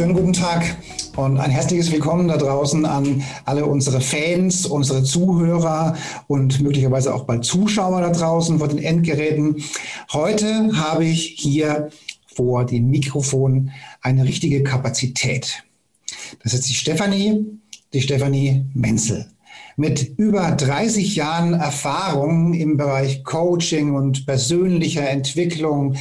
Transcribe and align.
Schönen 0.00 0.14
guten 0.14 0.32
Tag 0.32 0.78
und 1.16 1.36
ein 1.36 1.50
herzliches 1.50 1.92
Willkommen 1.92 2.26
da 2.26 2.38
draußen 2.38 2.86
an 2.86 3.22
alle 3.44 3.66
unsere 3.66 4.00
Fans, 4.00 4.64
unsere 4.64 5.04
Zuhörer 5.04 5.94
und 6.26 6.62
möglicherweise 6.62 7.14
auch 7.14 7.24
bald 7.24 7.44
Zuschauer 7.44 8.00
da 8.00 8.08
draußen 8.08 8.58
vor 8.58 8.68
den 8.68 8.78
Endgeräten. 8.78 9.62
Heute 10.10 10.70
habe 10.74 11.04
ich 11.04 11.34
hier 11.36 11.90
vor 12.34 12.64
dem 12.64 12.88
Mikrofon 12.88 13.72
eine 14.00 14.24
richtige 14.24 14.62
Kapazität. 14.62 15.64
Das 16.42 16.54
ist 16.54 16.70
die 16.70 16.74
Stefanie, 16.74 17.44
die 17.92 18.00
Stefanie 18.00 18.64
Menzel 18.72 19.26
mit 19.76 20.16
über 20.16 20.50
30 20.52 21.14
Jahren 21.14 21.52
Erfahrung 21.52 22.54
im 22.54 22.78
Bereich 22.78 23.22
Coaching 23.22 23.94
und 23.94 24.24
persönlicher 24.24 25.06
Entwicklung 25.10 25.96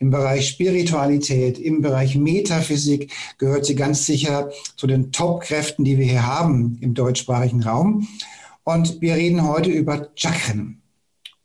im 0.00 0.10
Bereich 0.10 0.48
Spiritualität, 0.48 1.58
im 1.58 1.82
Bereich 1.82 2.16
Metaphysik 2.16 3.12
gehört 3.36 3.66
sie 3.66 3.74
ganz 3.76 4.06
sicher 4.06 4.50
zu 4.76 4.86
den 4.86 5.12
Top-Kräften, 5.12 5.84
die 5.84 5.98
wir 5.98 6.06
hier 6.06 6.26
haben 6.26 6.78
im 6.80 6.94
deutschsprachigen 6.94 7.62
Raum. 7.62 8.08
Und 8.64 9.00
wir 9.02 9.14
reden 9.14 9.46
heute 9.46 9.70
über 9.70 10.08
Chakren. 10.16 10.80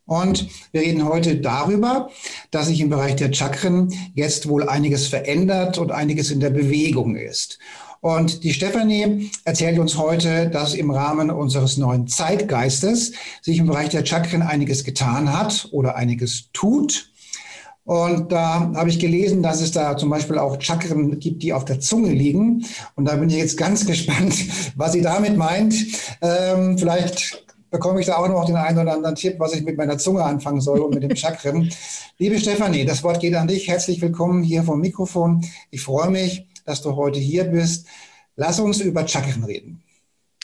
Und 0.05 0.47
wir 0.71 0.81
reden 0.81 1.03
heute 1.03 1.35
darüber, 1.37 2.09
dass 2.51 2.67
sich 2.67 2.79
im 2.79 2.89
Bereich 2.89 3.17
der 3.17 3.33
Chakren 3.33 3.93
jetzt 4.13 4.47
wohl 4.47 4.69
einiges 4.69 5.07
verändert 5.07 5.77
und 5.77 5.91
einiges 5.91 6.31
in 6.31 6.39
der 6.39 6.51
Bewegung 6.51 7.17
ist. 7.17 7.59
Und 7.99 8.43
die 8.43 8.53
Stefanie 8.53 9.31
erzählt 9.43 9.79
uns 9.79 9.97
heute, 9.97 10.47
dass 10.49 10.75
im 10.75 10.91
Rahmen 10.91 11.29
unseres 11.29 11.75
neuen 11.75 12.07
Zeitgeistes 12.07 13.13
sich 13.41 13.57
im 13.57 13.65
Bereich 13.67 13.89
der 13.89 14.05
Chakren 14.05 14.43
einiges 14.43 14.83
getan 14.83 15.37
hat 15.37 15.67
oder 15.71 15.95
einiges 15.95 16.51
tut. 16.53 17.09
Und 17.85 18.31
da 18.31 18.71
habe 18.73 18.89
ich 18.89 18.97
gelesen, 18.97 19.43
dass 19.43 19.61
es 19.61 19.71
da 19.71 19.95
zum 19.95 20.09
Beispiel 20.09 20.39
auch 20.39 20.59
Chakren 20.59 21.19
gibt, 21.19 21.43
die 21.43 21.53
auf 21.53 21.65
der 21.65 21.79
Zunge 21.79 22.11
liegen. 22.11 22.65
Und 22.95 23.05
da 23.05 23.15
bin 23.15 23.29
ich 23.29 23.37
jetzt 23.37 23.57
ganz 23.57 23.85
gespannt, 23.87 24.35
was 24.75 24.93
sie 24.93 25.01
damit 25.01 25.37
meint. 25.37 25.75
Ähm, 26.21 26.77
vielleicht 26.79 27.45
bekomme 27.69 27.99
ich 27.99 28.07
da 28.07 28.17
auch 28.17 28.27
noch 28.27 28.45
den 28.45 28.55
einen 28.55 28.79
oder 28.79 28.93
anderen 28.93 29.15
Tipp, 29.15 29.35
was 29.37 29.53
ich 29.53 29.63
mit 29.63 29.77
meiner 29.77 29.99
Zunge 29.99 30.23
anfangen 30.23 30.61
soll 30.61 30.79
und 30.79 30.95
mit 30.95 31.03
dem 31.03 31.15
Chakren. 31.15 31.71
Liebe 32.17 32.39
Stefanie, 32.39 32.85
das 32.85 33.03
Wort 33.03 33.19
geht 33.19 33.35
an 33.35 33.47
dich. 33.47 33.67
Herzlich 33.67 34.01
willkommen 34.01 34.41
hier 34.43 34.63
vom 34.63 34.81
Mikrofon. 34.81 35.45
Ich 35.69 35.81
freue 35.81 36.09
mich, 36.09 36.47
dass 36.65 36.81
du 36.81 36.95
heute 36.95 37.19
hier 37.19 37.43
bist. 37.43 37.85
Lass 38.35 38.59
uns 38.59 38.81
über 38.81 39.07
Chakren 39.07 39.43
reden. 39.43 39.83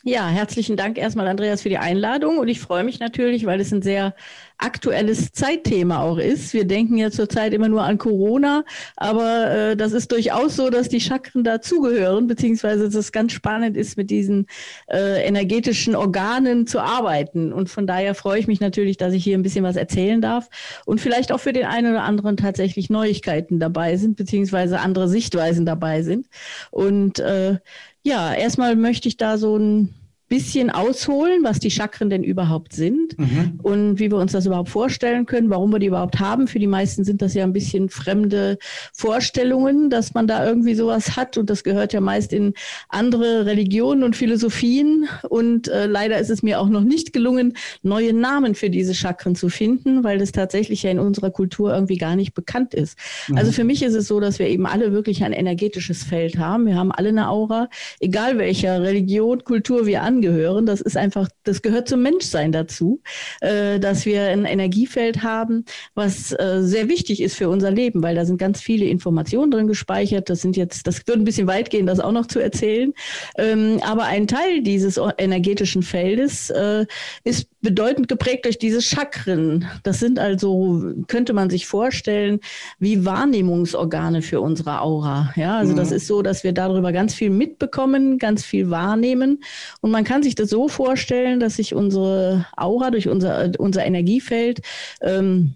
Ja, 0.04 0.28
herzlichen 0.30 0.78
Dank 0.78 0.98
erstmal, 0.98 1.28
Andreas, 1.28 1.62
für 1.62 1.70
die 1.70 1.78
Einladung. 1.78 2.40
Und 2.40 2.48
ich 2.48 2.60
freue 2.60 2.84
mich 2.84 3.00
natürlich, 3.00 3.46
weil 3.46 3.62
es 3.62 3.72
ein 3.72 3.84
sehr 3.84 4.16
aktuelles 4.62 5.32
Zeitthema 5.32 6.02
auch 6.02 6.18
ist. 6.18 6.54
Wir 6.54 6.66
denken 6.66 6.98
ja 6.98 7.12
zurzeit 7.12 7.54
immer 7.54 7.68
nur 7.68 7.84
an 7.84 7.98
Corona, 7.98 8.64
aber 8.96 9.52
äh, 9.52 9.76
das 9.76 9.92
ist 9.92 10.12
durchaus 10.12 10.56
so, 10.56 10.70
dass 10.70 10.88
die 10.88 11.02
Chakren 11.02 11.44
dazugehören, 11.44 12.28
beziehungsweise 12.28 12.86
dass 12.86 12.96
es 12.96 13.12
ganz 13.12 13.32
spannend 13.34 13.76
ist, 13.76 13.98
mit 13.98 14.10
diesen 14.10 14.48
äh, 14.88 15.26
energetischen 15.26 15.96
Organen 15.96 16.68
zu 16.68 16.80
arbeiten. 16.80 17.52
Und 17.52 17.70
von 17.70 17.88
daher 17.88 18.16
freue 18.16 18.40
ich 18.40 18.48
mich 18.48 18.60
natürlich, 18.60 18.98
dass 18.98 19.14
ich 19.14 19.24
hier 19.24 19.38
ein 19.38 19.44
bisschen 19.44 19.64
was 19.64 19.76
erzählen 19.76 20.22
darf 20.22 20.50
und 20.86 21.02
vielleicht 21.02 21.32
auch 21.32 21.40
für 21.40 21.54
den 21.54 21.66
einen 21.66 21.92
oder 21.92 22.04
anderen 22.04 22.38
tatsächlich 22.38 22.90
Neuigkeiten 22.90 23.60
dabei 23.60 23.98
sind, 23.98 24.16
beziehungsweise 24.16 24.80
andere 24.80 25.08
Sichtweisen 25.08 25.66
dabei 25.66 26.04
sind. 26.04 26.28
Und 26.70 27.20
äh, 27.20 27.58
ja, 28.04 28.34
erstmal 28.34 28.76
möchte 28.76 29.08
ich 29.08 29.18
da 29.18 29.38
so 29.38 29.58
ein 29.58 29.94
bisschen 30.32 30.70
ausholen, 30.70 31.44
was 31.44 31.60
die 31.60 31.70
Chakren 31.70 32.10
denn 32.10 32.24
überhaupt 32.24 32.72
sind 32.72 33.20
mhm. 33.20 33.60
und 33.64 34.00
wie 34.00 34.10
wir 34.10 34.18
uns 34.18 34.32
das 34.32 34.46
überhaupt 34.46 34.70
vorstellen 34.70 35.26
können, 35.26 35.50
warum 35.50 35.74
wir 35.74 35.80
die 35.80 35.88
überhaupt 35.88 36.22
haben. 36.22 36.48
Für 36.48 36.58
die 36.58 36.68
meisten 36.68 37.04
sind 37.04 37.22
das 37.22 37.34
ja 37.34 37.44
ein 37.44 37.52
bisschen 37.52 37.90
fremde 37.90 38.58
Vorstellungen, 38.94 39.90
dass 39.90 40.14
man 40.14 40.28
da 40.28 40.48
irgendwie 40.48 40.74
sowas 40.74 41.18
hat 41.18 41.38
und 41.38 41.50
das 41.50 41.66
gehört 41.66 41.92
ja 41.92 42.00
meist 42.00 42.32
in 42.32 42.54
andere 42.88 43.46
Religionen 43.46 44.04
und 44.04 44.16
Philosophien 44.16 45.10
und 45.28 45.68
äh, 45.68 45.86
leider 45.86 46.18
ist 46.18 46.30
es 46.30 46.42
mir 46.44 46.62
auch 46.62 46.70
noch 46.70 46.86
nicht 46.86 47.12
gelungen, 47.12 47.58
neue 47.82 48.14
Namen 48.14 48.56
für 48.56 48.70
diese 48.70 48.96
Chakren 48.96 49.36
zu 49.36 49.50
finden, 49.50 50.06
weil 50.06 50.18
das 50.18 50.32
tatsächlich 50.32 50.84
ja 50.84 50.92
in 50.92 51.00
unserer 51.00 51.32
Kultur 51.32 51.74
irgendwie 51.74 51.98
gar 51.98 52.16
nicht 52.16 52.34
bekannt 52.34 52.74
ist. 52.74 52.98
Mhm. 53.28 53.38
Also 53.38 53.52
für 53.52 53.66
mich 53.66 53.84
ist 53.84 53.96
es 53.96 54.08
so, 54.08 54.22
dass 54.22 54.40
wir 54.40 54.48
eben 54.48 54.66
alle 54.66 54.94
wirklich 54.94 55.26
ein 55.26 55.34
energetisches 55.34 56.06
Feld 56.06 56.38
haben. 56.38 56.68
Wir 56.68 56.76
haben 56.76 56.94
alle 56.94 57.10
eine 57.10 57.28
Aura, 57.28 57.68
egal 58.00 58.38
welcher 58.38 58.82
Religion, 58.82 59.44
Kultur 59.44 59.86
wir 59.86 60.04
angehen 60.04 60.21
angehören. 60.22 60.66
Das 60.66 60.82
ist 60.82 60.98
einfach, 60.98 61.28
das 61.44 61.62
gehört 61.62 61.88
zum 61.88 62.04
Menschsein 62.04 62.52
dazu, 62.52 63.02
äh, 63.42 63.80
dass 63.80 64.06
wir 64.06 64.24
ein 64.28 64.46
Energiefeld 64.46 65.24
haben, 65.24 65.66
was 65.96 66.32
äh, 66.34 66.60
sehr 66.62 66.88
wichtig 66.88 67.22
ist 67.22 67.36
für 67.36 67.50
unser 67.50 67.72
Leben, 67.72 68.04
weil 68.04 68.16
da 68.16 68.26
sind 68.26 68.38
ganz 68.38 68.62
viele 68.62 68.86
Informationen 68.86 69.52
drin 69.52 69.68
gespeichert. 69.68 70.30
Das 70.30 70.42
sind 70.42 70.56
jetzt, 70.56 70.86
das 70.86 71.08
würde 71.08 71.22
ein 71.22 71.26
bisschen 71.26 71.48
weit 71.48 71.70
gehen, 71.70 71.88
das 71.88 72.00
auch 72.00 72.12
noch 72.12 72.28
zu 72.28 72.40
erzählen. 72.40 72.94
Ähm, 73.38 73.80
aber 73.84 74.04
ein 74.06 74.28
Teil 74.28 74.62
dieses 74.62 75.00
energetischen 75.18 75.82
Feldes 75.82 76.50
äh, 76.52 76.86
ist 77.24 77.48
bedeutend 77.62 78.08
geprägt 78.08 78.46
durch 78.46 78.58
diese 78.58 78.82
Chakren. 78.82 79.68
Das 79.84 80.00
sind 80.00 80.20
also, 80.20 80.94
könnte 81.08 81.34
man 81.34 81.50
sich 81.50 81.68
vorstellen, 81.68 82.40
wie 82.80 83.06
Wahrnehmungsorgane 83.06 84.22
für 84.22 84.42
unsere 84.42 84.82
Aura. 84.82 85.32
Ja, 85.36 85.58
also 85.58 85.74
mhm. 85.74 85.78
das 85.78 85.92
ist 85.92 86.08
so, 86.08 86.22
dass 86.22 86.44
wir 86.44 86.54
darüber 86.54 86.92
ganz 86.92 87.14
viel 87.14 87.30
mitbekommen, 87.30 88.18
ganz 88.18 88.44
viel 88.44 88.70
wahrnehmen. 88.70 89.44
Und 89.82 89.92
man 89.92 90.04
kann 90.04 90.11
sich 90.24 90.36
das 90.36 90.50
so 90.50 90.68
vorstellen, 90.68 91.40
dass 91.40 91.56
sich 91.56 91.74
unsere 91.74 92.46
Aura 92.58 92.92
durch 92.92 93.08
unser, 93.08 93.52
unser 93.58 93.86
Energiefeld 93.86 94.62
ähm, 95.02 95.56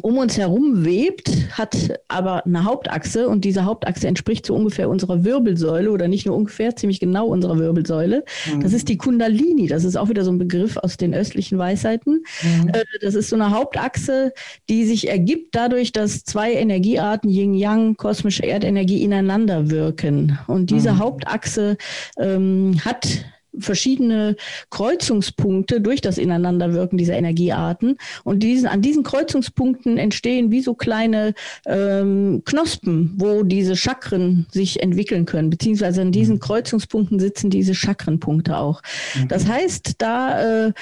um 0.00 0.16
uns 0.16 0.38
herum 0.38 0.86
webt, 0.86 1.28
hat 1.50 1.76
aber 2.08 2.46
eine 2.46 2.64
Hauptachse 2.64 3.28
und 3.28 3.44
diese 3.44 3.66
Hauptachse 3.66 4.08
entspricht 4.08 4.46
so 4.46 4.54
ungefähr 4.54 4.88
unserer 4.88 5.22
Wirbelsäule 5.22 5.90
oder 5.90 6.08
nicht 6.08 6.24
nur 6.24 6.34
ungefähr, 6.34 6.74
ziemlich 6.74 6.98
genau 6.98 7.26
unserer 7.26 7.58
Wirbelsäule. 7.58 8.24
Mhm. 8.50 8.60
Das 8.60 8.72
ist 8.72 8.88
die 8.88 8.96
Kundalini. 8.96 9.66
Das 9.66 9.84
ist 9.84 9.96
auch 9.96 10.08
wieder 10.08 10.24
so 10.24 10.32
ein 10.32 10.38
Begriff 10.38 10.78
aus 10.78 10.96
den 10.96 11.12
östlichen 11.12 11.58
Weisheiten. 11.58 12.24
Mhm. 12.42 12.68
Äh, 12.68 12.84
das 13.02 13.14
ist 13.14 13.28
so 13.28 13.36
eine 13.36 13.50
Hauptachse, 13.50 14.32
die 14.70 14.86
sich 14.86 15.10
ergibt 15.10 15.54
dadurch, 15.54 15.92
dass 15.92 16.24
zwei 16.24 16.54
Energiearten, 16.54 17.28
Yin-Yang, 17.28 17.96
kosmische 17.98 18.46
Erdenergie, 18.46 19.02
ineinander 19.02 19.70
wirken. 19.70 20.38
Und 20.46 20.70
diese 20.70 20.92
mhm. 20.92 20.98
Hauptachse 21.00 21.76
ähm, 22.16 22.80
hat 22.82 23.26
verschiedene 23.58 24.36
Kreuzungspunkte 24.70 25.80
durch 25.80 26.00
das 26.00 26.18
Ineinanderwirken 26.18 26.98
dieser 26.98 27.16
Energiearten. 27.16 27.96
Und 28.24 28.42
diesen, 28.42 28.66
an 28.66 28.82
diesen 28.82 29.02
Kreuzungspunkten 29.02 29.98
entstehen 29.98 30.50
wie 30.50 30.60
so 30.60 30.74
kleine 30.74 31.34
ähm, 31.66 32.42
Knospen, 32.44 33.14
wo 33.16 33.42
diese 33.42 33.76
Chakren 33.76 34.46
sich 34.50 34.82
entwickeln 34.82 35.26
können. 35.26 35.50
Beziehungsweise 35.50 36.02
an 36.02 36.12
diesen 36.12 36.36
mhm. 36.36 36.40
Kreuzungspunkten 36.40 37.20
sitzen 37.20 37.50
diese 37.50 37.74
Chakrenpunkte 37.74 38.56
auch. 38.56 38.82
Mhm. 39.14 39.28
Das 39.28 39.46
heißt, 39.46 39.94
da 39.98 40.66
äh, 40.66 40.72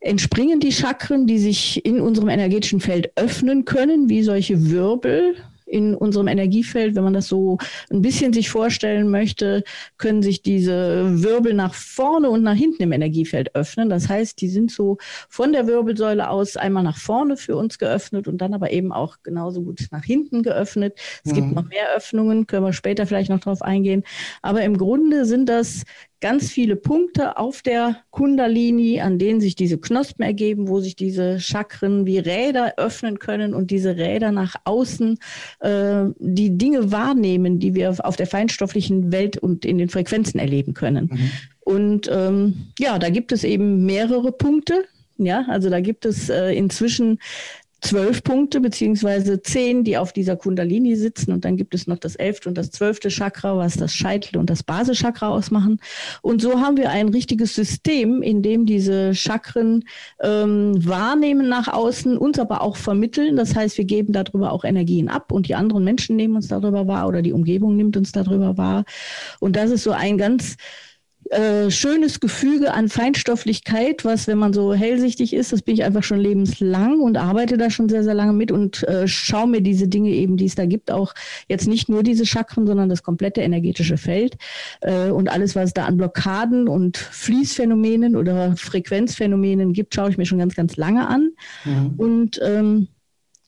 entspringen 0.00 0.60
die 0.60 0.72
Chakren, 0.72 1.26
die 1.26 1.38
sich 1.38 1.84
in 1.84 2.00
unserem 2.00 2.28
energetischen 2.28 2.80
Feld 2.80 3.10
öffnen 3.16 3.64
können, 3.64 4.08
wie 4.08 4.22
solche 4.22 4.70
Wirbel 4.70 5.36
in 5.74 5.96
unserem 5.96 6.28
Energiefeld, 6.28 6.94
wenn 6.94 7.02
man 7.02 7.14
das 7.14 7.26
so 7.26 7.58
ein 7.90 8.00
bisschen 8.00 8.32
sich 8.32 8.48
vorstellen 8.48 9.10
möchte, 9.10 9.64
können 9.98 10.22
sich 10.22 10.40
diese 10.40 11.20
Wirbel 11.22 11.52
nach 11.52 11.74
vorne 11.74 12.30
und 12.30 12.44
nach 12.44 12.54
hinten 12.54 12.84
im 12.84 12.92
Energiefeld 12.92 13.56
öffnen. 13.56 13.90
Das 13.90 14.08
heißt, 14.08 14.40
die 14.40 14.48
sind 14.48 14.70
so 14.70 14.98
von 15.28 15.52
der 15.52 15.66
Wirbelsäule 15.66 16.30
aus 16.30 16.56
einmal 16.56 16.84
nach 16.84 16.96
vorne 16.96 17.36
für 17.36 17.56
uns 17.56 17.78
geöffnet 17.78 18.28
und 18.28 18.38
dann 18.38 18.54
aber 18.54 18.70
eben 18.70 18.92
auch 18.92 19.16
genauso 19.24 19.62
gut 19.62 19.88
nach 19.90 20.04
hinten 20.04 20.44
geöffnet. 20.44 20.96
Es 21.24 21.32
mhm. 21.32 21.34
gibt 21.34 21.52
noch 21.52 21.64
mehr 21.64 21.88
Öffnungen, 21.96 22.46
können 22.46 22.64
wir 22.64 22.72
später 22.72 23.04
vielleicht 23.06 23.30
noch 23.30 23.40
drauf 23.40 23.60
eingehen. 23.60 24.04
Aber 24.42 24.62
im 24.62 24.78
Grunde 24.78 25.24
sind 25.24 25.48
das 25.48 25.82
ganz 26.24 26.50
viele 26.50 26.76
Punkte 26.76 27.36
auf 27.36 27.60
der 27.60 27.98
Kundalini, 28.08 28.98
an 29.02 29.18
denen 29.18 29.42
sich 29.42 29.56
diese 29.56 29.76
Knospen 29.76 30.24
ergeben, 30.24 30.68
wo 30.68 30.80
sich 30.80 30.96
diese 30.96 31.38
Chakren 31.38 32.06
wie 32.06 32.16
Räder 32.16 32.78
öffnen 32.78 33.18
können 33.18 33.52
und 33.52 33.70
diese 33.70 33.98
Räder 33.98 34.32
nach 34.32 34.54
außen 34.64 35.18
äh, 35.58 36.04
die 36.18 36.56
Dinge 36.56 36.90
wahrnehmen, 36.90 37.58
die 37.58 37.74
wir 37.74 37.94
auf 38.02 38.16
der 38.16 38.26
feinstofflichen 38.26 39.12
Welt 39.12 39.36
und 39.36 39.66
in 39.66 39.76
den 39.76 39.90
Frequenzen 39.90 40.40
erleben 40.40 40.72
können. 40.72 41.10
Mhm. 41.12 41.30
Und 41.60 42.10
ähm, 42.10 42.68
ja, 42.78 42.98
da 42.98 43.10
gibt 43.10 43.30
es 43.30 43.44
eben 43.44 43.84
mehrere 43.84 44.32
Punkte. 44.32 44.86
Ja, 45.18 45.44
also 45.48 45.68
da 45.68 45.80
gibt 45.80 46.06
es 46.06 46.30
äh, 46.30 46.52
inzwischen 46.54 47.18
zwölf 47.84 48.24
Punkte 48.24 48.60
beziehungsweise 48.60 49.42
zehn, 49.42 49.84
die 49.84 49.98
auf 49.98 50.12
dieser 50.12 50.36
Kundalini 50.36 50.96
sitzen. 50.96 51.32
Und 51.32 51.44
dann 51.44 51.56
gibt 51.56 51.74
es 51.74 51.86
noch 51.86 51.98
das 51.98 52.16
elfte 52.16 52.48
und 52.48 52.56
das 52.56 52.70
zwölfte 52.70 53.10
Chakra, 53.10 53.56
was 53.56 53.76
das 53.76 53.92
Scheitel 53.92 54.38
und 54.38 54.48
das 54.48 54.62
Basischakra 54.62 55.28
ausmachen. 55.28 55.80
Und 56.22 56.40
so 56.40 56.60
haben 56.60 56.78
wir 56.78 56.90
ein 56.90 57.10
richtiges 57.10 57.54
System, 57.54 58.22
in 58.22 58.42
dem 58.42 58.64
diese 58.64 59.14
Chakren 59.14 59.84
ähm, 60.22 60.74
wahrnehmen 60.84 61.48
nach 61.48 61.68
außen, 61.68 62.16
uns 62.16 62.38
aber 62.38 62.62
auch 62.62 62.76
vermitteln. 62.76 63.36
Das 63.36 63.54
heißt, 63.54 63.76
wir 63.76 63.84
geben 63.84 64.12
darüber 64.12 64.52
auch 64.52 64.64
Energien 64.64 65.08
ab 65.08 65.30
und 65.30 65.48
die 65.48 65.54
anderen 65.54 65.84
Menschen 65.84 66.16
nehmen 66.16 66.36
uns 66.36 66.48
darüber 66.48 66.86
wahr 66.86 67.06
oder 67.06 67.20
die 67.20 67.32
Umgebung 67.32 67.76
nimmt 67.76 67.96
uns 67.96 68.12
darüber 68.12 68.56
wahr. 68.56 68.84
Und 69.40 69.56
das 69.56 69.70
ist 69.70 69.84
so 69.84 69.92
ein 69.92 70.16
ganz 70.16 70.56
äh, 71.34 71.70
schönes 71.70 72.20
Gefüge 72.20 72.72
an 72.72 72.88
Feinstofflichkeit, 72.88 74.04
was, 74.04 74.26
wenn 74.26 74.38
man 74.38 74.52
so 74.52 74.72
hellsichtig 74.74 75.32
ist, 75.32 75.52
das 75.52 75.62
bin 75.62 75.74
ich 75.74 75.84
einfach 75.84 76.02
schon 76.02 76.18
lebenslang 76.18 77.00
und 77.00 77.16
arbeite 77.16 77.56
da 77.58 77.70
schon 77.70 77.88
sehr, 77.88 78.04
sehr 78.04 78.14
lange 78.14 78.32
mit 78.32 78.52
und 78.52 78.82
äh, 78.84 79.06
schaue 79.08 79.48
mir 79.48 79.60
diese 79.60 79.88
Dinge 79.88 80.10
eben, 80.10 80.36
die 80.36 80.46
es 80.46 80.54
da 80.54 80.66
gibt, 80.66 80.90
auch 80.90 81.14
jetzt 81.48 81.66
nicht 81.66 81.88
nur 81.88 82.02
diese 82.02 82.24
Chakren, 82.24 82.66
sondern 82.66 82.88
das 82.88 83.02
komplette 83.02 83.40
energetische 83.40 83.96
Feld 83.96 84.36
äh, 84.80 85.10
und 85.10 85.28
alles, 85.28 85.56
was 85.56 85.74
da 85.74 85.84
an 85.86 85.96
Blockaden 85.96 86.68
und 86.68 86.96
Fließphänomenen 86.96 88.16
oder 88.16 88.56
Frequenzphänomenen 88.56 89.72
gibt, 89.72 89.94
schaue 89.94 90.10
ich 90.10 90.18
mir 90.18 90.26
schon 90.26 90.38
ganz, 90.38 90.54
ganz 90.54 90.76
lange 90.76 91.08
an. 91.08 91.30
Mhm. 91.64 91.94
Und 91.96 92.40
ähm, 92.42 92.88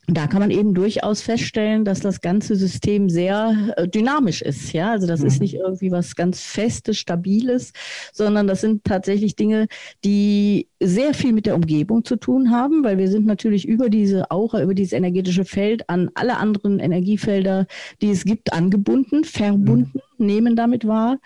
da 0.08 0.26
kann 0.28 0.40
man 0.40 0.50
eben 0.50 0.74
durchaus 0.74 1.20
feststellen, 1.20 1.84
dass 1.84 2.00
das 2.00 2.20
ganze 2.20 2.54
System 2.54 3.08
sehr 3.08 3.74
äh, 3.76 3.88
dynamisch 3.88 4.40
ist. 4.40 4.72
Ja, 4.72 4.92
also 4.92 5.06
das 5.06 5.20
mhm. 5.20 5.26
ist 5.26 5.40
nicht 5.40 5.54
irgendwie 5.54 5.90
was 5.90 6.14
ganz 6.14 6.40
Festes, 6.40 6.98
Stabiles, 6.98 7.72
sondern 8.12 8.46
das 8.46 8.60
sind 8.60 8.84
tatsächlich 8.84 9.34
Dinge, 9.34 9.66
die 10.04 10.68
sehr 10.80 11.12
viel 11.12 11.32
mit 11.32 11.46
der 11.46 11.56
Umgebung 11.56 12.04
zu 12.04 12.16
tun 12.16 12.50
haben, 12.50 12.84
weil 12.84 12.98
wir 12.98 13.08
sind 13.08 13.26
natürlich 13.26 13.66
über 13.66 13.90
diese 13.90 14.30
Aura, 14.30 14.62
über 14.62 14.74
dieses 14.74 14.92
energetische 14.92 15.44
Feld 15.44 15.88
an 15.88 16.10
alle 16.14 16.36
anderen 16.36 16.78
Energiefelder, 16.78 17.66
die 18.00 18.10
es 18.10 18.24
gibt, 18.24 18.52
angebunden, 18.52 19.24
verbunden. 19.24 19.92
Mhm 19.94 20.05
nehmen 20.20 20.56
damit 20.56 20.86
wahr. 20.86 21.18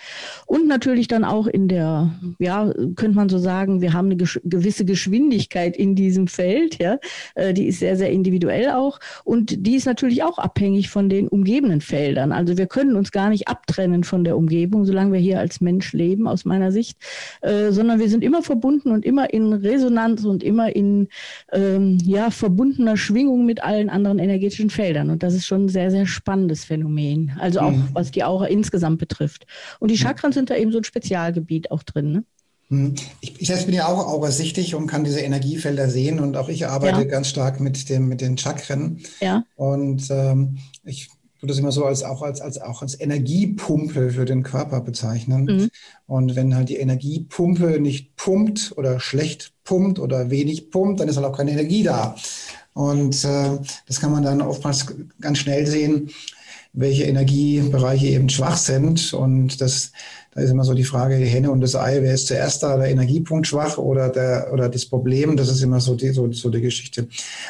Und 0.46 0.66
natürlich 0.66 1.08
dann 1.08 1.24
auch 1.24 1.46
in 1.46 1.68
der, 1.68 2.10
ja, 2.38 2.72
könnte 2.96 3.16
man 3.16 3.28
so 3.28 3.38
sagen, 3.38 3.80
wir 3.80 3.92
haben 3.92 4.06
eine 4.06 4.16
gewisse 4.16 4.84
Geschwindigkeit 4.84 5.76
in 5.76 5.94
diesem 5.94 6.26
Feld, 6.26 6.80
ja. 6.80 6.98
Äh, 7.34 7.54
die 7.54 7.66
ist 7.66 7.80
sehr, 7.80 7.96
sehr 7.96 8.10
individuell 8.10 8.70
auch. 8.70 8.98
Und 9.24 9.66
die 9.66 9.76
ist 9.76 9.86
natürlich 9.86 10.22
auch 10.22 10.38
abhängig 10.38 10.90
von 10.90 11.08
den 11.08 11.28
umgebenden 11.28 11.80
Feldern. 11.80 12.32
Also 12.32 12.56
wir 12.58 12.66
können 12.66 12.96
uns 12.96 13.12
gar 13.12 13.30
nicht 13.30 13.48
abtrennen 13.48 14.04
von 14.04 14.24
der 14.24 14.36
Umgebung, 14.36 14.84
solange 14.84 15.12
wir 15.12 15.20
hier 15.20 15.38
als 15.38 15.60
Mensch 15.60 15.92
leben, 15.92 16.26
aus 16.26 16.44
meiner 16.44 16.72
Sicht, 16.72 16.98
äh, 17.42 17.70
sondern 17.70 17.98
wir 17.98 18.08
sind 18.08 18.24
immer 18.24 18.42
verbunden 18.42 18.90
und 18.90 19.04
immer 19.04 19.32
in 19.32 19.52
Resonanz 19.52 20.24
und 20.24 20.42
immer 20.42 20.74
in, 20.74 21.08
ähm, 21.52 21.98
ja, 22.04 22.30
verbundener 22.30 22.96
Schwingung 22.96 23.46
mit 23.46 23.62
allen 23.62 23.88
anderen 23.88 24.18
energetischen 24.18 24.70
Feldern. 24.70 25.10
Und 25.10 25.22
das 25.22 25.34
ist 25.34 25.46
schon 25.46 25.66
ein 25.66 25.68
sehr, 25.68 25.90
sehr 25.90 26.06
spannendes 26.06 26.64
Phänomen. 26.64 27.32
Also 27.38 27.60
auch, 27.60 27.72
mhm. 27.72 27.88
was 27.92 28.10
die 28.10 28.24
Aura 28.24 28.46
insgesamt 28.46 28.79
insgesamt 28.80 28.98
betrifft. 28.98 29.46
Und 29.78 29.90
die 29.90 29.98
Chakren 29.98 30.32
sind 30.32 30.50
da 30.50 30.56
eben 30.56 30.72
so 30.72 30.78
ein 30.78 30.84
Spezialgebiet 30.84 31.70
auch 31.70 31.82
drin. 31.82 32.12
Ne? 32.12 32.24
Hm. 32.68 32.94
Ich, 33.20 33.40
ich 33.40 33.46
selbst 33.48 33.66
bin 33.66 33.74
ja 33.74 33.86
auch 33.86 34.06
aurasichtig 34.06 34.74
und 34.74 34.86
kann 34.86 35.04
diese 35.04 35.20
Energiefelder 35.20 35.90
sehen 35.90 36.20
und 36.20 36.36
auch 36.36 36.48
ich 36.48 36.66
arbeite 36.66 37.00
ja. 37.00 37.04
ganz 37.04 37.28
stark 37.28 37.60
mit, 37.60 37.88
dem, 37.88 38.08
mit 38.08 38.20
den 38.20 38.38
Chakren. 38.38 39.00
Ja. 39.20 39.44
Und 39.56 40.08
ähm, 40.10 40.58
ich 40.84 41.10
würde 41.40 41.52
das 41.52 41.58
immer 41.58 41.72
so 41.72 41.84
als 41.84 42.02
auch 42.02 42.22
als, 42.22 42.40
als 42.40 42.60
auch 42.60 42.82
als 42.82 43.00
Energiepumpe 43.00 44.10
für 44.10 44.24
den 44.24 44.42
Körper 44.42 44.80
bezeichnen. 44.80 45.44
Mhm. 45.44 45.70
Und 46.06 46.36
wenn 46.36 46.54
halt 46.54 46.68
die 46.68 46.76
Energiepumpe 46.76 47.80
nicht 47.80 48.16
pumpt 48.16 48.74
oder 48.76 49.00
schlecht 49.00 49.52
pumpt 49.64 49.98
oder 49.98 50.30
wenig 50.30 50.70
pumpt, 50.70 51.00
dann 51.00 51.08
ist 51.08 51.16
halt 51.16 51.26
auch 51.26 51.36
keine 51.36 51.52
Energie 51.52 51.82
da. 51.82 52.14
Und 52.72 53.24
äh, 53.24 53.58
das 53.86 54.00
kann 54.00 54.12
man 54.12 54.22
dann 54.22 54.42
oftmals 54.42 54.86
ganz 55.20 55.38
schnell 55.38 55.66
sehen, 55.66 56.10
welche 56.72 57.04
Energiebereiche 57.04 58.06
eben 58.06 58.28
schwach 58.28 58.56
sind. 58.56 59.12
Und 59.12 59.60
das, 59.60 59.92
da 60.32 60.40
ist 60.40 60.50
immer 60.50 60.64
so 60.64 60.74
die 60.74 60.84
Frage, 60.84 61.18
die 61.18 61.26
Henne 61.26 61.50
und 61.50 61.60
das 61.60 61.74
Ei, 61.74 62.00
wer 62.00 62.14
ist 62.14 62.28
zuerst 62.28 62.62
da, 62.62 62.76
der 62.76 62.90
Energiepunkt 62.90 63.46
schwach 63.46 63.76
oder, 63.78 64.08
der, 64.08 64.50
oder 64.52 64.68
das 64.68 64.86
Problem, 64.86 65.36
das 65.36 65.48
ist 65.48 65.62
immer 65.62 65.80
so 65.80 65.96
die, 65.96 66.10
so, 66.10 66.30
so 66.32 66.48
die 66.48 66.60
Geschichte. 66.60 67.08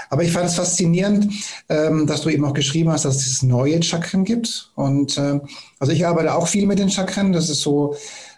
Aber 0.09 0.23
ich 0.23 0.33
fand 0.33 0.47
es 0.47 0.55
faszinierend, 0.55 1.33
ähm, 1.69 2.07
dass 2.07 2.23
du 2.23 2.31
eben 2.31 2.45
auch 2.45 2.55
geschrieben 2.55 2.91
hast, 2.91 3.05
dass 3.05 3.27
es 3.27 3.43
neue 3.43 3.83
Chakren 3.83 4.25
gibt. 4.25 4.73
Und 4.75 5.19
äh, 5.19 5.41
also 5.79 5.93
ich 5.93 6.07
arbeite 6.07 6.35
auch 6.35 6.49
viel 6.49 6.67
mit 6.67 6.79
den 6.79 6.91
Chakren. 6.91 7.33
Das 7.33 7.51
ist 7.51 7.61
so, 7.61 7.95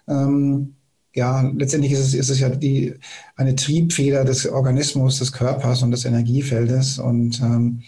ähm, 0.09 0.75
ja, 1.15 1.43
letztendlich 1.57 1.93
ist 1.93 2.01
es, 2.01 2.15
ist 2.15 2.31
es 2.31 2.41
ja 2.41 2.49
die, 2.49 2.95
eine 3.37 3.55
Triebfeder 3.55 4.25
des 4.25 4.49
Organismus, 4.49 5.21
des 5.21 5.31
Körpers 5.31 5.83
und 5.83 5.93
des 5.93 6.07
Energiefeldes. 6.07 6.99
Und 6.99 7.41
ähm, 7.41 7.83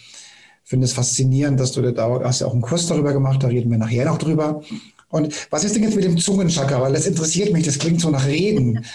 finde 0.65 0.87
es 0.87 0.93
faszinierend, 0.93 1.61
dass 1.61 1.73
du 1.73 1.83
da 1.93 2.21
hast 2.25 2.41
ja 2.41 2.47
auch 2.47 2.53
einen 2.53 2.63
Kurs 2.63 2.87
darüber 2.87 3.13
gemacht, 3.13 3.43
da 3.43 3.49
reden 3.49 3.71
wir 3.71 3.79
nachher 3.79 4.07
noch 4.07 4.19
drüber. 4.19 4.63
Und 5.09 5.33
was 5.51 5.63
ist 5.63 5.77
denn 5.77 5.85
jetzt 5.85 5.95
mit 5.95 6.05
dem 6.05 6.19
Zungenchakra? 6.19 6.81
Weil 6.81 6.93
das 6.93 7.07
interessiert 7.07 7.53
mich, 7.53 7.65
das 7.65 7.79
klingt 7.79 8.01
so 8.01 8.11
nach 8.11 8.27
Reden. 8.27 8.85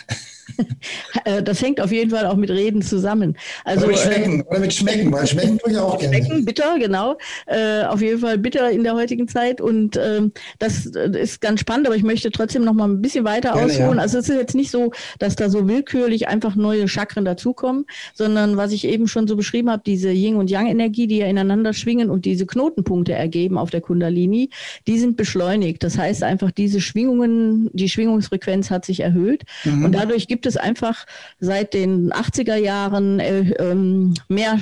Äh, 1.25 1.44
das 1.44 1.62
hängt 1.62 1.81
auf 1.81 1.92
jeden 1.92 2.12
Fall 2.12 2.25
auch 2.25 2.36
mit 2.36 2.50
Reden 2.50 2.81
zusammen. 2.81 3.36
Also, 3.66 3.86
oder 3.86 3.94
mit 3.94 4.00
Schmecken, 4.00 4.40
äh, 4.40 4.44
oder 4.44 4.60
mit 4.60 4.74
Schmecken, 4.74 5.12
weil 5.12 5.28
Schmecken 5.28 5.57
tue 5.57 5.72
ich 5.72 5.78
auch 5.78 5.98
gerne. 5.98 6.16
Schmecken, 6.16 6.46
bitter, 6.46 6.80
genau. 6.80 7.18
Äh, 7.46 7.84
auf 7.84 8.01
jeden 8.01 8.19
Fall 8.19 8.38
bitter 8.38 8.69
in 8.69 8.84
der 8.84 8.94
heutigen 8.96 9.28
Zeit. 9.28 9.60
Und 9.60 9.98
ähm, 9.98 10.31
das 10.60 10.86
ist 10.86 11.42
ganz 11.42 11.60
spannend, 11.60 11.88
aber 11.88 11.96
ich 11.96 12.04
möchte 12.04 12.31
trotzdem 12.31 12.63
noch 12.63 12.74
mal 12.74 12.88
ein 12.88 13.01
bisschen 13.01 13.25
weiter 13.25 13.54
gerne, 13.54 13.66
ausholen. 13.66 13.98
Ja. 13.98 14.01
Also 14.01 14.19
es 14.19 14.30
ist 14.30 14.36
jetzt 14.36 14.56
nicht 14.56 14.72
so, 14.72 14.92
dass 15.18 15.36
da 15.36 15.50
so 15.50 15.68
willkürlich 15.68 16.28
einfach 16.28 16.56
neue 16.56 16.88
Chakren 16.88 17.25
dazukommen, 17.25 17.86
sondern 18.13 18.56
was 18.57 18.72
ich 18.72 18.86
eben 18.86 19.07
schon 19.07 19.28
so 19.28 19.36
beschrieben 19.36 19.69
habe, 19.69 19.81
diese 19.86 20.12
Yin- 20.12 20.36
und 20.36 20.50
Yang-Energie, 20.50 21.07
die 21.07 21.18
ja 21.18 21.28
ineinander 21.28 21.74
schwingen 21.74 22.10
und 22.10 22.25
diese 22.25 22.46
Knotenpunkte 22.46 23.13
ergeben 23.13 23.57
auf 23.57 23.69
der 23.69 23.81
Kundalini, 23.81 24.50
die 24.88 25.00
sind 25.00 25.18
beschleunigt. 25.18 25.84
Das 25.84 25.98
heißt 25.98 26.24
einfach, 26.24 26.51
diese 26.51 26.81
Schwingungen, 26.81 27.69
die 27.74 27.90
Schwingungsfrequenz 27.90 28.72
hat 28.72 28.86
sich 28.86 29.01
erhöht 29.01 29.44
mhm. 29.65 29.86
und 29.86 29.91
dadurch 29.94 30.27
gibt 30.27 30.38
gibt 30.39 30.46
es 30.46 30.55
einfach 30.55 31.05
seit 31.41 31.74
den 31.74 32.13
80er 32.13 32.55
Jahren 32.55 33.19
äh, 33.19 33.41
ähm, 33.60 34.13
mehr 34.29 34.60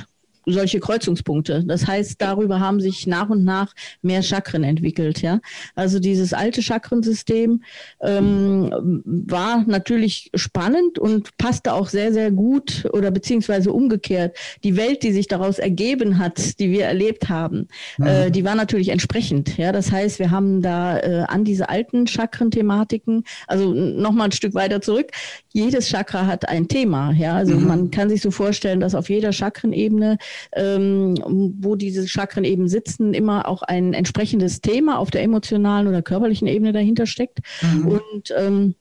solche 0.47 0.79
Kreuzungspunkte. 0.79 1.63
Das 1.65 1.85
heißt, 1.85 2.21
darüber 2.21 2.59
haben 2.59 2.79
sich 2.79 3.05
nach 3.05 3.29
und 3.29 3.43
nach 3.43 3.73
mehr 4.01 4.23
Chakren 4.23 4.63
entwickelt. 4.63 5.21
Ja, 5.21 5.39
also 5.75 5.99
dieses 5.99 6.33
alte 6.33 6.61
Chakrensystem 6.61 7.63
ähm, 8.01 9.03
war 9.05 9.63
natürlich 9.67 10.31
spannend 10.33 10.99
und 10.99 11.37
passte 11.37 11.73
auch 11.73 11.89
sehr, 11.89 12.13
sehr 12.13 12.31
gut 12.31 12.87
oder 12.93 13.11
beziehungsweise 13.11 13.71
umgekehrt. 13.71 14.37
Die 14.63 14.77
Welt, 14.77 15.03
die 15.03 15.11
sich 15.11 15.27
daraus 15.27 15.59
ergeben 15.59 16.17
hat, 16.17 16.59
die 16.59 16.71
wir 16.71 16.85
erlebt 16.85 17.29
haben, 17.29 17.67
mhm. 17.97 18.07
äh, 18.07 18.31
die 18.31 18.45
war 18.45 18.55
natürlich 18.55 18.89
entsprechend. 18.89 19.57
Ja, 19.57 19.71
das 19.71 19.91
heißt, 19.91 20.19
wir 20.19 20.31
haben 20.31 20.61
da 20.61 20.99
äh, 20.99 21.25
an 21.27 21.43
diese 21.43 21.69
alten 21.69 22.07
Chakren-Thematiken, 22.07 23.23
also 23.47 23.73
nochmal 23.73 24.29
ein 24.29 24.31
Stück 24.31 24.53
weiter 24.53 24.81
zurück. 24.81 25.11
Jedes 25.53 25.89
Chakra 25.89 26.25
hat 26.25 26.47
ein 26.47 26.67
Thema. 26.67 27.11
Ja, 27.11 27.35
also 27.35 27.55
mhm. 27.55 27.67
man 27.67 27.91
kann 27.91 28.09
sich 28.09 28.21
so 28.21 28.31
vorstellen, 28.31 28.79
dass 28.79 28.95
auf 28.95 29.09
jeder 29.09 29.33
Chakrenebene 29.33 30.17
ähm, 30.53 31.15
wo 31.59 31.75
diese 31.75 32.07
Chakren 32.07 32.43
eben 32.43 32.67
sitzen, 32.67 33.13
immer 33.13 33.47
auch 33.47 33.63
ein 33.63 33.93
entsprechendes 33.93 34.61
Thema 34.61 34.99
auf 34.99 35.11
der 35.11 35.23
emotionalen 35.23 35.87
oder 35.87 36.01
körperlichen 36.01 36.47
Ebene 36.47 36.73
dahinter 36.73 37.05
steckt. 37.05 37.39
Mhm. 37.61 37.87
Und 37.87 38.33
ähm, 38.37 38.75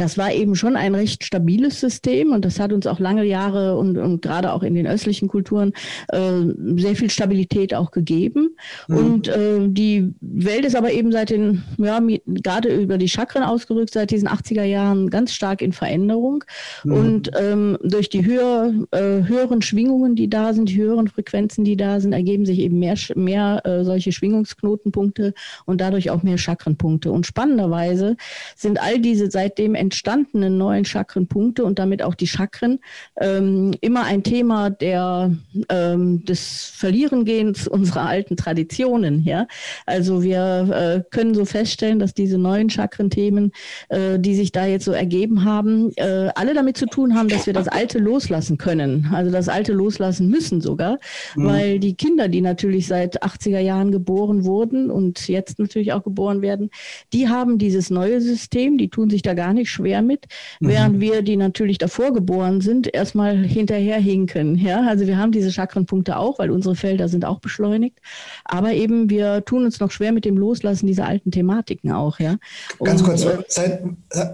das 0.00 0.18
war 0.18 0.32
eben 0.32 0.54
schon 0.54 0.76
ein 0.76 0.94
recht 0.94 1.24
stabiles 1.24 1.80
System 1.80 2.32
und 2.32 2.44
das 2.44 2.58
hat 2.60 2.72
uns 2.72 2.86
auch 2.86 2.98
lange 2.98 3.24
Jahre 3.24 3.76
und, 3.76 3.98
und 3.98 4.22
gerade 4.22 4.52
auch 4.52 4.62
in 4.62 4.74
den 4.74 4.86
östlichen 4.86 5.28
Kulturen 5.28 5.72
äh, 6.08 6.32
sehr 6.76 6.96
viel 6.96 7.10
Stabilität 7.10 7.74
auch 7.74 7.90
gegeben. 7.90 8.56
Mhm. 8.88 8.96
Und 8.96 9.28
äh, 9.28 9.68
die 9.68 10.14
Welt 10.20 10.64
ist 10.64 10.76
aber 10.76 10.92
eben 10.92 11.12
seit 11.12 11.30
den, 11.30 11.62
ja, 11.78 12.00
gerade 12.26 12.74
über 12.74 12.98
die 12.98 13.08
Chakren 13.08 13.42
ausgerückt, 13.42 13.92
seit 13.92 14.10
diesen 14.10 14.28
80er 14.28 14.64
Jahren 14.64 15.10
ganz 15.10 15.32
stark 15.32 15.62
in 15.62 15.72
Veränderung. 15.72 16.44
Mhm. 16.84 16.92
Und 16.92 17.30
ähm, 17.38 17.78
durch 17.82 18.08
die 18.08 18.24
höher, 18.24 18.72
äh, 18.90 19.22
höheren 19.26 19.62
Schwingungen, 19.62 20.16
die 20.16 20.28
da 20.28 20.52
sind, 20.52 20.68
die 20.68 20.76
höheren 20.76 21.08
Frequenzen, 21.08 21.64
die 21.64 21.76
da 21.76 22.00
sind, 22.00 22.12
ergeben 22.12 22.46
sich 22.46 22.58
eben 22.58 22.78
mehr, 22.78 22.96
mehr 23.14 23.62
äh, 23.64 23.84
solche 23.84 24.12
Schwingungsknotenpunkte 24.12 25.34
und 25.64 25.80
dadurch 25.80 26.10
auch 26.10 26.22
mehr 26.22 26.38
Chakrenpunkte. 26.38 27.10
Und 27.10 27.26
spannenderweise 27.26 28.16
sind 28.56 28.80
all 28.80 28.98
diese 28.98 29.30
seitdem 29.30 29.74
entstandenen 29.86 30.58
neuen 30.58 30.84
Chakrenpunkte 30.84 31.64
und 31.64 31.78
damit 31.78 32.02
auch 32.02 32.16
die 32.16 32.26
Chakren 32.26 32.80
ähm, 33.20 33.72
immer 33.80 34.02
ein 34.02 34.24
Thema 34.24 34.68
der, 34.68 35.30
ähm, 35.68 36.24
des 36.24 36.72
Verlierengehens 36.74 37.68
unserer 37.68 38.06
alten 38.06 38.36
Traditionen. 38.36 39.22
Ja? 39.22 39.46
Also 39.86 40.24
wir 40.24 41.04
äh, 41.06 41.10
können 41.14 41.34
so 41.34 41.44
feststellen, 41.44 42.00
dass 42.00 42.14
diese 42.14 42.36
neuen 42.36 42.68
Chakrenthemen, 42.68 43.52
äh, 43.88 44.18
die 44.18 44.34
sich 44.34 44.50
da 44.50 44.66
jetzt 44.66 44.84
so 44.84 44.92
ergeben 44.92 45.44
haben, 45.44 45.92
äh, 45.94 46.30
alle 46.34 46.52
damit 46.52 46.76
zu 46.76 46.86
tun 46.86 47.14
haben, 47.14 47.28
dass 47.28 47.46
wir 47.46 47.52
das 47.52 47.68
Alte 47.68 48.00
loslassen 48.00 48.58
können. 48.58 49.08
Also 49.12 49.30
das 49.30 49.48
Alte 49.48 49.72
loslassen 49.72 50.28
müssen 50.28 50.60
sogar, 50.60 50.98
mhm. 51.36 51.46
weil 51.46 51.78
die 51.78 51.94
Kinder, 51.94 52.26
die 52.26 52.40
natürlich 52.40 52.88
seit 52.88 53.22
80er 53.22 53.60
Jahren 53.60 53.92
geboren 53.92 54.44
wurden 54.44 54.90
und 54.90 55.28
jetzt 55.28 55.60
natürlich 55.60 55.92
auch 55.92 56.02
geboren 56.02 56.42
werden, 56.42 56.70
die 57.12 57.28
haben 57.28 57.58
dieses 57.58 57.88
neue 57.90 58.20
System, 58.20 58.78
die 58.78 58.88
tun 58.88 59.10
sich 59.10 59.22
da 59.22 59.34
gar 59.34 59.52
nicht 59.52 59.70
schwer 59.76 60.02
mit, 60.02 60.26
mhm. 60.60 60.68
während 60.68 61.00
wir, 61.00 61.22
die 61.22 61.36
natürlich 61.36 61.78
davor 61.78 62.12
geboren 62.12 62.60
sind, 62.60 62.92
erstmal 62.92 63.36
hinterherhinken. 63.36 64.56
Ja, 64.56 64.86
also 64.86 65.06
wir 65.06 65.18
haben 65.18 65.32
diese 65.32 65.52
Chakrenpunkte 65.52 66.16
auch, 66.16 66.38
weil 66.38 66.50
unsere 66.50 66.74
Felder 66.74 67.08
sind 67.08 67.24
auch 67.24 67.40
beschleunigt. 67.40 67.98
Aber 68.44 68.72
eben 68.72 69.10
wir 69.10 69.44
tun 69.44 69.64
uns 69.64 69.80
noch 69.80 69.90
schwer 69.90 70.12
mit 70.12 70.24
dem 70.24 70.36
Loslassen 70.36 70.86
dieser 70.86 71.06
alten 71.06 71.30
Thematiken 71.30 71.92
auch. 71.92 72.18
Ja. 72.18 72.36
Ganz 72.82 73.02
kurz, 73.02 73.24
äh, 73.24 73.38
seit 73.48 73.82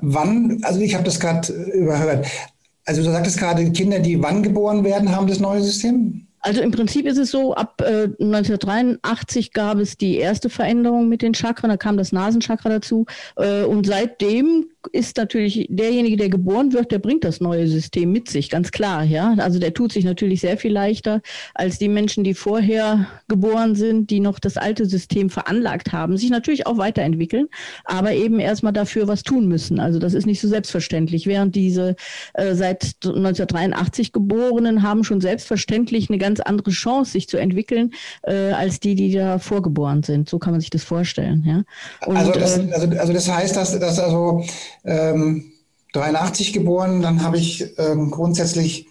wann? 0.01 0.61
Also 0.63 0.81
ich 0.81 0.95
habe 0.95 1.05
das 1.05 1.19
gerade 1.19 1.53
überhört. 1.53 2.27
Also 2.85 3.03
du 3.03 3.11
sagtest 3.11 3.39
gerade, 3.39 3.71
Kinder, 3.73 4.01
die 4.01 4.21
wann 4.23 4.43
geboren 4.43 4.85
werden, 4.85 5.15
haben 5.15 5.27
das 5.27 5.41
neue 5.41 5.63
System? 5.63 6.27
Also 6.41 6.61
im 6.61 6.73
Prinzip 6.73 7.07
ist 7.07 7.19
es 7.19 7.31
so, 7.31 7.55
ab 7.55 7.81
äh, 7.81 8.09
1983 8.21 9.53
gab 9.53 9.79
es 9.79 9.97
die 9.97 10.17
erste 10.17 10.51
Veränderung 10.51 11.09
mit 11.09 11.23
den 11.23 11.35
Chakren, 11.35 11.71
da 11.71 11.77
kam 11.77 11.97
das 11.97 12.11
Nasenchakra 12.11 12.69
dazu. 12.69 13.07
Äh, 13.37 13.63
und 13.63 13.87
seitdem 13.87 14.67
ist 14.93 15.17
natürlich 15.17 15.67
derjenige, 15.71 16.17
der 16.17 16.29
geboren 16.29 16.73
wird, 16.73 16.91
der 16.91 16.99
bringt 16.99 17.25
das 17.25 17.41
neue 17.41 17.69
System 17.69 18.11
mit 18.11 18.29
sich, 18.29 18.51
ganz 18.51 18.71
klar. 18.71 19.05
Ja, 19.05 19.35
also 19.39 19.59
der 19.59 19.75
tut 19.75 19.93
sich 19.93 20.05
natürlich 20.05 20.41
sehr 20.41 20.57
viel 20.57 20.73
leichter 20.73 21.21
als 21.55 21.79
die 21.79 21.89
Menschen, 21.89 22.25
die 22.25 22.35
vorher 22.35 23.07
geboren 23.29 23.75
sind, 23.75 24.11
die 24.11 24.21
noch 24.21 24.39
das 24.39 24.57
alte 24.57 24.87
System 24.87 25.31
veranlagt 25.31 25.93
haben, 25.93 26.17
sich 26.17 26.31
natürlich 26.31 26.67
auch 26.67 26.79
weiterentwickeln, 26.79 27.49
aber 27.85 28.13
eben 28.13 28.41
erstmal 28.41 28.73
dafür 28.73 29.09
was 29.09 29.23
tun 29.23 29.47
müssen. 29.47 29.79
Also 29.79 29.99
das 29.99 30.15
ist 30.15 30.27
nicht 30.27 30.41
so 30.41 30.49
selbstverständlich. 30.49 31.27
Während 31.27 31.55
diese 31.55 31.97
äh, 32.35 32.55
seit 32.55 32.83
1983 33.05 34.13
Geborenen 34.13 34.83
haben 34.83 35.05
schon 35.05 35.21
selbstverständlich 35.21 36.09
eine 36.09 36.19
ganz 36.19 36.41
andere 36.41 36.71
Chance, 36.71 37.13
sich 37.13 37.29
zu 37.29 37.37
entwickeln, 37.37 37.93
äh, 38.23 38.53
als 38.53 38.81
die, 38.81 38.95
die 38.95 39.13
da 39.13 39.39
vorgeboren 39.39 40.03
sind. 40.03 40.29
So 40.29 40.39
kann 40.39 40.53
man 40.53 40.61
sich 40.61 40.71
das 40.71 40.83
vorstellen. 40.83 41.45
Ja. 41.47 41.63
Und, 42.07 42.17
also, 42.17 42.33
das, 42.33 42.59
äh, 42.59 42.71
also, 42.73 42.99
also 42.99 43.13
das 43.13 43.31
heißt, 43.31 43.57
dass, 43.57 43.79
dass 43.79 43.99
also 43.99 44.43
ähm, 44.85 45.53
83 45.93 46.53
geboren, 46.53 47.03
dann 47.03 47.23
habe 47.23 47.39
ich 47.39 47.79
ähm, 47.79 48.11
grundsätzlich 48.11 48.87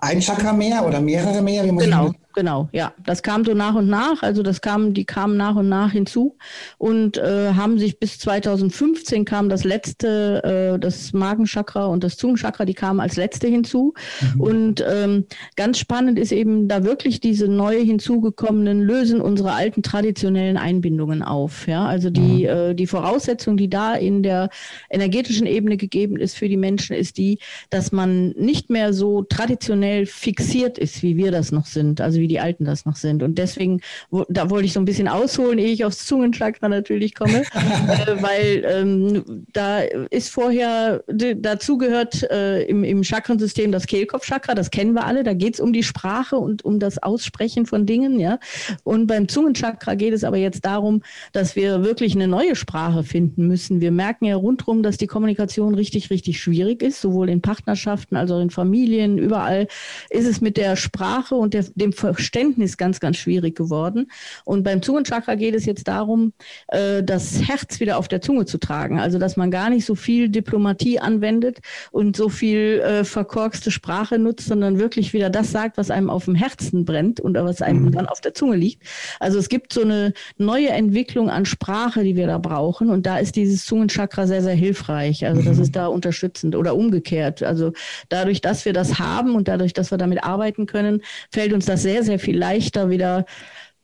ein 0.00 0.20
Chakra 0.20 0.52
mehr 0.52 0.86
oder 0.86 1.00
mehrere 1.00 1.42
mehr. 1.42 1.64
genau, 1.64 2.12
genau, 2.34 2.68
ja. 2.72 2.92
Das 3.04 3.22
kam 3.22 3.44
so 3.44 3.54
nach 3.54 3.74
und 3.74 3.88
nach, 3.88 4.22
also 4.22 4.42
das 4.42 4.60
kam, 4.60 4.94
die 4.94 5.04
kamen 5.04 5.36
nach 5.36 5.56
und 5.56 5.68
nach 5.68 5.92
hinzu 5.92 6.36
und 6.78 7.18
äh, 7.18 7.52
haben 7.54 7.78
sich 7.78 7.98
bis 7.98 8.18
2015 8.18 9.24
kam 9.24 9.48
das 9.48 9.64
letzte, 9.64 10.74
äh, 10.74 10.78
das 10.78 11.12
Magenchakra 11.12 11.86
und 11.86 12.04
das 12.04 12.16
Zungenchakra, 12.16 12.64
die 12.64 12.74
kamen 12.74 13.00
als 13.00 13.16
letzte 13.16 13.48
hinzu. 13.48 13.94
Mhm. 14.34 14.40
Und 14.40 14.84
ähm, 14.88 15.26
ganz 15.56 15.78
spannend 15.78 16.18
ist 16.18 16.32
eben 16.32 16.68
da 16.68 16.84
wirklich 16.84 17.20
diese 17.20 17.48
neu 17.48 17.82
hinzugekommenen 17.84 18.80
lösen 18.80 19.20
unsere 19.20 19.52
alten 19.52 19.82
traditionellen 19.82 20.56
Einbindungen 20.56 21.22
auf. 21.22 21.66
Ja, 21.66 21.86
also 21.86 22.10
die, 22.10 22.44
mhm. 22.44 22.48
äh, 22.48 22.74
die 22.74 22.86
Voraussetzung, 22.86 23.56
die 23.56 23.68
da 23.68 23.94
in 23.94 24.22
der 24.22 24.48
energetischen 24.90 25.46
Ebene 25.46 25.76
gegeben 25.76 26.16
ist 26.16 26.36
für 26.36 26.48
die 26.48 26.56
Menschen, 26.56 26.96
ist 26.96 27.18
die, 27.18 27.38
dass 27.70 27.92
man 27.92 28.30
nicht 28.30 28.70
mehr 28.70 28.92
so 28.92 29.22
traditionell 29.22 30.06
fixiert 30.06 30.78
ist, 30.78 31.02
wie 31.02 31.16
wir 31.16 31.30
das 31.30 31.52
noch 31.52 31.66
sind. 31.66 32.00
Also 32.00 32.20
wie 32.22 32.28
die 32.28 32.40
Alten 32.40 32.64
das 32.64 32.86
noch 32.86 32.96
sind. 32.96 33.22
Und 33.22 33.36
deswegen, 33.36 33.80
wo, 34.10 34.24
da 34.28 34.48
wollte 34.48 34.66
ich 34.66 34.72
so 34.72 34.80
ein 34.80 34.84
bisschen 34.84 35.08
ausholen, 35.08 35.58
ehe 35.58 35.72
ich 35.72 35.84
aufs 35.84 36.06
Zungenchakra 36.06 36.68
natürlich 36.68 37.14
komme, 37.14 37.42
äh, 37.52 38.22
weil 38.22 38.64
ähm, 38.66 39.44
da 39.52 39.80
ist 39.80 40.30
vorher, 40.30 41.04
dazu 41.06 41.76
gehört 41.76 42.22
äh, 42.30 42.62
im, 42.62 42.84
im 42.84 43.02
Chakrensystem 43.04 43.72
das 43.72 43.86
Kehlkopfchakra, 43.86 44.54
das 44.54 44.70
kennen 44.70 44.94
wir 44.94 45.04
alle, 45.04 45.24
da 45.24 45.34
geht 45.34 45.54
es 45.54 45.60
um 45.60 45.72
die 45.72 45.82
Sprache 45.82 46.36
und 46.36 46.64
um 46.64 46.78
das 46.78 47.02
Aussprechen 47.02 47.66
von 47.66 47.84
Dingen, 47.84 48.20
ja. 48.20 48.38
Und 48.84 49.06
beim 49.06 49.28
Zungenchakra 49.28 49.94
geht 49.94 50.14
es 50.14 50.24
aber 50.24 50.36
jetzt 50.36 50.64
darum, 50.64 51.02
dass 51.32 51.56
wir 51.56 51.82
wirklich 51.82 52.14
eine 52.14 52.28
neue 52.28 52.54
Sprache 52.54 53.02
finden 53.02 53.48
müssen. 53.48 53.80
Wir 53.80 53.90
merken 53.90 54.26
ja 54.26 54.36
rundherum, 54.36 54.82
dass 54.82 54.96
die 54.96 55.06
Kommunikation 55.06 55.74
richtig, 55.74 56.10
richtig 56.10 56.40
schwierig 56.40 56.82
ist, 56.82 57.00
sowohl 57.00 57.28
in 57.28 57.42
Partnerschaften 57.42 58.16
als 58.16 58.30
auch 58.30 58.40
in 58.40 58.50
Familien, 58.50 59.18
überall 59.18 59.66
ist 60.10 60.26
es 60.26 60.40
mit 60.40 60.56
der 60.56 60.76
Sprache 60.76 61.34
und 61.34 61.54
der, 61.54 61.64
dem 61.74 61.92
Verständnis 62.14 62.76
ganz, 62.76 63.00
ganz 63.00 63.16
schwierig 63.16 63.56
geworden. 63.56 64.10
Und 64.44 64.62
beim 64.62 64.82
Zungenchakra 64.82 65.34
geht 65.34 65.54
es 65.54 65.66
jetzt 65.66 65.88
darum, 65.88 66.32
äh, 66.68 67.02
das 67.02 67.42
Herz 67.42 67.80
wieder 67.80 67.98
auf 67.98 68.08
der 68.08 68.20
Zunge 68.20 68.46
zu 68.46 68.58
tragen. 68.58 69.00
Also, 69.00 69.18
dass 69.18 69.36
man 69.36 69.50
gar 69.50 69.70
nicht 69.70 69.84
so 69.84 69.94
viel 69.94 70.28
Diplomatie 70.28 70.98
anwendet 70.98 71.60
und 71.90 72.16
so 72.16 72.28
viel 72.28 72.80
äh, 72.80 73.04
verkorkste 73.04 73.70
Sprache 73.70 74.18
nutzt, 74.18 74.48
sondern 74.48 74.78
wirklich 74.78 75.12
wieder 75.12 75.30
das 75.30 75.50
sagt, 75.50 75.76
was 75.76 75.90
einem 75.90 76.10
auf 76.10 76.24
dem 76.26 76.34
Herzen 76.34 76.84
brennt 76.84 77.20
und 77.20 77.34
was 77.34 77.62
einem 77.62 77.86
mhm. 77.86 77.92
dann 77.92 78.06
auf 78.06 78.20
der 78.20 78.34
Zunge 78.34 78.56
liegt. 78.56 78.82
Also, 79.20 79.38
es 79.38 79.48
gibt 79.48 79.72
so 79.72 79.82
eine 79.82 80.12
neue 80.38 80.70
Entwicklung 80.70 81.30
an 81.30 81.44
Sprache, 81.44 82.04
die 82.04 82.16
wir 82.16 82.26
da 82.26 82.38
brauchen. 82.38 82.90
Und 82.90 83.06
da 83.06 83.18
ist 83.18 83.36
dieses 83.36 83.64
Zungenchakra 83.64 84.26
sehr, 84.26 84.42
sehr 84.42 84.54
hilfreich. 84.54 85.26
Also, 85.26 85.42
das 85.42 85.56
mhm. 85.56 85.62
ist 85.62 85.76
da 85.76 85.86
unterstützend 85.86 86.56
oder 86.56 86.76
umgekehrt. 86.76 87.42
Also, 87.42 87.72
dadurch, 88.08 88.40
dass 88.40 88.64
wir 88.64 88.72
das 88.72 88.98
haben 88.98 89.34
und 89.34 89.48
dadurch, 89.48 89.72
dass 89.72 89.90
wir 89.90 89.98
damit 89.98 90.24
arbeiten 90.24 90.66
können, 90.66 91.02
fällt 91.30 91.52
uns 91.52 91.66
das 91.66 91.82
sehr 91.82 92.01
sehr, 92.02 92.18
sehr 92.18 92.18
viel 92.18 92.38
leichter 92.38 92.90
wieder 92.90 93.24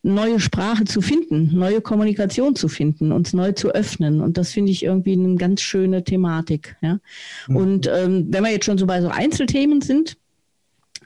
neue 0.03 0.41
Sprache 0.41 0.85
zu 0.85 1.01
finden, 1.01 1.51
neue 1.53 1.81
Kommunikation 1.81 2.55
zu 2.55 2.69
finden, 2.69 3.13
uns 3.13 3.33
neu 3.33 3.53
zu 3.53 3.71
öffnen. 3.71 4.21
Und 4.21 4.39
das 4.39 4.53
finde 4.53 4.71
ich 4.73 4.85
irgendwie 4.85 5.13
eine 5.13 5.37
ganz 5.37 5.61
schöne 5.61 6.05
Thematik. 6.05 6.77
Ja? 6.81 6.99
Mhm. 7.49 7.57
Und 7.57 7.91
ähm, 7.93 8.27
wenn 8.31 8.45
wir 8.45 8.51
jetzt 8.51 8.65
schon 8.65 8.79
so 8.79 8.87
bei 8.87 9.03
so 9.03 9.09
Einzelthemen 9.09 9.81
sind, 9.81 10.17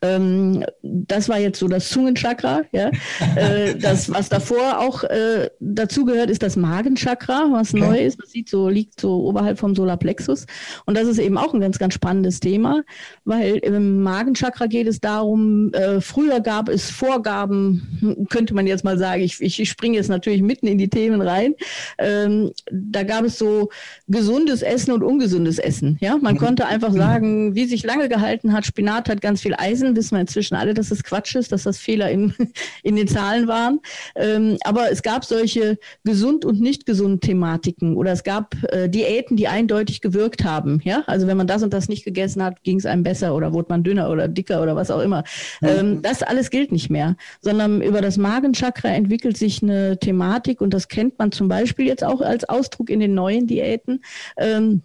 ähm, 0.02 0.64
das 0.82 1.28
war 1.28 1.38
jetzt 1.38 1.58
so 1.58 1.68
das 1.68 1.88
Zungenchakra. 1.88 2.62
Ja? 2.72 2.90
äh, 3.36 3.74
das, 3.76 4.12
was 4.12 4.28
davor 4.28 4.80
auch 4.80 5.04
äh, 5.04 5.48
dazu 5.60 6.04
gehört, 6.04 6.28
ist 6.28 6.42
das 6.42 6.56
Magenchakra, 6.56 7.48
was 7.52 7.72
okay. 7.72 7.80
neu 7.80 7.98
ist. 7.98 8.20
Das 8.20 8.30
sieht 8.30 8.48
so, 8.48 8.68
liegt 8.68 9.00
so 9.00 9.24
oberhalb 9.24 9.58
vom 9.58 9.74
Solarplexus. 9.74 10.46
Und 10.86 10.96
das 10.96 11.06
ist 11.06 11.18
eben 11.18 11.38
auch 11.38 11.54
ein 11.54 11.60
ganz, 11.60 11.78
ganz 11.78 11.94
spannendes 11.94 12.40
Thema, 12.40 12.82
weil 13.24 13.58
im 13.58 14.02
Magenchakra 14.02 14.66
geht 14.66 14.88
es 14.88 15.00
darum, 15.00 15.72
äh, 15.72 16.00
früher 16.00 16.40
gab 16.40 16.68
es 16.68 16.90
Vorgaben, 16.90 18.26
könnte 18.28 18.54
man 18.54 18.66
jetzt 18.66 18.84
mal 18.84 18.98
sagen, 18.98 19.22
ich, 19.22 19.40
ich, 19.40 19.60
ich 19.60 19.70
springe 19.70 19.96
jetzt 19.96 20.08
natürlich 20.08 20.42
mitten 20.42 20.66
in 20.66 20.78
die 20.78 20.88
Themen 20.88 21.20
rein. 21.20 21.54
Ähm, 21.98 22.50
da 22.70 23.04
gab 23.04 23.24
es 23.24 23.38
so 23.38 23.70
gesundes 24.08 24.62
Essen 24.62 24.92
und 24.92 25.04
ungesundes 25.04 25.58
Essen. 25.58 25.96
Ja? 26.00 26.16
Man 26.16 26.34
mhm. 26.34 26.38
konnte 26.38 26.66
einfach 26.66 26.90
mhm. 26.90 26.96
sagen, 26.96 27.54
wie 27.54 27.66
sich 27.66 27.84
lange 27.84 28.08
gehalten 28.08 28.52
hat, 28.52 28.66
Spinat 28.66 29.08
hat 29.08 29.20
ganz 29.20 29.40
viel 29.40 29.54
Eisen 29.56 29.91
wissen 29.96 30.16
wir 30.16 30.20
inzwischen 30.20 30.54
alle, 30.54 30.74
dass 30.74 30.88
das 30.88 31.02
Quatsch 31.02 31.34
ist, 31.34 31.52
dass 31.52 31.64
das 31.64 31.78
Fehler 31.78 32.10
in, 32.10 32.34
in 32.82 32.96
den 32.96 33.08
Zahlen 33.08 33.48
waren. 33.48 33.80
Ähm, 34.14 34.58
aber 34.64 34.90
es 34.90 35.02
gab 35.02 35.24
solche 35.24 35.78
gesund 36.04 36.44
und 36.44 36.60
nicht 36.60 36.86
gesund 36.86 37.22
Thematiken 37.22 37.96
oder 37.96 38.12
es 38.12 38.24
gab 38.24 38.54
äh, 38.72 38.88
Diäten, 38.88 39.36
die 39.36 39.48
eindeutig 39.48 40.00
gewirkt 40.00 40.44
haben. 40.44 40.80
Ja, 40.84 41.02
also 41.06 41.26
wenn 41.26 41.36
man 41.36 41.46
das 41.46 41.62
und 41.62 41.72
das 41.72 41.88
nicht 41.88 42.04
gegessen 42.04 42.42
hat, 42.42 42.62
ging 42.62 42.78
es 42.78 42.86
einem 42.86 43.02
besser 43.02 43.34
oder 43.34 43.52
wurde 43.52 43.68
man 43.70 43.84
dünner 43.84 44.10
oder 44.10 44.28
dicker 44.28 44.62
oder 44.62 44.76
was 44.76 44.90
auch 44.90 45.00
immer. 45.00 45.24
Ähm, 45.62 46.02
das 46.02 46.22
alles 46.22 46.50
gilt 46.50 46.72
nicht 46.72 46.90
mehr, 46.90 47.16
sondern 47.40 47.82
über 47.82 48.00
das 48.00 48.16
Magenchakra 48.16 48.88
entwickelt 48.88 49.36
sich 49.36 49.62
eine 49.62 49.98
Thematik 49.98 50.60
und 50.60 50.74
das 50.74 50.88
kennt 50.88 51.18
man 51.18 51.32
zum 51.32 51.48
Beispiel 51.48 51.86
jetzt 51.86 52.04
auch 52.04 52.20
als 52.20 52.48
Ausdruck 52.48 52.90
in 52.90 53.00
den 53.00 53.14
neuen 53.14 53.46
Diäten. 53.46 54.02
Ähm, 54.36 54.82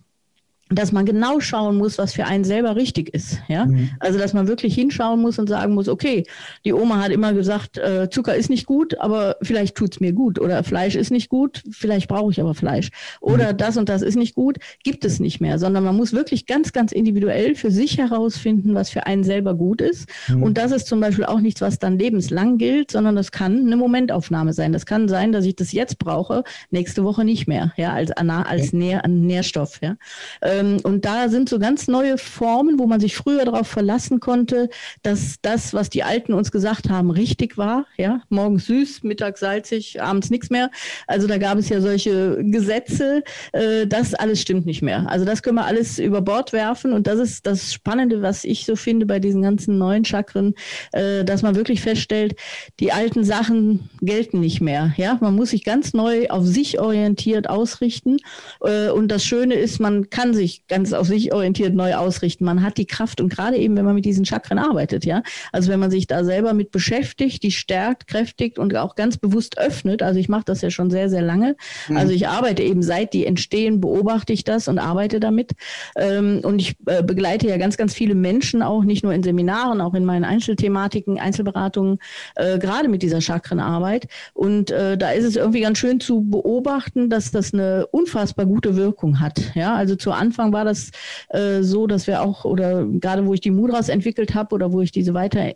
dass 0.70 0.92
man 0.92 1.06
genau 1.06 1.40
schauen 1.40 1.78
muss, 1.78 1.98
was 1.98 2.14
für 2.14 2.26
einen 2.26 2.44
selber 2.44 2.76
richtig 2.76 3.14
ist. 3.14 3.40
Ja? 3.48 3.66
Mhm. 3.66 3.92
Also 4.00 4.20
dass 4.20 4.34
man 4.34 4.48
wirklich 4.48 4.76
hinschauen 4.76 5.22
muss 5.22 5.40
und 5.40 5.48
sagen 5.48 5.74
muss, 5.74 5.88
okay, 5.88 6.24
die 6.66 6.74
Oma 6.74 7.02
hat 7.02 7.12
immer 7.12 7.34
gesagt, 7.34 7.78
äh, 7.78 8.10
Zucker 8.10 8.36
ist 8.36 8.50
nicht 8.50 8.66
gut, 8.66 9.00
aber 9.00 9.38
vielleicht 9.42 9.76
tut's 9.76 10.00
mir 10.00 10.14
gut. 10.14 10.40
Oder 10.40 10.64
Fleisch 10.64 10.96
ist 10.96 11.12
nicht 11.12 11.30
gut, 11.30 11.64
vielleicht 11.72 12.08
brauche 12.08 12.32
ich 12.32 12.42
aber 12.42 12.54
Fleisch. 12.54 12.90
Oder 13.22 13.54
mhm. 13.54 13.58
das 13.58 13.78
und 13.78 13.90
das 13.90 14.02
ist 14.02 14.16
nicht 14.16 14.36
gut, 14.36 14.58
gibt 14.84 15.06
es 15.06 15.20
nicht 15.20 15.40
mehr. 15.40 15.60
Sondern 15.60 15.84
man 15.84 15.96
muss 15.96 16.14
wirklich 16.14 16.46
ganz, 16.46 16.74
ganz 16.74 16.92
individuell 16.92 17.56
für 17.56 17.72
sich 17.72 17.98
herausfinden, 17.98 18.76
was 18.76 18.90
für 18.90 19.06
einen 19.06 19.24
selber 19.24 19.56
gut 19.56 19.82
ist. 19.82 20.10
Mhm. 20.28 20.44
Und 20.44 20.58
das 20.58 20.72
ist 20.72 20.88
zum 20.88 21.00
Beispiel 21.00 21.26
auch 21.26 21.40
nichts, 21.40 21.62
was 21.62 21.80
dann 21.80 21.98
lebenslang 21.98 22.58
gilt, 22.58 22.92
sondern 22.92 23.16
das 23.16 23.32
kann 23.32 23.60
eine 23.60 23.78
Momentaufnahme 23.78 24.54
sein. 24.54 24.74
Das 24.74 24.86
kann 24.86 25.08
sein, 25.08 25.32
dass 25.32 25.46
ich 25.46 25.56
das 25.56 25.72
jetzt 25.72 25.98
brauche, 25.98 26.44
nächste 26.72 27.04
Woche 27.04 27.24
nicht 27.24 27.48
mehr, 27.48 27.74
ja, 27.78 27.94
als, 27.94 28.12
als 28.12 28.74
Nähr, 28.74 29.02
Nährstoff. 29.08 29.80
Ja. 29.82 29.96
Äh, 30.42 30.57
ähm, 30.58 30.78
und 30.84 31.06
da 31.06 31.30
sind 31.30 31.50
so 31.50 31.60
ganz 31.60 31.88
neue 31.88 32.18
Formen, 32.18 32.80
wo 32.80 32.88
man 32.88 33.00
sich 33.00 33.16
früher 33.16 33.46
darauf 33.46 33.68
verlassen 33.68 34.20
konnte, 34.20 34.70
dass 35.04 35.36
das, 35.42 35.74
was 35.74 35.90
die 35.90 36.04
Alten 36.04 36.34
uns 36.34 36.52
gesagt 36.52 36.90
haben, 36.90 37.12
richtig 37.12 37.58
war. 37.58 37.86
Ja, 37.98 38.22
morgens 38.30 38.66
süß, 38.66 39.04
mittags 39.04 39.40
salzig, 39.40 40.02
abends 40.02 40.30
nichts 40.30 40.50
mehr. 40.50 40.70
Also 41.08 41.28
da 41.28 41.38
gab 41.38 41.58
es 41.58 41.70
ja 41.70 41.82
solche 41.82 42.44
Gesetze. 42.44 43.24
Äh, 43.54 43.88
das 43.88 44.14
alles 44.14 44.42
stimmt 44.42 44.66
nicht 44.66 44.82
mehr. 44.82 45.10
Also 45.10 45.26
das 45.26 45.44
können 45.44 45.56
wir 45.56 45.66
alles 45.66 46.00
über 46.00 46.22
Bord 46.22 46.54
werfen. 46.54 46.94
Und 46.94 47.08
das 47.08 47.20
ist 47.20 47.46
das 47.46 47.74
Spannende, 47.74 48.22
was 48.22 48.44
ich 48.44 48.66
so 48.66 48.76
finde 48.76 49.06
bei 49.06 49.20
diesen 49.20 49.42
ganzen 49.42 49.78
neuen 49.78 50.06
Chakren, 50.06 50.54
äh, 50.92 51.24
dass 51.24 51.42
man 51.42 51.56
wirklich 51.56 51.82
feststellt, 51.82 52.36
die 52.80 52.92
alten 52.92 53.24
Sachen 53.24 53.90
gelten 54.02 54.40
nicht 54.40 54.62
mehr. 54.62 54.94
Ja, 54.98 55.18
man 55.22 55.36
muss 55.36 55.52
sich 55.52 55.64
ganz 55.64 55.94
neu 55.94 56.28
auf 56.30 56.46
sich 56.46 56.80
orientiert 56.80 57.50
ausrichten. 57.50 58.18
Äh, 58.62 58.90
und 58.90 59.10
das 59.10 59.26
Schöne 59.26 59.56
ist, 59.56 59.80
man 59.80 60.10
kann 60.10 60.34
sich 60.34 60.47
sich 60.48 60.68
ganz 60.68 60.94
auf 60.94 61.08
sich 61.08 61.34
orientiert 61.34 61.76
neu 61.76 61.96
ausrichten. 61.96 62.46
Man 62.46 62.64
hat 62.64 62.78
die 62.78 62.86
Kraft 62.86 63.22
und 63.22 63.30
gerade 63.30 63.58
eben, 63.58 63.76
wenn 63.76 63.86
man 63.86 63.96
mit 63.96 64.06
diesen 64.06 64.26
Chakren 64.26 64.58
arbeitet, 64.58 65.06
ja, 65.06 65.24
also 65.52 65.70
wenn 65.72 65.80
man 65.80 65.92
sich 65.92 66.08
da 66.08 66.24
selber 66.24 66.54
mit 66.54 66.72
beschäftigt, 66.72 67.44
die 67.44 67.52
stärkt, 67.52 68.08
kräftigt 68.08 68.58
und 68.60 68.76
auch 68.76 68.96
ganz 68.96 69.18
bewusst 69.18 69.58
öffnet. 69.58 70.02
Also 70.02 70.20
ich 70.20 70.30
mache 70.30 70.46
das 70.46 70.62
ja 70.62 70.70
schon 70.70 70.90
sehr, 70.90 71.10
sehr 71.10 71.22
lange. 71.22 71.56
Mhm. 71.88 71.98
Also 71.98 72.14
ich 72.14 72.28
arbeite 72.28 72.64
eben 72.64 72.82
seit 72.82 73.14
die 73.14 73.26
entstehen, 73.26 73.82
beobachte 73.82 74.34
ich 74.34 74.44
das 74.44 74.68
und 74.68 74.80
arbeite 74.80 75.20
damit. 75.20 75.52
Ähm, 75.98 76.42
und 76.44 76.60
ich 76.60 76.78
äh, 76.86 77.04
begleite 77.04 77.48
ja 77.48 77.58
ganz, 77.58 77.78
ganz 77.78 77.94
viele 77.94 78.16
Menschen 78.16 78.62
auch, 78.62 78.84
nicht 78.84 79.04
nur 79.04 79.14
in 79.14 79.24
Seminaren, 79.24 79.82
auch 79.82 79.94
in 79.94 80.06
meinen 80.06 80.24
Einzelthematiken, 80.24 81.20
Einzelberatungen, 81.20 82.00
äh, 82.36 82.58
gerade 82.58 82.88
mit 82.88 83.02
dieser 83.02 83.22
Chakrenarbeit. 83.22 84.08
Und 84.34 84.72
äh, 84.72 84.98
da 84.98 85.12
ist 85.12 85.26
es 85.26 85.36
irgendwie 85.36 85.62
ganz 85.62 85.78
schön 85.78 86.00
zu 86.00 86.22
beobachten, 86.22 87.10
dass 87.10 87.32
das 87.32 87.54
eine 87.54 87.88
unfassbar 87.88 88.46
gute 88.46 88.76
Wirkung 88.76 89.20
hat. 89.20 89.56
Ja, 89.56 89.76
also 89.76 89.96
zu 89.96 90.12
Anfang 90.12 90.37
war 90.38 90.66
das 90.66 90.92
äh, 91.30 91.62
so, 91.62 91.88
dass 91.88 92.08
wir 92.08 92.22
auch, 92.22 92.46
oder 92.46 92.86
gerade 92.86 93.26
wo 93.26 93.34
ich 93.34 93.42
die 93.42 93.52
Mudras 93.52 93.90
entwickelt 93.90 94.36
habe 94.36 94.56
oder 94.56 94.72
wo 94.72 94.82
ich 94.82 94.92
diese 94.92 95.14
weiter, 95.14 95.54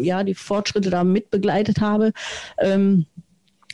ja, 0.00 0.24
die 0.24 0.34
Fortschritte 0.34 0.90
da 0.90 1.04
mitbegleitet 1.04 1.80
habe, 1.80 2.12
ähm, 2.58 3.06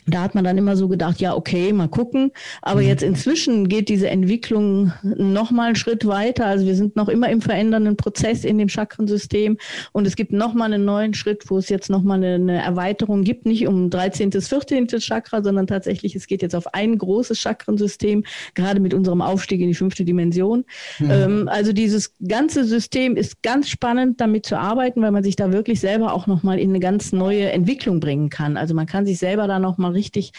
da 0.07 0.21
hat 0.21 0.35
man 0.35 0.43
dann 0.43 0.57
immer 0.57 0.77
so 0.77 0.87
gedacht, 0.87 1.19
ja, 1.19 1.35
okay, 1.35 1.73
mal 1.73 1.87
gucken. 1.87 2.31
Aber 2.61 2.81
mhm. 2.81 2.87
jetzt 2.87 3.03
inzwischen 3.03 3.67
geht 3.67 3.89
diese 3.89 4.07
Entwicklung 4.09 4.91
noch 5.01 5.49
mal 5.51 5.67
einen 5.67 5.75
Schritt 5.75 6.05
weiter. 6.05 6.45
Also 6.45 6.65
wir 6.65 6.75
sind 6.75 6.95
noch 6.95 7.09
immer 7.09 7.29
im 7.29 7.41
verändernden 7.41 7.97
Prozess 7.97 8.45
in 8.45 8.57
dem 8.57 8.69
Chakrensystem. 8.69 9.57
Und 9.93 10.05
es 10.05 10.15
gibt 10.15 10.31
noch 10.31 10.53
mal 10.53 10.65
einen 10.65 10.85
neuen 10.85 11.13
Schritt, 11.15 11.49
wo 11.49 11.57
es 11.57 11.69
jetzt 11.69 11.89
noch 11.89 12.03
mal 12.03 12.15
eine, 12.15 12.35
eine 12.35 12.61
Erweiterung 12.61 13.23
gibt. 13.23 13.45
Nicht 13.45 13.67
um 13.67 13.89
13., 13.89 14.31
14. 14.31 14.87
Chakra, 14.99 15.41
sondern 15.41 15.65
tatsächlich, 15.65 16.15
es 16.15 16.27
geht 16.27 16.41
jetzt 16.41 16.55
auf 16.55 16.73
ein 16.73 16.97
großes 16.97 17.39
Chakrensystem, 17.39 18.23
gerade 18.53 18.79
mit 18.79 18.93
unserem 18.93 19.21
Aufstieg 19.21 19.59
in 19.61 19.67
die 19.67 19.73
fünfte 19.73 20.05
Dimension. 20.05 20.65
Mhm. 20.99 21.11
Ähm, 21.11 21.49
also 21.51 21.73
dieses 21.73 22.13
ganze 22.27 22.63
System 22.63 23.15
ist 23.17 23.41
ganz 23.41 23.69
spannend, 23.69 24.21
damit 24.21 24.45
zu 24.45 24.59
arbeiten, 24.59 25.01
weil 25.01 25.11
man 25.11 25.23
sich 25.23 25.35
da 25.35 25.51
wirklich 25.51 25.79
selber 25.79 26.13
auch 26.13 26.27
noch 26.27 26.43
mal 26.43 26.59
in 26.59 26.69
eine 26.69 26.79
ganz 26.79 27.11
neue 27.11 27.51
Entwicklung 27.51 27.99
bringen 27.99 28.29
kann. 28.29 28.55
Also 28.55 28.75
man 28.75 28.85
kann 28.85 29.05
sich 29.05 29.17
selber 29.17 29.47
da 29.47 29.57
noch 29.57 29.79
mal 29.79 29.94
richtig 29.95 30.33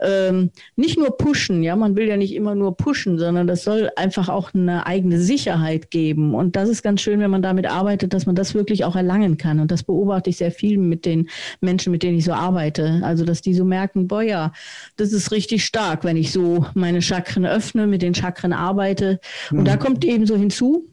ähm, 0.00 0.50
nicht 0.76 0.98
nur 0.98 1.16
pushen, 1.16 1.62
ja, 1.62 1.76
man 1.76 1.96
will 1.96 2.08
ja 2.08 2.16
nicht 2.16 2.34
immer 2.34 2.54
nur 2.54 2.76
pushen, 2.76 3.18
sondern 3.18 3.46
das 3.46 3.64
soll 3.64 3.90
einfach 3.96 4.28
auch 4.28 4.54
eine 4.54 4.86
eigene 4.86 5.20
Sicherheit 5.20 5.90
geben. 5.90 6.34
Und 6.34 6.56
das 6.56 6.68
ist 6.68 6.82
ganz 6.82 7.00
schön, 7.00 7.20
wenn 7.20 7.30
man 7.30 7.42
damit 7.42 7.66
arbeitet, 7.66 8.14
dass 8.14 8.26
man 8.26 8.34
das 8.34 8.54
wirklich 8.54 8.84
auch 8.84 8.96
erlangen 8.96 9.36
kann. 9.36 9.60
Und 9.60 9.70
das 9.70 9.82
beobachte 9.82 10.30
ich 10.30 10.38
sehr 10.38 10.52
viel 10.52 10.78
mit 10.78 11.04
den 11.04 11.28
Menschen, 11.60 11.92
mit 11.92 12.02
denen 12.02 12.18
ich 12.18 12.24
so 12.24 12.32
arbeite. 12.32 13.00
Also, 13.02 13.24
dass 13.24 13.42
die 13.42 13.54
so 13.54 13.64
merken, 13.64 14.08
boah, 14.08 14.22
ja, 14.22 14.52
das 14.96 15.12
ist 15.12 15.30
richtig 15.32 15.64
stark, 15.64 16.04
wenn 16.04 16.16
ich 16.16 16.32
so 16.32 16.66
meine 16.74 17.02
Chakren 17.02 17.44
öffne, 17.44 17.86
mit 17.86 18.02
den 18.02 18.14
Chakren 18.14 18.52
arbeite. 18.52 19.20
Und 19.50 19.60
mhm. 19.60 19.64
da 19.64 19.76
kommt 19.76 20.04
eben 20.04 20.26
so 20.26 20.36
hinzu, 20.36 20.88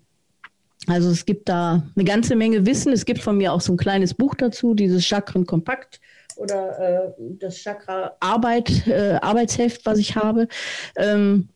also 0.87 1.09
es 1.09 1.25
gibt 1.25 1.49
da 1.49 1.83
eine 1.95 2.05
ganze 2.05 2.35
Menge 2.35 2.65
Wissen. 2.65 2.93
Es 2.93 3.05
gibt 3.05 3.21
von 3.21 3.37
mir 3.37 3.51
auch 3.51 3.61
so 3.61 3.73
ein 3.73 3.77
kleines 3.77 4.13
Buch 4.13 4.35
dazu, 4.35 4.73
dieses 4.73 5.05
Chakren 5.05 5.45
Kompakt 5.45 5.99
oder 6.37 6.79
äh, 6.79 7.11
das 7.39 7.57
Chakra 7.57 8.15
Arbeit, 8.19 8.87
äh, 8.87 9.17
Arbeitsheft, 9.21 9.85
was 9.85 9.99
ich 9.99 10.15
habe. 10.15 10.47
Ähm, 10.95 11.49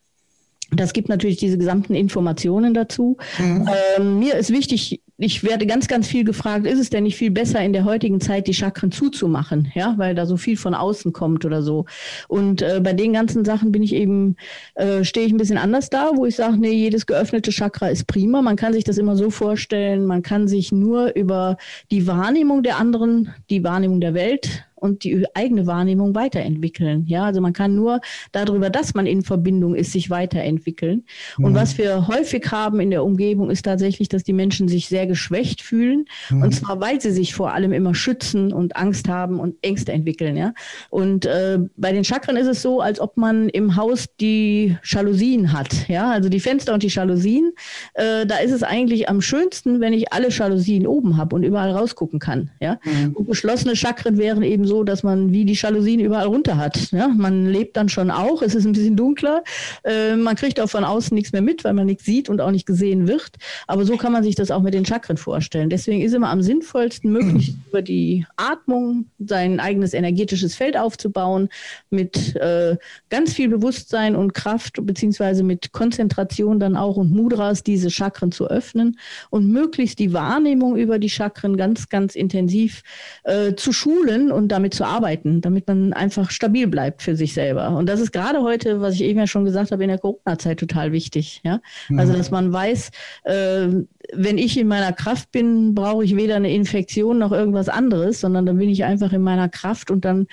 das 0.71 0.93
gibt 0.93 1.09
natürlich 1.09 1.37
diese 1.37 1.57
gesamten 1.57 1.93
Informationen 1.93 2.73
dazu. 2.73 3.17
Mhm. 3.37 3.69
Ähm, 3.97 4.19
mir 4.19 4.35
ist 4.35 4.51
wichtig, 4.51 5.01
ich 5.17 5.43
werde 5.43 5.67
ganz, 5.67 5.87
ganz 5.87 6.07
viel 6.07 6.23
gefragt, 6.23 6.65
ist 6.65 6.79
es 6.79 6.89
denn 6.89 7.03
nicht 7.03 7.17
viel 7.17 7.29
besser 7.29 7.63
in 7.63 7.73
der 7.73 7.85
heutigen 7.85 8.19
Zeit, 8.19 8.47
die 8.47 8.53
Chakren 8.53 8.91
zuzumachen, 8.91 9.71
ja, 9.75 9.93
weil 9.97 10.15
da 10.15 10.25
so 10.25 10.37
viel 10.37 10.57
von 10.57 10.73
außen 10.73 11.13
kommt 11.13 11.45
oder 11.45 11.61
so. 11.61 11.85
Und 12.27 12.61
äh, 12.61 12.79
bei 12.81 12.93
den 12.93 13.13
ganzen 13.13 13.45
Sachen 13.45 13.71
bin 13.71 13.83
ich 13.83 13.93
eben, 13.93 14.35
äh, 14.75 15.03
stehe 15.03 15.27
ich 15.27 15.33
ein 15.33 15.37
bisschen 15.37 15.59
anders 15.59 15.89
da, 15.89 16.11
wo 16.15 16.25
ich 16.25 16.37
sage, 16.37 16.57
nee, 16.57 16.71
jedes 16.71 17.05
geöffnete 17.05 17.51
Chakra 17.51 17.89
ist 17.89 18.07
prima. 18.07 18.41
Man 18.41 18.55
kann 18.55 18.73
sich 18.73 18.83
das 18.83 18.97
immer 18.97 19.15
so 19.15 19.29
vorstellen, 19.29 20.05
man 20.05 20.23
kann 20.23 20.47
sich 20.47 20.71
nur 20.71 21.15
über 21.15 21.57
die 21.91 22.07
Wahrnehmung 22.07 22.63
der 22.63 22.77
anderen, 22.77 23.33
die 23.49 23.63
Wahrnehmung 23.63 24.01
der 24.01 24.13
Welt 24.13 24.65
und 24.81 25.03
die 25.03 25.25
eigene 25.35 25.67
Wahrnehmung 25.67 26.15
weiterentwickeln. 26.15 27.05
Ja, 27.05 27.25
also 27.25 27.39
man 27.39 27.53
kann 27.53 27.75
nur 27.75 28.01
darüber, 28.31 28.71
dass 28.71 28.95
man 28.95 29.05
in 29.05 29.21
Verbindung 29.21 29.75
ist, 29.75 29.91
sich 29.91 30.09
weiterentwickeln. 30.09 31.05
Mhm. 31.37 31.45
Und 31.45 31.55
was 31.55 31.77
wir 31.77 32.07
häufig 32.07 32.51
haben 32.51 32.79
in 32.79 32.89
der 32.89 33.03
Umgebung 33.03 33.51
ist 33.51 33.63
tatsächlich, 33.63 34.09
dass 34.09 34.23
die 34.23 34.33
Menschen 34.33 34.67
sich 34.67 34.87
sehr 34.87 35.05
geschwächt 35.05 35.61
fühlen. 35.61 36.05
Mhm. 36.29 36.41
Und 36.41 36.55
zwar, 36.55 36.81
weil 36.81 36.99
sie 36.99 37.11
sich 37.11 37.35
vor 37.35 37.53
allem 37.53 37.73
immer 37.73 37.93
schützen 37.93 38.51
und 38.51 38.75
Angst 38.75 39.07
haben 39.07 39.39
und 39.39 39.55
Ängste 39.61 39.91
entwickeln. 39.91 40.35
Ja, 40.35 40.53
und 40.89 41.27
äh, 41.27 41.59
bei 41.77 41.91
den 41.91 42.03
Chakren 42.03 42.35
ist 42.35 42.47
es 42.47 42.63
so, 42.63 42.81
als 42.81 42.99
ob 42.99 43.17
man 43.17 43.49
im 43.49 43.75
Haus 43.75 44.07
die 44.19 44.77
Jalousien 44.83 45.53
hat. 45.53 45.87
Ja, 45.87 46.09
also 46.09 46.27
die 46.27 46.39
Fenster 46.39 46.73
und 46.73 46.81
die 46.81 46.87
Jalousien. 46.87 47.51
Äh, 47.93 48.25
da 48.25 48.37
ist 48.37 48.51
es 48.51 48.63
eigentlich 48.63 49.09
am 49.09 49.21
schönsten, 49.21 49.79
wenn 49.79 49.93
ich 49.93 50.11
alle 50.11 50.29
Jalousien 50.29 50.87
oben 50.87 51.17
habe 51.17 51.35
und 51.35 51.43
überall 51.43 51.69
rausgucken 51.69 52.17
kann. 52.17 52.49
Ja, 52.59 52.79
mhm. 52.83 53.13
und 53.13 53.27
geschlossene 53.27 53.75
Chakren 53.75 54.17
wären 54.17 54.41
eben 54.41 54.65
so, 54.65 54.70
dass 54.83 55.03
man 55.03 55.31
wie 55.31 55.45
die 55.45 55.53
Jalousien 55.53 55.99
überall 55.99 56.27
runter 56.27 56.57
hat. 56.57 56.91
Ja? 56.91 57.09
Man 57.09 57.45
lebt 57.45 57.77
dann 57.77 57.89
schon 57.89 58.09
auch, 58.09 58.41
es 58.41 58.55
ist 58.55 58.65
ein 58.65 58.71
bisschen 58.71 58.95
dunkler, 58.95 59.43
äh, 59.83 60.15
man 60.15 60.35
kriegt 60.35 60.59
auch 60.59 60.69
von 60.69 60.83
außen 60.83 61.13
nichts 61.13 61.33
mehr 61.33 61.41
mit, 61.41 61.63
weil 61.63 61.73
man 61.73 61.85
nichts 61.85 62.05
sieht 62.05 62.29
und 62.29 62.41
auch 62.41 62.51
nicht 62.51 62.65
gesehen 62.65 63.07
wird. 63.07 63.31
Aber 63.67 63.85
so 63.85 63.97
kann 63.97 64.11
man 64.11 64.23
sich 64.23 64.35
das 64.35 64.49
auch 64.49 64.61
mit 64.61 64.73
den 64.73 64.85
Chakren 64.85 65.17
vorstellen. 65.17 65.69
Deswegen 65.69 66.01
ist 66.01 66.13
immer 66.13 66.29
am 66.29 66.41
sinnvollsten, 66.41 67.11
möglichst 67.11 67.55
über 67.69 67.81
die 67.81 68.25
Atmung 68.37 69.05
sein 69.19 69.59
eigenes 69.59 69.93
energetisches 69.93 70.55
Feld 70.55 70.77
aufzubauen, 70.77 71.49
mit 71.89 72.35
äh, 72.37 72.77
ganz 73.09 73.33
viel 73.33 73.49
Bewusstsein 73.49 74.15
und 74.15 74.33
Kraft, 74.33 74.77
beziehungsweise 74.81 75.43
mit 75.43 75.73
Konzentration 75.73 76.59
dann 76.59 76.75
auch 76.75 76.95
und 76.95 77.11
Mudras 77.11 77.63
diese 77.63 77.89
Chakren 77.89 78.31
zu 78.31 78.47
öffnen 78.47 78.97
und 79.29 79.49
möglichst 79.49 79.99
die 79.99 80.13
Wahrnehmung 80.13 80.77
über 80.77 80.99
die 80.99 81.09
Chakren 81.09 81.57
ganz, 81.57 81.89
ganz 81.89 82.15
intensiv 82.15 82.83
äh, 83.23 83.55
zu 83.55 83.73
schulen 83.73 84.31
und 84.31 84.49
damit 84.49 84.60
damit 84.61 84.75
zu 84.75 84.85
arbeiten, 84.85 85.41
damit 85.41 85.67
man 85.67 85.91
einfach 85.91 86.29
stabil 86.29 86.67
bleibt 86.67 87.01
für 87.01 87.15
sich 87.15 87.33
selber. 87.33 87.71
Und 87.71 87.87
das 87.89 87.99
ist 87.99 88.11
gerade 88.11 88.41
heute, 88.41 88.79
was 88.79 88.95
ich 88.95 89.01
eben 89.01 89.19
ja 89.19 89.25
schon 89.25 89.43
gesagt 89.43 89.71
habe, 89.71 89.83
in 89.83 89.89
der 89.89 89.97
Corona-Zeit 89.97 90.59
total 90.59 90.91
wichtig. 90.91 91.41
Ja? 91.43 91.61
Also, 91.97 92.13
dass 92.13 92.29
man 92.29 92.53
weiß, 92.53 92.91
äh, 93.23 93.67
wenn 94.13 94.37
ich 94.37 94.57
in 94.59 94.67
meiner 94.67 94.93
Kraft 94.93 95.31
bin, 95.31 95.73
brauche 95.73 96.03
ich 96.03 96.15
weder 96.15 96.35
eine 96.35 96.53
Infektion 96.53 97.17
noch 97.17 97.31
irgendwas 97.31 97.69
anderes, 97.69 98.21
sondern 98.21 98.45
dann 98.45 98.57
bin 98.57 98.69
ich 98.69 98.83
einfach 98.83 99.11
in 99.13 99.21
meiner 99.21 99.49
Kraft 99.49 99.89
und 99.89 100.05
dann 100.05 100.27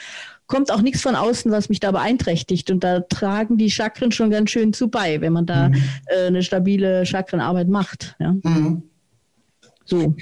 kommt 0.47 0.71
auch 0.73 0.83
nichts 0.83 1.01
von 1.01 1.15
außen, 1.15 1.51
was 1.51 1.71
mich 1.71 1.81
da 1.81 1.91
beeinträchtigt. 1.91 2.71
Und 2.71 2.85
da 2.85 3.01
tragen 3.01 3.57
die 3.57 3.71
Chakren 3.71 4.13
schon 4.13 4.31
ganz 4.31 4.51
schön 4.51 4.73
zu 4.75 4.89
bei, 4.89 5.21
wenn 5.23 5.33
man 5.33 5.47
da 5.47 5.71
mhm. 5.71 5.83
äh, 6.07 6.27
eine 6.27 6.43
stabile 6.43 7.07
Chakrenarbeit 7.07 7.69
macht. 7.69 8.15
Ja? 8.19 8.33
Mhm. 8.43 8.83
So. 9.85 10.15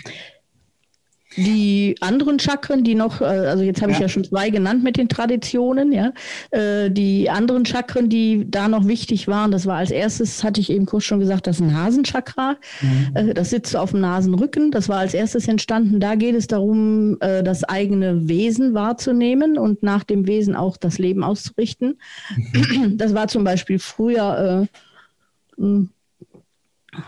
Die 1.36 1.96
anderen 2.00 2.38
Chakren, 2.38 2.82
die 2.82 2.94
noch, 2.94 3.20
äh, 3.20 3.24
also 3.24 3.62
jetzt 3.62 3.82
habe 3.82 3.92
ich 3.92 3.98
ja. 3.98 4.08
schon 4.08 4.24
zwei 4.24 4.50
genannt 4.50 4.82
mit 4.82 4.96
den 4.96 5.08
Traditionen, 5.08 5.92
ja. 5.92 6.12
Äh, 6.50 6.90
die 6.90 7.28
anderen 7.28 7.66
Chakren, 7.66 8.08
die 8.08 8.50
da 8.50 8.68
noch 8.68 8.86
wichtig 8.86 9.28
waren, 9.28 9.50
das 9.50 9.66
war 9.66 9.76
als 9.76 9.90
erstes, 9.90 10.42
hatte 10.44 10.60
ich 10.60 10.70
eben 10.70 10.86
kurz 10.86 11.04
schon 11.04 11.20
gesagt, 11.20 11.46
das 11.46 11.60
Nasenchakra. 11.60 12.56
Mhm. 12.80 13.10
Äh, 13.14 13.34
das 13.34 13.50
sitzt 13.50 13.76
auf 13.76 13.90
dem 13.90 14.00
Nasenrücken. 14.00 14.70
Das 14.70 14.88
war 14.88 14.98
als 14.98 15.14
erstes 15.14 15.46
entstanden. 15.48 16.00
Da 16.00 16.14
geht 16.14 16.34
es 16.34 16.46
darum, 16.46 17.18
das 17.18 17.64
eigene 17.64 18.28
Wesen 18.28 18.74
wahrzunehmen 18.74 19.58
und 19.58 19.82
nach 19.82 20.04
dem 20.04 20.26
Wesen 20.26 20.54
auch 20.54 20.76
das 20.76 20.98
Leben 20.98 21.22
auszurichten. 21.22 21.98
Mhm. 22.52 22.96
Das 22.96 23.14
war 23.14 23.28
zum 23.28 23.44
Beispiel 23.44 23.78
früher 23.78 24.66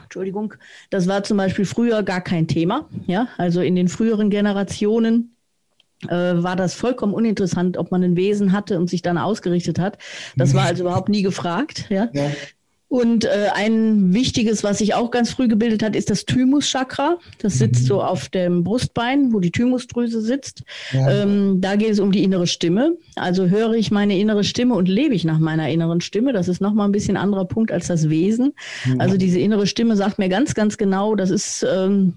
Entschuldigung, 0.05 0.55
das 0.91 1.07
war 1.09 1.23
zum 1.23 1.37
Beispiel 1.37 1.65
früher 1.65 2.03
gar 2.03 2.21
kein 2.21 2.47
Thema. 2.47 2.89
Ja, 3.07 3.29
also 3.37 3.61
in 3.61 3.77
den 3.77 3.89
früheren 3.89 4.31
Generationen 4.31 5.37
äh, 6.07 6.09
war 6.09 6.57
das 6.57 6.75
vollkommen 6.75 7.15
uninteressant, 7.15 7.77
ob 7.77 7.91
man 7.91 8.03
ein 8.03 8.17
Wesen 8.17 8.53
hatte 8.53 8.79
und 8.79 8.89
sich 8.89 9.03
dann 9.03 9.19
ausgerichtet 9.19 9.79
hat. 9.79 9.99
Das 10.37 10.55
war 10.55 10.65
also 10.67 10.85
überhaupt 10.85 11.09
nie 11.09 11.23
gefragt. 11.23 11.87
Ja. 11.89 12.09
ja. 12.13 12.31
Und 12.89 13.27
äh, 13.27 13.49
ein 13.55 14.15
wichtiges, 14.15 14.65
was 14.65 14.79
sich 14.79 14.95
auch 14.95 15.11
ganz 15.11 15.31
früh 15.31 15.47
gebildet 15.47 15.83
hat, 15.83 15.95
ist 15.95 16.09
das 16.09 16.25
Thymus-Chakra. 16.25 17.19
Das 17.39 17.59
sitzt 17.59 17.83
mhm. 17.83 17.87
so 17.87 18.03
auf 18.03 18.31
dem 18.31 18.65
Brustbein, 18.65 19.33
wo 19.33 19.41
die 19.41 19.51
Thymusdrüse 19.51 20.23
sitzt. 20.23 20.63
Ja. 20.93 21.23
Ähm, 21.23 21.61
da 21.61 21.77
geht 21.77 21.91
es 21.91 22.01
um 22.01 22.13
die 22.13 22.23
innere 22.23 22.47
Stimme. 22.47 22.97
Also 23.15 23.49
höre 23.49 23.75
ich 23.75 23.91
meine 23.91 24.19
innere 24.19 24.43
Stimme 24.43 24.75
und 24.75 24.89
lebe 24.89 25.15
ich 25.15 25.25
nach 25.25 25.39
meiner 25.39 25.69
inneren 25.69 26.01
Stimme. 26.01 26.33
Das 26.33 26.49
ist 26.49 26.63
nochmal 26.63 26.89
ein 26.89 26.93
bisschen 26.93 27.19
anderer 27.19 27.45
Punkt 27.45 27.73
als 27.73 27.89
das 27.89 28.09
Wesen. 28.09 28.55
Mhm. 28.87 29.01
Also 29.01 29.19
diese 29.19 29.39
innere 29.39 29.67
Stimme 29.67 29.95
sagt 29.95 30.19
mir 30.19 30.31
ganz, 30.31 30.55
ganz 30.55 30.79
genau, 30.79 31.15
das 31.15 31.29
ist 31.29 31.67
ähm, 31.71 32.15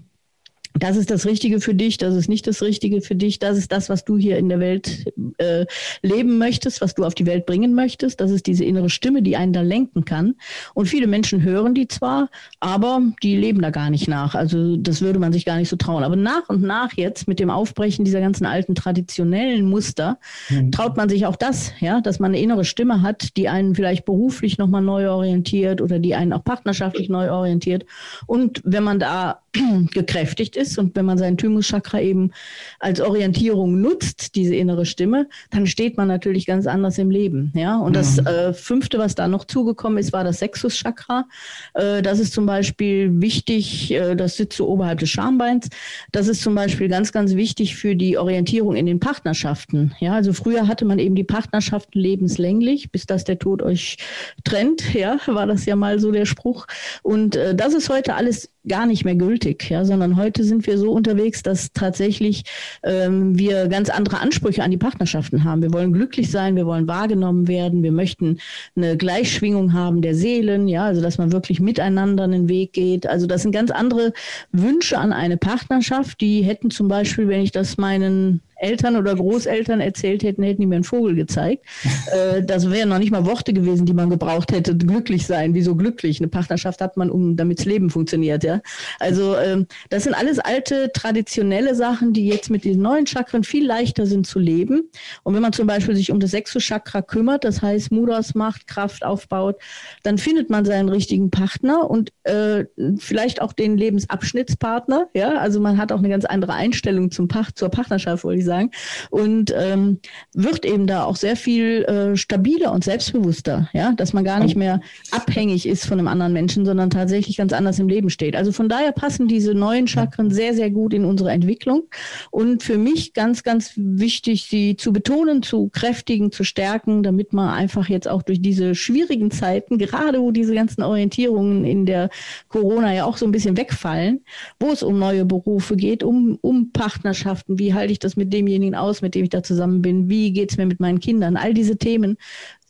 das 0.78 0.96
ist 0.96 1.10
das 1.10 1.26
Richtige 1.26 1.60
für 1.60 1.74
dich, 1.74 1.98
das 1.98 2.14
ist 2.14 2.28
nicht 2.28 2.46
das 2.46 2.62
Richtige 2.62 3.02
für 3.02 3.14
dich, 3.14 3.38
das 3.38 3.58
ist 3.58 3.72
das, 3.72 3.88
was 3.88 4.04
du 4.04 4.16
hier 4.16 4.38
in 4.38 4.48
der 4.48 4.58
Welt 4.58 5.04
äh, 5.38 5.66
leben 6.02 6.38
möchtest, 6.38 6.80
was 6.80 6.94
du 6.94 7.04
auf 7.04 7.14
die 7.14 7.26
Welt 7.26 7.46
bringen 7.46 7.74
möchtest. 7.74 8.20
Das 8.20 8.30
ist 8.30 8.46
diese 8.46 8.64
innere 8.64 8.88
Stimme, 8.88 9.22
die 9.22 9.36
einen 9.36 9.52
da 9.52 9.60
lenken 9.60 10.04
kann. 10.04 10.34
Und 10.74 10.86
viele 10.86 11.06
Menschen 11.06 11.42
hören 11.42 11.74
die 11.74 11.88
zwar, 11.88 12.30
aber 12.60 13.02
die 13.22 13.36
leben 13.36 13.60
da 13.60 13.70
gar 13.70 13.90
nicht 13.90 14.08
nach. 14.08 14.34
Also 14.34 14.76
das 14.76 15.02
würde 15.02 15.18
man 15.18 15.32
sich 15.32 15.44
gar 15.44 15.58
nicht 15.58 15.68
so 15.68 15.76
trauen. 15.76 16.04
Aber 16.04 16.16
nach 16.16 16.48
und 16.48 16.62
nach 16.62 16.92
jetzt 16.94 17.28
mit 17.28 17.38
dem 17.38 17.50
Aufbrechen 17.50 18.04
dieser 18.04 18.20
ganzen 18.20 18.46
alten 18.46 18.74
traditionellen 18.74 19.68
Muster 19.68 20.18
mhm. 20.48 20.72
traut 20.72 20.96
man 20.96 21.08
sich 21.08 21.26
auch 21.26 21.36
das, 21.36 21.72
ja, 21.80 22.00
dass 22.00 22.18
man 22.18 22.32
eine 22.32 22.40
innere 22.40 22.64
Stimme 22.64 23.02
hat, 23.02 23.36
die 23.36 23.48
einen 23.48 23.74
vielleicht 23.74 24.04
beruflich 24.04 24.58
nochmal 24.58 24.82
neu 24.82 25.10
orientiert 25.10 25.80
oder 25.82 25.98
die 25.98 26.14
einen 26.14 26.32
auch 26.32 26.44
partnerschaftlich 26.44 27.08
neu 27.08 27.30
orientiert. 27.30 27.84
Und 28.26 28.62
wenn 28.64 28.84
man 28.84 28.98
da 28.98 29.42
gekräftigt 29.92 30.56
ist 30.56 30.61
und 30.78 30.96
wenn 30.96 31.04
man 31.04 31.18
sein 31.18 31.36
Thymuschakra 31.36 32.00
eben 32.00 32.30
als 32.78 33.00
Orientierung 33.00 33.80
nutzt, 33.80 34.34
diese 34.34 34.54
innere 34.54 34.86
Stimme, 34.86 35.28
dann 35.50 35.66
steht 35.66 35.96
man 35.96 36.08
natürlich 36.08 36.46
ganz 36.46 36.66
anders 36.66 36.98
im 36.98 37.10
Leben. 37.10 37.52
Ja, 37.54 37.78
und 37.78 37.90
mhm. 37.90 37.94
das 37.94 38.18
äh, 38.18 38.52
fünfte, 38.52 38.98
was 38.98 39.14
da 39.14 39.28
noch 39.28 39.44
zugekommen 39.44 39.98
ist, 39.98 40.12
war 40.12 40.24
das 40.24 40.38
Sexuschakra. 40.38 41.26
Äh, 41.74 42.02
das 42.02 42.18
ist 42.18 42.32
zum 42.32 42.46
Beispiel 42.46 43.20
wichtig, 43.20 43.92
äh, 43.92 44.14
das 44.14 44.36
sitzt 44.36 44.56
so 44.56 44.68
oberhalb 44.68 44.98
des 44.98 45.10
Schambeins. 45.10 45.68
Das 46.12 46.28
ist 46.28 46.42
zum 46.42 46.54
Beispiel 46.54 46.88
ganz, 46.88 47.12
ganz 47.12 47.34
wichtig 47.34 47.76
für 47.76 47.96
die 47.96 48.18
Orientierung 48.18 48.76
in 48.76 48.86
den 48.86 49.00
Partnerschaften. 49.00 49.94
Ja, 50.00 50.14
also 50.14 50.32
früher 50.32 50.68
hatte 50.68 50.84
man 50.84 50.98
eben 50.98 51.14
die 51.14 51.24
Partnerschaften 51.24 51.98
lebenslänglich, 51.98 52.90
bis 52.90 53.06
dass 53.06 53.24
der 53.24 53.38
Tod 53.38 53.62
euch 53.62 53.96
trennt. 54.44 54.94
Ja, 54.94 55.18
war 55.26 55.46
das 55.46 55.66
ja 55.66 55.76
mal 55.76 55.98
so 55.98 56.12
der 56.12 56.26
Spruch. 56.26 56.66
Und 57.02 57.36
äh, 57.36 57.54
das 57.54 57.74
ist 57.74 57.88
heute 57.88 58.14
alles 58.14 58.50
gar 58.66 58.86
nicht 58.86 59.04
mehr 59.04 59.16
gültig, 59.16 59.68
ja, 59.70 59.84
sondern 59.84 60.16
heute 60.16 60.44
sind 60.52 60.66
wir 60.66 60.76
so 60.76 60.92
unterwegs, 60.92 61.42
dass 61.42 61.72
tatsächlich 61.72 62.44
ähm, 62.82 63.38
wir 63.38 63.68
ganz 63.68 63.88
andere 63.88 64.20
Ansprüche 64.20 64.62
an 64.62 64.70
die 64.70 64.76
Partnerschaften 64.76 65.44
haben. 65.44 65.62
Wir 65.62 65.72
wollen 65.72 65.92
glücklich 65.92 66.30
sein, 66.30 66.56
wir 66.56 66.66
wollen 66.66 66.86
wahrgenommen 66.86 67.48
werden, 67.48 67.82
wir 67.82 67.92
möchten 67.92 68.38
eine 68.76 68.96
Gleichschwingung 68.96 69.72
haben 69.72 70.02
der 70.02 70.14
Seelen, 70.14 70.68
ja, 70.68 70.84
also 70.84 71.00
dass 71.00 71.16
man 71.16 71.32
wirklich 71.32 71.60
miteinander 71.60 72.24
einen 72.24 72.48
Weg 72.48 72.74
geht. 72.74 73.06
Also 73.06 73.26
das 73.26 73.42
sind 73.42 73.52
ganz 73.52 73.70
andere 73.70 74.12
Wünsche 74.52 74.98
an 74.98 75.12
eine 75.12 75.38
Partnerschaft, 75.38 76.20
die 76.20 76.42
hätten 76.42 76.70
zum 76.70 76.88
Beispiel, 76.88 77.28
wenn 77.28 77.40
ich 77.40 77.52
das 77.52 77.78
meinen 77.78 78.40
Eltern 78.62 78.96
oder 78.96 79.14
Großeltern 79.14 79.80
erzählt 79.80 80.22
hätten, 80.22 80.42
hätten 80.42 80.60
die 80.60 80.66
mir 80.66 80.76
einen 80.76 80.84
Vogel 80.84 81.14
gezeigt. 81.14 81.66
äh, 82.12 82.42
das 82.42 82.70
wären 82.70 82.88
noch 82.88 82.98
nicht 82.98 83.10
mal 83.10 83.26
Worte 83.26 83.52
gewesen, 83.52 83.86
die 83.86 83.92
man 83.92 84.08
gebraucht 84.08 84.52
hätte. 84.52 84.76
Glücklich 84.76 85.26
sein, 85.26 85.54
wieso 85.54 85.74
glücklich? 85.74 86.20
Eine 86.20 86.28
Partnerschaft 86.28 86.80
hat 86.80 86.96
man, 86.96 87.10
um 87.10 87.36
damit 87.36 87.58
das 87.58 87.66
Leben 87.66 87.90
funktioniert. 87.90 88.44
Ja? 88.44 88.60
Also 89.00 89.36
ähm, 89.36 89.66
das 89.90 90.04
sind 90.04 90.14
alles 90.14 90.38
alte, 90.38 90.90
traditionelle 90.92 91.74
Sachen, 91.74 92.12
die 92.12 92.28
jetzt 92.28 92.50
mit 92.50 92.64
diesen 92.64 92.82
neuen 92.82 93.06
Chakren 93.06 93.44
viel 93.44 93.66
leichter 93.66 94.06
sind 94.06 94.26
zu 94.26 94.38
leben. 94.38 94.90
Und 95.24 95.34
wenn 95.34 95.42
man 95.42 95.52
zum 95.52 95.66
Beispiel 95.66 95.96
sich 95.96 96.12
um 96.12 96.20
das 96.20 96.30
Sexuschakra 96.30 97.02
kümmert, 97.02 97.44
das 97.44 97.62
heißt 97.62 97.90
Mudas 97.90 98.34
macht, 98.34 98.66
Kraft 98.68 99.04
aufbaut, 99.04 99.56
dann 100.04 100.18
findet 100.18 100.50
man 100.50 100.64
seinen 100.64 100.88
richtigen 100.88 101.30
Partner 101.30 101.90
und 101.90 102.10
äh, 102.22 102.64
vielleicht 102.98 103.42
auch 103.42 103.52
den 103.52 103.76
Lebensabschnittspartner. 103.76 105.08
Ja, 105.14 105.34
also 105.34 105.60
man 105.60 105.78
hat 105.78 105.90
auch 105.90 105.98
eine 105.98 106.08
ganz 106.08 106.24
andere 106.24 106.54
Einstellung 106.54 107.10
zum 107.10 107.26
Pacht, 107.26 107.58
zur 107.58 107.68
Partnerschaft, 107.68 108.22
wollte 108.22 108.38
ich 108.38 108.44
sagen 108.44 108.51
sagen. 108.52 108.70
Und 109.10 109.52
ähm, 109.56 109.98
wird 110.34 110.64
eben 110.64 110.86
da 110.86 111.04
auch 111.04 111.16
sehr 111.16 111.36
viel 111.36 111.84
äh, 111.84 112.16
stabiler 112.16 112.72
und 112.72 112.84
selbstbewusster, 112.84 113.68
ja, 113.72 113.92
dass 113.92 114.12
man 114.12 114.24
gar 114.24 114.40
nicht 114.40 114.56
mehr 114.56 114.80
abhängig 115.10 115.66
ist 115.66 115.86
von 115.86 115.98
einem 115.98 116.08
anderen 116.08 116.32
Menschen, 116.32 116.64
sondern 116.64 116.90
tatsächlich 116.90 117.36
ganz 117.36 117.52
anders 117.52 117.78
im 117.78 117.88
Leben 117.88 118.10
steht. 118.10 118.36
Also 118.36 118.52
von 118.52 118.68
daher 118.68 118.92
passen 118.92 119.28
diese 119.28 119.54
neuen 119.54 119.86
Chakren 119.88 120.30
sehr, 120.30 120.54
sehr 120.54 120.70
gut 120.70 120.92
in 120.92 121.04
unsere 121.04 121.30
Entwicklung. 121.30 121.84
Und 122.30 122.62
für 122.62 122.78
mich 122.78 123.14
ganz, 123.14 123.42
ganz 123.42 123.72
wichtig, 123.76 124.46
sie 124.48 124.76
zu 124.76 124.92
betonen, 124.92 125.42
zu 125.42 125.68
kräftigen, 125.68 126.32
zu 126.32 126.44
stärken, 126.44 127.02
damit 127.02 127.32
man 127.32 127.48
einfach 127.48 127.88
jetzt 127.88 128.08
auch 128.08 128.22
durch 128.22 128.42
diese 128.42 128.74
schwierigen 128.74 129.30
Zeiten, 129.30 129.78
gerade 129.78 130.20
wo 130.20 130.30
diese 130.30 130.54
ganzen 130.54 130.82
Orientierungen 130.82 131.64
in 131.64 131.86
der 131.86 132.10
Corona 132.48 132.92
ja 132.92 133.04
auch 133.04 133.16
so 133.16 133.26
ein 133.26 133.32
bisschen 133.32 133.56
wegfallen, 133.56 134.20
wo 134.60 134.68
es 134.68 134.82
um 134.82 134.98
neue 134.98 135.24
Berufe 135.24 135.76
geht, 135.76 136.02
um, 136.02 136.38
um 136.40 136.72
Partnerschaften, 136.72 137.58
wie 137.58 137.74
halte 137.74 137.92
ich 137.92 137.98
das 137.98 138.16
mit 138.16 138.32
dem 138.32 138.41
demjenigen 138.42 138.74
aus, 138.74 139.02
mit 139.02 139.14
dem 139.14 139.24
ich 139.24 139.30
da 139.30 139.42
zusammen 139.42 139.82
bin? 139.82 140.08
Wie 140.08 140.32
geht 140.32 140.50
es 140.50 140.56
mir 140.56 140.66
mit 140.66 140.80
meinen 140.80 141.00
Kindern? 141.00 141.36
All 141.36 141.54
diese 141.54 141.76
Themen 141.76 142.18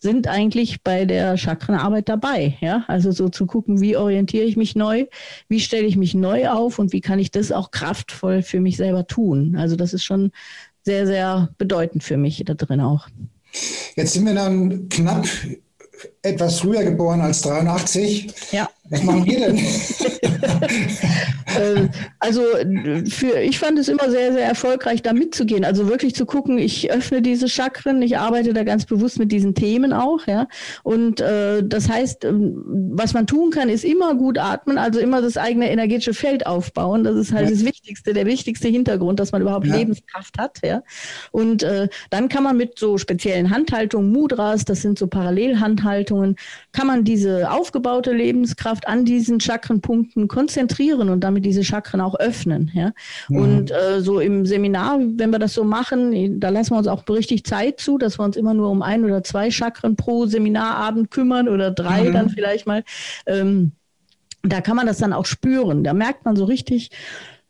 sind 0.00 0.26
eigentlich 0.28 0.82
bei 0.82 1.04
der 1.04 1.36
Chakrenarbeit 1.36 2.08
dabei. 2.08 2.56
Ja? 2.60 2.84
Also 2.88 3.12
so 3.12 3.28
zu 3.28 3.46
gucken, 3.46 3.80
wie 3.80 3.96
orientiere 3.96 4.44
ich 4.44 4.56
mich 4.56 4.74
neu, 4.74 5.06
wie 5.48 5.60
stelle 5.60 5.86
ich 5.86 5.96
mich 5.96 6.14
neu 6.14 6.48
auf 6.48 6.78
und 6.78 6.92
wie 6.92 7.00
kann 7.00 7.18
ich 7.18 7.30
das 7.30 7.52
auch 7.52 7.70
kraftvoll 7.70 8.42
für 8.42 8.60
mich 8.60 8.76
selber 8.76 9.06
tun. 9.06 9.56
Also 9.56 9.76
das 9.76 9.94
ist 9.94 10.04
schon 10.04 10.32
sehr, 10.84 11.06
sehr 11.06 11.50
bedeutend 11.58 12.02
für 12.02 12.16
mich 12.16 12.42
da 12.44 12.54
drin 12.54 12.80
auch. 12.80 13.08
Jetzt 13.96 14.14
sind 14.14 14.26
wir 14.26 14.34
dann 14.34 14.88
knapp 14.88 15.26
etwas 16.22 16.60
früher 16.60 16.82
geboren 16.82 17.20
als 17.20 17.42
83. 17.42 18.32
Ja. 18.50 18.68
Was 18.88 19.02
machen 19.04 19.24
wir 19.26 19.38
denn? 19.38 19.58
Äh, 21.56 21.88
also 22.18 22.42
für, 23.10 23.40
ich 23.40 23.58
fand 23.58 23.78
es 23.78 23.88
immer 23.88 24.10
sehr, 24.10 24.32
sehr 24.32 24.46
erfolgreich, 24.46 25.02
da 25.02 25.12
mitzugehen. 25.12 25.64
Also 25.64 25.88
wirklich 25.88 26.14
zu 26.14 26.26
gucken, 26.26 26.58
ich 26.58 26.90
öffne 26.90 27.22
diese 27.22 27.48
Chakren, 27.48 28.00
ich 28.02 28.18
arbeite 28.18 28.52
da 28.52 28.64
ganz 28.64 28.86
bewusst 28.86 29.18
mit 29.18 29.32
diesen 29.32 29.54
Themen 29.54 29.92
auch, 29.92 30.26
ja. 30.26 30.48
Und 30.82 31.20
äh, 31.20 31.62
das 31.62 31.88
heißt, 31.88 32.24
ähm, 32.24 32.62
was 32.94 33.14
man 33.14 33.26
tun 33.26 33.50
kann, 33.50 33.68
ist 33.68 33.84
immer 33.84 34.14
gut 34.14 34.38
atmen, 34.38 34.78
also 34.78 35.00
immer 35.00 35.20
das 35.20 35.36
eigene 35.36 35.70
energetische 35.70 36.14
Feld 36.14 36.46
aufbauen. 36.46 37.04
Das 37.04 37.16
ist 37.16 37.32
halt 37.32 37.46
ja. 37.46 37.50
das 37.50 37.64
Wichtigste, 37.64 38.12
der 38.12 38.26
wichtigste 38.26 38.68
Hintergrund, 38.68 39.20
dass 39.20 39.32
man 39.32 39.42
überhaupt 39.42 39.66
ja. 39.66 39.76
Lebenskraft 39.76 40.38
hat, 40.38 40.58
ja. 40.64 40.82
Und 41.30 41.62
äh, 41.62 41.88
dann 42.10 42.28
kann 42.28 42.44
man 42.44 42.56
mit 42.56 42.78
so 42.78 42.98
speziellen 42.98 43.50
Handhaltungen, 43.50 44.10
Mudras, 44.10 44.64
das 44.64 44.82
sind 44.82 44.98
so 44.98 45.06
Parallelhandhaltungen, 45.06 46.36
kann 46.72 46.86
man 46.86 47.04
diese 47.04 47.50
aufgebaute 47.50 48.12
Lebenskraft 48.12 48.81
an 48.86 49.04
diesen 49.04 49.40
Chakrenpunkten 49.40 50.28
konzentrieren 50.28 51.08
und 51.08 51.20
damit 51.20 51.44
diese 51.44 51.64
Chakren 51.64 52.00
auch 52.00 52.14
öffnen. 52.18 52.70
Ja? 52.74 52.92
Mhm. 53.28 53.36
Und 53.36 53.70
äh, 53.70 54.00
so 54.00 54.20
im 54.20 54.46
Seminar, 54.46 54.98
wenn 55.00 55.30
wir 55.30 55.38
das 55.38 55.54
so 55.54 55.64
machen, 55.64 56.40
da 56.40 56.48
lassen 56.48 56.72
wir 56.72 56.78
uns 56.78 56.88
auch 56.88 57.08
richtig 57.08 57.44
Zeit 57.44 57.80
zu, 57.80 57.98
dass 57.98 58.18
wir 58.18 58.24
uns 58.24 58.36
immer 58.36 58.54
nur 58.54 58.70
um 58.70 58.82
ein 58.82 59.04
oder 59.04 59.22
zwei 59.22 59.50
Chakren 59.50 59.96
pro 59.96 60.26
Seminarabend 60.26 61.10
kümmern 61.10 61.48
oder 61.48 61.70
drei 61.70 62.04
mhm. 62.04 62.12
dann 62.12 62.30
vielleicht 62.30 62.66
mal. 62.66 62.84
Ähm, 63.26 63.72
da 64.42 64.60
kann 64.60 64.76
man 64.76 64.86
das 64.86 64.98
dann 64.98 65.12
auch 65.12 65.26
spüren. 65.26 65.84
Da 65.84 65.92
merkt 65.92 66.24
man 66.24 66.34
so 66.34 66.44
richtig, 66.44 66.90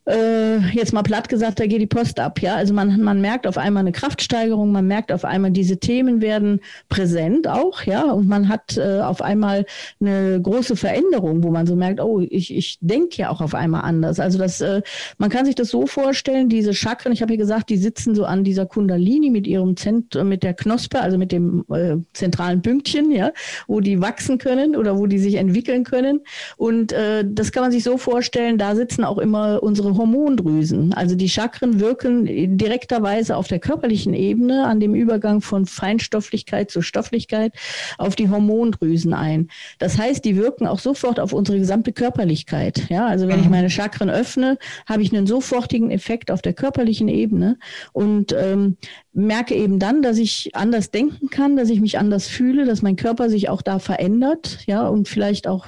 äh, 0.07 0.59
jetzt 0.73 0.93
mal 0.93 1.03
platt 1.03 1.29
gesagt, 1.29 1.61
da 1.61 1.67
geht 1.67 1.81
die 1.81 1.87
Post 1.87 2.19
ab. 2.19 2.41
Ja, 2.41 2.57
also 2.57 2.75
man, 2.75 3.01
man 3.01 3.21
merkt 3.21 3.47
auf 3.47 3.57
einmal 3.57 3.83
eine 3.83 3.93
Kraftsteigerung, 3.93 4.73
man 4.73 4.87
merkt 4.87 5.13
auf 5.13 5.25
einmal, 5.25 5.53
diese 5.53 5.79
Themen 5.79 6.21
werden 6.21 6.61
präsent 6.89 7.47
auch, 7.47 7.83
ja, 7.85 8.11
und 8.11 8.29
man 8.29 8.49
hat 8.49 8.77
äh, 8.77 9.01
auf 9.01 9.23
einmal 9.23 9.65
eine 10.01 10.41
große 10.43 10.77
Veränderung, 10.77 11.45
wo 11.45 11.51
man 11.51 11.67
so 11.67 11.77
merkt, 11.77 12.01
oh, 12.01 12.21
ich, 12.21 12.55
ich 12.55 12.79
denke 12.81 13.17
ja 13.19 13.31
auch 13.31 13.41
auf 13.41 13.55
einmal 13.55 13.83
anders. 13.83 14.19
Also 14.19 14.39
das, 14.39 14.61
äh, 14.61 14.83
man 15.19 15.31
kann 15.31 15.47
sich 15.47 15.55
das 15.55 15.69
so 15.69 15.87
vorstellen, 15.87 16.49
diese 16.49 16.75
Chakren, 16.75 17.13
ich 17.13 17.23
habe 17.23 17.35
ja 17.35 17.39
gesagt, 17.39 17.71
die 17.71 17.77
sitzen 17.77 18.15
so 18.15 18.25
an 18.25 18.43
dieser 18.43 18.67
Kundalini 18.67 19.31
mit 19.31 19.47
ihrem 19.47 19.77
Zent 19.77 20.15
mit 20.25 20.43
der 20.43 20.55
Knospe, 20.55 21.01
also 21.01 21.17
mit 21.17 21.31
dem 21.31 21.65
äh, 21.73 21.97
zentralen 22.13 22.61
Pünktchen, 22.63 23.13
ja, 23.13 23.33
wo 23.69 23.81
die 23.81 24.01
wachsen 24.01 24.39
können 24.39 24.75
oder 24.75 24.99
wo 24.99 25.07
die 25.07 25.19
sich 25.19 25.37
entwickeln 25.37 25.85
können. 25.85 26.21
Und 26.57 26.93
äh, 26.93 27.25
das 27.27 27.53
kann 27.53 27.63
man 27.63 27.73
sich 27.73 27.85
so 27.85 27.99
vorstellen, 27.99 28.59
da 28.59 28.75
sitzen 28.75 29.05
auch 29.05 29.19
immer 29.19 29.63
unsere 29.63 29.92
Hormondrüsen. 29.97 30.93
Also 30.95 31.15
die 31.15 31.29
Chakren 31.29 31.81
wirken 31.81 32.57
direkterweise 32.57 33.37
auf 33.37 33.49
der 33.49 33.59
körperlichen 33.59 34.15
Ebene 34.15 34.67
an 34.67 34.81
dem 34.81 34.95
Übergang 34.95 35.41
von 35.41 35.67
Feinstofflichkeit 35.67 36.71
zu 36.71 36.83
Stofflichkeit 36.83 37.55
auf 37.99 38.17
die 38.17 38.29
Hormondrüsen 38.29 39.15
ein. 39.15 39.49
Das 39.79 39.99
heißt, 39.99 40.25
die 40.25 40.37
wirken 40.37 40.67
auch 40.67 40.79
sofort 40.79 41.21
auf 41.21 41.33
unsere 41.33 41.59
gesamte 41.59 41.93
Körperlichkeit. 41.93 42.89
Ja, 42.89 43.07
also 43.07 43.29
wenn 43.29 43.41
ich 43.41 43.47
mhm. 43.47 43.53
meine 43.53 43.71
Chakren 43.71 44.11
öffne, 44.11 44.59
habe 44.87 45.03
ich 45.03 45.13
einen 45.13 45.27
sofortigen 45.27 45.91
Effekt 45.91 46.31
auf 46.31 46.43
der 46.43 46.53
körperlichen 46.53 47.09
Ebene 47.09 47.59
und 47.93 48.33
ähm, 48.33 48.77
merke 49.15 49.55
eben 49.55 49.79
dann, 49.79 50.01
dass 50.01 50.17
ich 50.17 50.51
anders 50.55 50.91
denken 50.91 51.29
kann, 51.29 51.57
dass 51.57 51.69
ich 51.69 51.81
mich 51.81 51.99
anders 51.99 52.29
fühle, 52.29 52.65
dass 52.65 52.81
mein 52.81 52.97
Körper 52.97 53.29
sich 53.29 53.51
auch 53.51 53.61
da 53.61 53.79
verändert, 53.79 54.61
ja, 54.67 54.89
und 54.89 55.07
vielleicht 55.07 55.47
auch 55.47 55.67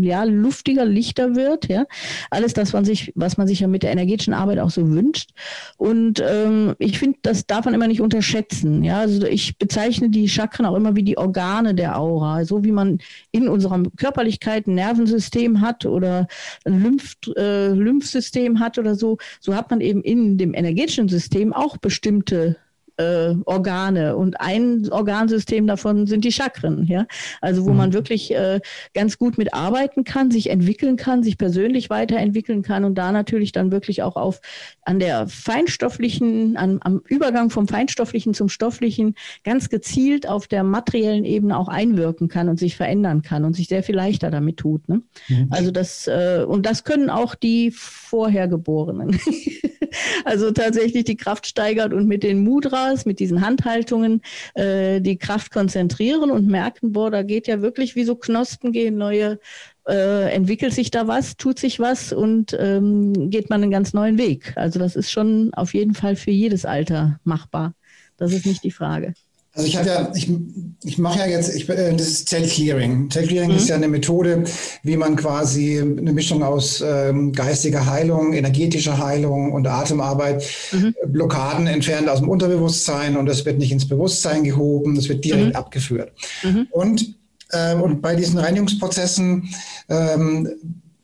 ja 0.00 0.24
luftiger, 0.24 0.84
lichter 0.84 1.36
wird, 1.36 1.68
ja. 1.68 1.86
Alles 2.30 2.52
das, 2.52 2.72
was, 2.72 2.86
sich, 2.86 3.12
was 3.14 3.36
man 3.36 3.46
sich 3.46 3.60
ja 3.60 3.68
mit 3.68 3.84
der 3.84 3.92
energetischen 3.92 4.34
Arbeit 4.34 4.58
auch 4.58 4.70
so 4.70 4.90
wünscht. 4.90 5.30
Und 5.76 6.22
ähm, 6.26 6.74
ich 6.78 6.98
finde, 6.98 7.18
das 7.22 7.46
darf 7.46 7.64
man 7.64 7.74
immer 7.74 7.86
nicht 7.86 8.00
unterschätzen. 8.00 8.82
Ja, 8.82 8.98
also 9.00 9.24
ich 9.26 9.56
bezeichne 9.56 10.10
die 10.10 10.28
Chakren 10.28 10.66
auch 10.66 10.74
immer 10.74 10.96
wie 10.96 11.04
die 11.04 11.18
Organe 11.18 11.74
der 11.76 11.98
Aura, 11.98 12.44
so 12.44 12.64
wie 12.64 12.72
man 12.72 12.98
in 13.30 13.48
unserer 13.48 13.82
Körperlichkeit 13.96 14.66
ein 14.66 14.74
Nervensystem 14.74 15.60
hat 15.60 15.86
oder 15.86 16.26
ein 16.64 16.82
Lymph, 16.82 17.14
äh, 17.36 17.68
Lymphsystem 17.68 18.58
hat 18.58 18.78
oder 18.78 18.96
so, 18.96 19.18
so 19.38 19.54
hat 19.54 19.70
man 19.70 19.80
eben 19.80 20.02
in 20.02 20.38
dem 20.38 20.54
energetischen 20.54 21.08
System 21.08 21.52
auch 21.52 21.76
bestimmte 21.76 22.56
äh, 22.96 23.34
Organe 23.44 24.16
und 24.16 24.40
ein 24.40 24.88
Organsystem 24.90 25.66
davon 25.66 26.06
sind 26.06 26.24
die 26.24 26.32
Chakren, 26.32 26.86
ja. 26.86 27.06
Also 27.40 27.66
wo 27.66 27.70
mhm. 27.70 27.76
man 27.76 27.92
wirklich 27.92 28.34
äh, 28.34 28.60
ganz 28.94 29.18
gut 29.18 29.38
mitarbeiten 29.38 30.04
kann, 30.04 30.30
sich 30.30 30.50
entwickeln 30.50 30.96
kann, 30.96 31.22
sich 31.22 31.38
persönlich 31.38 31.90
weiterentwickeln 31.90 32.62
kann 32.62 32.84
und 32.84 32.96
da 32.96 33.12
natürlich 33.12 33.52
dann 33.52 33.72
wirklich 33.72 34.02
auch 34.02 34.16
auf 34.16 34.40
an 34.82 34.98
der 34.98 35.26
feinstofflichen, 35.28 36.56
an, 36.56 36.78
am 36.82 37.02
Übergang 37.08 37.50
vom 37.50 37.68
feinstofflichen 37.68 38.34
zum 38.34 38.48
stofflichen 38.48 39.14
ganz 39.42 39.68
gezielt 39.68 40.28
auf 40.28 40.46
der 40.46 40.62
materiellen 40.62 41.24
Ebene 41.24 41.58
auch 41.58 41.68
einwirken 41.68 42.28
kann 42.28 42.48
und 42.48 42.58
sich 42.58 42.76
verändern 42.76 43.22
kann 43.22 43.44
und 43.44 43.54
sich 43.54 43.68
sehr 43.68 43.82
viel 43.82 43.96
leichter 43.96 44.30
damit 44.30 44.58
tut. 44.58 44.88
Ne? 44.88 45.02
Mhm. 45.28 45.48
Also 45.50 45.70
das 45.70 46.06
äh, 46.06 46.44
und 46.46 46.66
das 46.66 46.84
können 46.84 47.10
auch 47.10 47.34
die 47.34 47.70
Vorhergeborenen. 47.70 49.18
also 50.24 50.50
tatsächlich 50.50 51.04
die 51.04 51.16
Kraft 51.16 51.46
steigert 51.46 51.92
und 51.92 52.06
mit 52.06 52.22
den 52.22 52.42
Mudras, 52.42 53.06
mit 53.06 53.20
diesen 53.20 53.40
Handhaltungen 53.40 54.22
äh, 54.54 55.00
die 55.00 55.18
Kraft 55.18 55.52
konzentrieren 55.52 56.30
und 56.30 56.46
merken, 56.46 56.92
boah, 56.92 57.10
da 57.10 57.22
geht 57.22 57.46
ja 57.46 57.62
wirklich 57.62 57.94
wie 57.94 58.04
so 58.04 58.16
Knospen 58.16 58.72
gehen 58.72 58.96
neue 58.96 59.38
äh, 59.86 60.32
entwickelt 60.34 60.72
sich 60.72 60.90
da 60.90 61.06
was, 61.06 61.36
tut 61.36 61.58
sich 61.58 61.78
was 61.78 62.12
und 62.12 62.56
ähm, 62.58 63.30
geht 63.30 63.50
man 63.50 63.62
einen 63.62 63.70
ganz 63.70 63.92
neuen 63.92 64.18
Weg. 64.18 64.54
Also 64.56 64.78
das 64.78 64.96
ist 64.96 65.10
schon 65.10 65.52
auf 65.54 65.74
jeden 65.74 65.94
Fall 65.94 66.16
für 66.16 66.30
jedes 66.30 66.64
Alter 66.64 67.20
machbar. 67.24 67.74
Das 68.16 68.32
ist 68.32 68.46
nicht 68.46 68.64
die 68.64 68.70
Frage. 68.70 69.14
Also 69.54 69.68
ich 69.68 69.76
habe 69.76 69.86
ja, 69.86 70.12
ich, 70.14 70.28
ich 70.82 70.98
mache 70.98 71.20
ja 71.20 71.26
jetzt, 71.26 71.54
ich, 71.54 71.68
äh, 71.68 71.92
das 71.92 72.08
ist 72.08 72.28
Zellclearing. 72.28 73.08
Zellclearing 73.08 73.50
mhm. 73.50 73.56
ist 73.56 73.68
ja 73.68 73.76
eine 73.76 73.86
Methode, 73.86 74.44
wie 74.82 74.96
man 74.96 75.14
quasi 75.14 75.78
eine 75.80 76.12
Mischung 76.12 76.42
aus 76.42 76.82
ähm, 76.84 77.32
geistiger 77.32 77.86
Heilung, 77.86 78.32
energetischer 78.32 78.98
Heilung 78.98 79.52
und 79.52 79.68
Atemarbeit, 79.68 80.44
mhm. 80.72 80.94
Blockaden 81.06 81.68
entfernt 81.68 82.08
aus 82.08 82.18
dem 82.18 82.28
Unterbewusstsein 82.28 83.16
und 83.16 83.26
das 83.26 83.44
wird 83.44 83.58
nicht 83.58 83.70
ins 83.70 83.86
Bewusstsein 83.86 84.42
gehoben, 84.42 84.96
das 84.96 85.08
wird 85.08 85.24
direkt 85.24 85.50
mhm. 85.50 85.56
abgeführt. 85.56 86.12
Mhm. 86.42 86.66
Und, 86.72 87.14
äh, 87.50 87.76
und 87.76 88.02
bei 88.02 88.16
diesen 88.16 88.38
Reinigungsprozessen 88.38 89.48
ähm, 89.88 90.48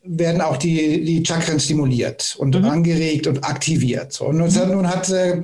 werden 0.02 0.40
auch 0.40 0.56
die, 0.56 1.04
die 1.04 1.24
Chakren 1.24 1.60
stimuliert 1.60 2.34
und 2.38 2.58
mhm. 2.58 2.64
angeregt 2.64 3.28
und 3.28 3.44
aktiviert. 3.44 4.12
So, 4.12 4.26
und 4.26 4.38
nun, 4.38 4.48
mhm. 4.48 4.72
nun 4.72 4.88
hat 4.88 5.08
äh, 5.10 5.42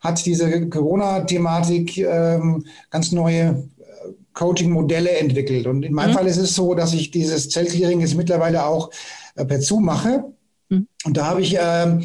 hat 0.00 0.24
diese 0.24 0.68
Corona-Thematik 0.68 1.98
ähm, 1.98 2.64
ganz 2.90 3.12
neue 3.12 3.40
äh, 3.40 4.12
Coaching-Modelle 4.32 5.10
entwickelt. 5.18 5.66
Und 5.66 5.84
in 5.84 5.92
meinem 5.92 6.10
mhm. 6.10 6.14
Fall 6.14 6.26
ist 6.26 6.38
es 6.38 6.54
so, 6.54 6.74
dass 6.74 6.94
ich 6.94 7.10
dieses 7.10 7.48
Zellclearing 7.50 8.00
jetzt 8.00 8.16
mittlerweile 8.16 8.64
auch 8.64 8.90
äh, 9.36 9.44
per 9.44 9.60
Zoom 9.60 9.84
mache. 9.84 10.24
Mhm. 10.68 10.86
Und 11.04 11.16
da 11.16 11.26
habe 11.26 11.42
ich 11.42 11.56
äh, 11.56 11.98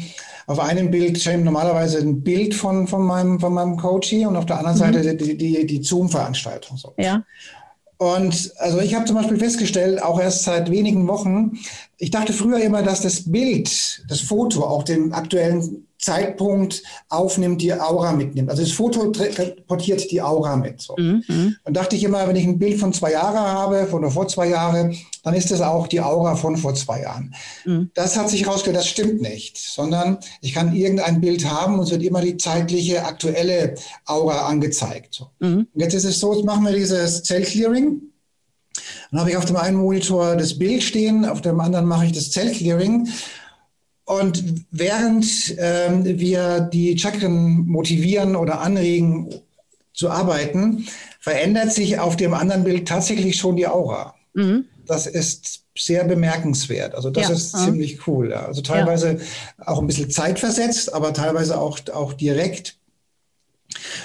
auf 0.46 0.60
einem 0.60 0.90
Bild 0.90 1.24
normalerweise 1.42 1.98
ein 1.98 2.22
Bild 2.22 2.54
von, 2.54 2.86
von, 2.86 3.02
meinem, 3.02 3.40
von 3.40 3.52
meinem 3.52 3.76
Coach 3.76 4.08
hier 4.08 4.28
und 4.28 4.36
auf 4.36 4.46
der 4.46 4.58
anderen 4.58 4.76
mhm. 4.76 5.02
Seite 5.02 5.16
die, 5.16 5.36
die, 5.36 5.66
die 5.66 5.82
Zoom-Veranstaltung. 5.82 6.76
So. 6.76 6.94
Ja. 6.98 7.24
Und 7.98 8.52
also 8.58 8.80
ich 8.80 8.94
habe 8.94 9.06
zum 9.06 9.16
Beispiel 9.16 9.38
festgestellt, 9.38 10.02
auch 10.02 10.20
erst 10.20 10.44
seit 10.44 10.70
wenigen 10.70 11.08
Wochen, 11.08 11.58
ich 11.96 12.10
dachte 12.10 12.34
früher 12.34 12.58
immer, 12.60 12.82
dass 12.82 13.00
das 13.00 13.30
Bild, 13.32 14.04
das 14.08 14.20
Foto 14.20 14.64
auch 14.64 14.82
den 14.82 15.14
aktuellen 15.14 15.86
Zeitpunkt 16.06 16.84
aufnimmt, 17.08 17.60
die 17.60 17.74
Aura 17.74 18.12
mitnimmt. 18.12 18.48
Also 18.48 18.62
das 18.62 18.70
Foto 18.70 19.10
portiert 19.66 20.08
die 20.12 20.22
Aura 20.22 20.54
mit. 20.54 20.80
So. 20.80 20.94
Mhm. 20.96 21.56
Dann 21.64 21.74
dachte 21.74 21.96
ich 21.96 22.04
immer, 22.04 22.28
wenn 22.28 22.36
ich 22.36 22.46
ein 22.46 22.60
Bild 22.60 22.78
von 22.78 22.92
zwei 22.92 23.12
Jahren 23.12 23.36
habe, 23.36 23.86
von 23.86 24.08
vor 24.08 24.28
zwei 24.28 24.48
Jahren, 24.48 24.96
dann 25.24 25.34
ist 25.34 25.50
das 25.50 25.60
auch 25.60 25.88
die 25.88 26.00
Aura 26.00 26.36
von 26.36 26.56
vor 26.56 26.76
zwei 26.76 27.02
Jahren. 27.02 27.34
Mhm. 27.64 27.90
Das 27.94 28.16
hat 28.16 28.30
sich 28.30 28.42
herausgestellt, 28.42 28.76
das 28.76 28.86
stimmt 28.86 29.20
nicht, 29.20 29.58
sondern 29.58 30.18
ich 30.40 30.54
kann 30.54 30.76
irgendein 30.76 31.20
Bild 31.20 31.44
haben 31.44 31.74
und 31.74 31.86
es 31.86 31.90
wird 31.90 32.04
immer 32.04 32.20
die 32.20 32.36
zeitliche, 32.36 33.04
aktuelle 33.04 33.74
Aura 34.04 34.46
angezeigt. 34.46 35.12
So. 35.12 35.30
Mhm. 35.40 35.66
Jetzt 35.74 35.94
ist 35.94 36.04
es 36.04 36.20
so, 36.20 36.34
jetzt 36.34 36.44
machen 36.44 36.64
wir 36.64 36.72
dieses 36.72 37.24
Zellclearing. 37.24 38.00
Dann 39.10 39.20
habe 39.20 39.30
ich 39.30 39.36
auf 39.36 39.44
dem 39.44 39.56
einen 39.56 39.78
Monitor 39.78 40.36
das 40.36 40.56
Bild 40.56 40.84
stehen, 40.84 41.24
auf 41.24 41.40
dem 41.40 41.58
anderen 41.58 41.86
mache 41.86 42.06
ich 42.06 42.12
das 42.12 42.30
Zellclearing. 42.30 43.08
Und 44.06 44.64
während 44.70 45.54
ähm, 45.58 46.04
wir 46.04 46.60
die 46.60 46.96
Chakren 46.96 47.66
motivieren 47.66 48.36
oder 48.36 48.60
anregen 48.60 49.34
zu 49.92 50.10
arbeiten, 50.10 50.86
verändert 51.18 51.72
sich 51.72 51.98
auf 51.98 52.16
dem 52.16 52.32
anderen 52.32 52.62
Bild 52.62 52.86
tatsächlich 52.86 53.36
schon 53.36 53.56
die 53.56 53.66
Aura. 53.66 54.14
Mhm. 54.34 54.66
Das 54.86 55.08
ist 55.08 55.64
sehr 55.76 56.04
bemerkenswert. 56.04 56.94
Also 56.94 57.10
das 57.10 57.28
ja. 57.28 57.34
ist 57.34 57.52
ja. 57.52 57.64
ziemlich 57.64 58.06
cool. 58.06 58.30
Ja. 58.30 58.46
Also 58.46 58.62
teilweise 58.62 59.14
ja. 59.14 59.66
auch 59.66 59.80
ein 59.80 59.88
bisschen 59.88 60.08
zeitversetzt, 60.08 60.94
aber 60.94 61.12
teilweise 61.12 61.58
auch, 61.58 61.80
auch 61.92 62.12
direkt 62.12 62.78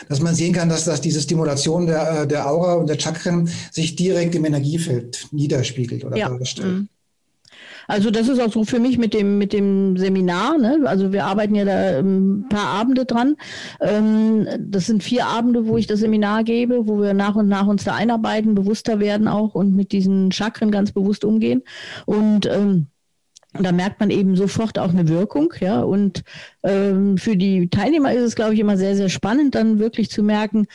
dass 0.09 0.19
man 0.19 0.35
sehen 0.35 0.53
kann, 0.53 0.67
dass, 0.67 0.85
dass 0.85 0.99
diese 0.99 1.21
Stimulation 1.21 1.85
der, 1.85 2.25
der 2.25 2.49
Aura 2.49 2.73
und 2.73 2.87
der 2.87 2.99
Chakren 2.99 3.49
sich 3.71 3.95
direkt 3.95 4.35
im 4.35 4.43
Energiefeld 4.43 5.27
niederspiegelt 5.31 6.03
oder 6.03 6.17
darstellt. 6.17 6.67
Mhm. 6.67 6.89
Also 7.91 8.09
das 8.09 8.29
ist 8.29 8.39
auch 8.39 8.53
so 8.53 8.63
für 8.63 8.79
mich 8.79 8.97
mit 8.97 9.13
dem, 9.13 9.37
mit 9.37 9.51
dem 9.51 9.97
Seminar. 9.97 10.57
Ne? 10.57 10.79
Also 10.85 11.11
wir 11.11 11.25
arbeiten 11.25 11.55
ja 11.55 11.65
da 11.65 11.99
ein 11.99 12.45
paar 12.47 12.67
Abende 12.69 13.03
dran. 13.03 13.35
Ähm, 13.81 14.47
das 14.59 14.85
sind 14.85 15.03
vier 15.03 15.25
Abende, 15.27 15.67
wo 15.67 15.75
ich 15.75 15.87
das 15.87 15.99
Seminar 15.99 16.45
gebe, 16.45 16.87
wo 16.87 17.01
wir 17.01 17.13
nach 17.13 17.35
und 17.35 17.49
nach 17.49 17.67
uns 17.67 17.83
da 17.83 17.93
einarbeiten, 17.93 18.55
bewusster 18.55 19.01
werden 19.01 19.27
auch 19.27 19.55
und 19.55 19.75
mit 19.75 19.91
diesen 19.91 20.31
Chakren 20.31 20.71
ganz 20.71 20.93
bewusst 20.93 21.25
umgehen. 21.25 21.63
Und 22.05 22.45
ähm, 22.45 22.87
da 23.53 23.73
merkt 23.73 23.99
man 23.99 24.09
eben 24.09 24.37
sofort 24.37 24.79
auch 24.79 24.91
eine 24.91 25.09
Wirkung, 25.09 25.53
ja. 25.59 25.81
Und 25.81 26.23
ähm, 26.63 27.17
für 27.17 27.35
die 27.35 27.69
Teilnehmer 27.69 28.13
ist 28.13 28.23
es, 28.23 28.35
glaube 28.35 28.53
ich, 28.53 28.61
immer 28.61 28.77
sehr, 28.77 28.95
sehr 28.95 29.09
spannend, 29.09 29.55
dann 29.55 29.79
wirklich 29.79 30.09
zu 30.09 30.23
merken, 30.23 30.67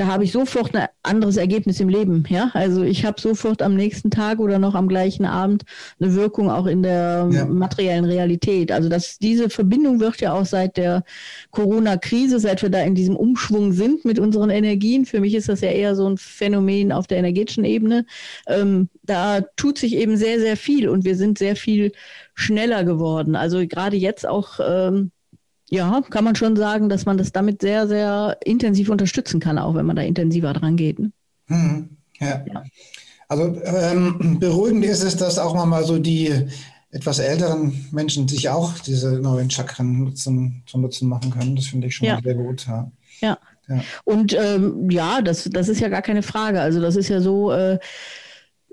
da 0.00 0.06
habe 0.06 0.24
ich 0.24 0.32
sofort 0.32 0.74
ein 0.74 0.88
anderes 1.02 1.36
Ergebnis 1.36 1.78
im 1.78 1.90
Leben. 1.90 2.24
Ja, 2.30 2.50
also 2.54 2.82
ich 2.82 3.04
habe 3.04 3.20
sofort 3.20 3.60
am 3.60 3.74
nächsten 3.74 4.10
Tag 4.10 4.38
oder 4.38 4.58
noch 4.58 4.74
am 4.74 4.88
gleichen 4.88 5.26
Abend 5.26 5.64
eine 6.00 6.14
Wirkung 6.14 6.50
auch 6.50 6.64
in 6.64 6.82
der 6.82 7.28
ja. 7.30 7.44
materiellen 7.44 8.06
Realität. 8.06 8.72
Also 8.72 8.88
dass 8.88 9.18
diese 9.18 9.50
Verbindung 9.50 10.00
wird 10.00 10.22
ja 10.22 10.32
auch 10.32 10.46
seit 10.46 10.78
der 10.78 11.04
Corona-Krise, 11.50 12.40
seit 12.40 12.62
wir 12.62 12.70
da 12.70 12.80
in 12.80 12.94
diesem 12.94 13.14
Umschwung 13.14 13.74
sind 13.74 14.06
mit 14.06 14.18
unseren 14.18 14.48
Energien. 14.48 15.04
Für 15.04 15.20
mich 15.20 15.34
ist 15.34 15.50
das 15.50 15.60
ja 15.60 15.68
eher 15.68 15.94
so 15.94 16.08
ein 16.08 16.16
Phänomen 16.16 16.92
auf 16.92 17.06
der 17.06 17.18
energetischen 17.18 17.66
Ebene. 17.66 18.06
Ähm, 18.46 18.88
da 19.02 19.42
tut 19.56 19.76
sich 19.76 19.94
eben 19.96 20.16
sehr, 20.16 20.40
sehr 20.40 20.56
viel 20.56 20.88
und 20.88 21.04
wir 21.04 21.14
sind 21.14 21.36
sehr 21.36 21.56
viel 21.56 21.92
schneller 22.32 22.84
geworden. 22.84 23.36
Also 23.36 23.66
gerade 23.66 23.98
jetzt 23.98 24.26
auch 24.26 24.60
ähm, 24.66 25.10
ja, 25.70 26.02
kann 26.10 26.24
man 26.24 26.34
schon 26.34 26.56
sagen, 26.56 26.88
dass 26.88 27.06
man 27.06 27.16
das 27.16 27.32
damit 27.32 27.62
sehr, 27.62 27.86
sehr 27.86 28.36
intensiv 28.44 28.88
unterstützen 28.88 29.40
kann, 29.40 29.56
auch 29.56 29.74
wenn 29.74 29.86
man 29.86 29.96
da 29.96 30.02
intensiver 30.02 30.52
dran 30.52 30.76
geht. 30.76 30.98
Ne? 30.98 31.12
Mhm. 31.46 31.96
Ja. 32.18 32.44
ja. 32.52 32.64
Also 33.28 33.56
ähm, 33.64 34.38
beruhigend 34.40 34.84
ist 34.84 35.04
es, 35.04 35.16
dass 35.16 35.38
auch 35.38 35.64
mal 35.64 35.84
so 35.84 35.98
die 35.98 36.32
etwas 36.90 37.20
älteren 37.20 37.86
Menschen 37.92 38.26
sich 38.26 38.48
auch 38.48 38.76
diese 38.80 39.20
neuen 39.20 39.48
Chakren 39.48 40.04
nutzen, 40.04 40.64
zu 40.66 40.78
Nutzen 40.78 41.08
machen 41.08 41.30
können. 41.30 41.54
Das 41.54 41.66
finde 41.66 41.86
ich 41.86 41.94
schon 41.94 42.08
ja. 42.08 42.18
sehr 42.20 42.34
gut. 42.34 42.66
Ja. 42.66 42.90
ja. 43.20 43.38
ja. 43.68 43.80
Und 44.02 44.34
ähm, 44.34 44.90
ja, 44.90 45.22
das, 45.22 45.48
das 45.52 45.68
ist 45.68 45.80
ja 45.80 45.88
gar 45.88 46.02
keine 46.02 46.24
Frage. 46.24 46.60
Also 46.60 46.80
das 46.80 46.96
ist 46.96 47.08
ja 47.08 47.20
so, 47.20 47.52
äh, 47.52 47.78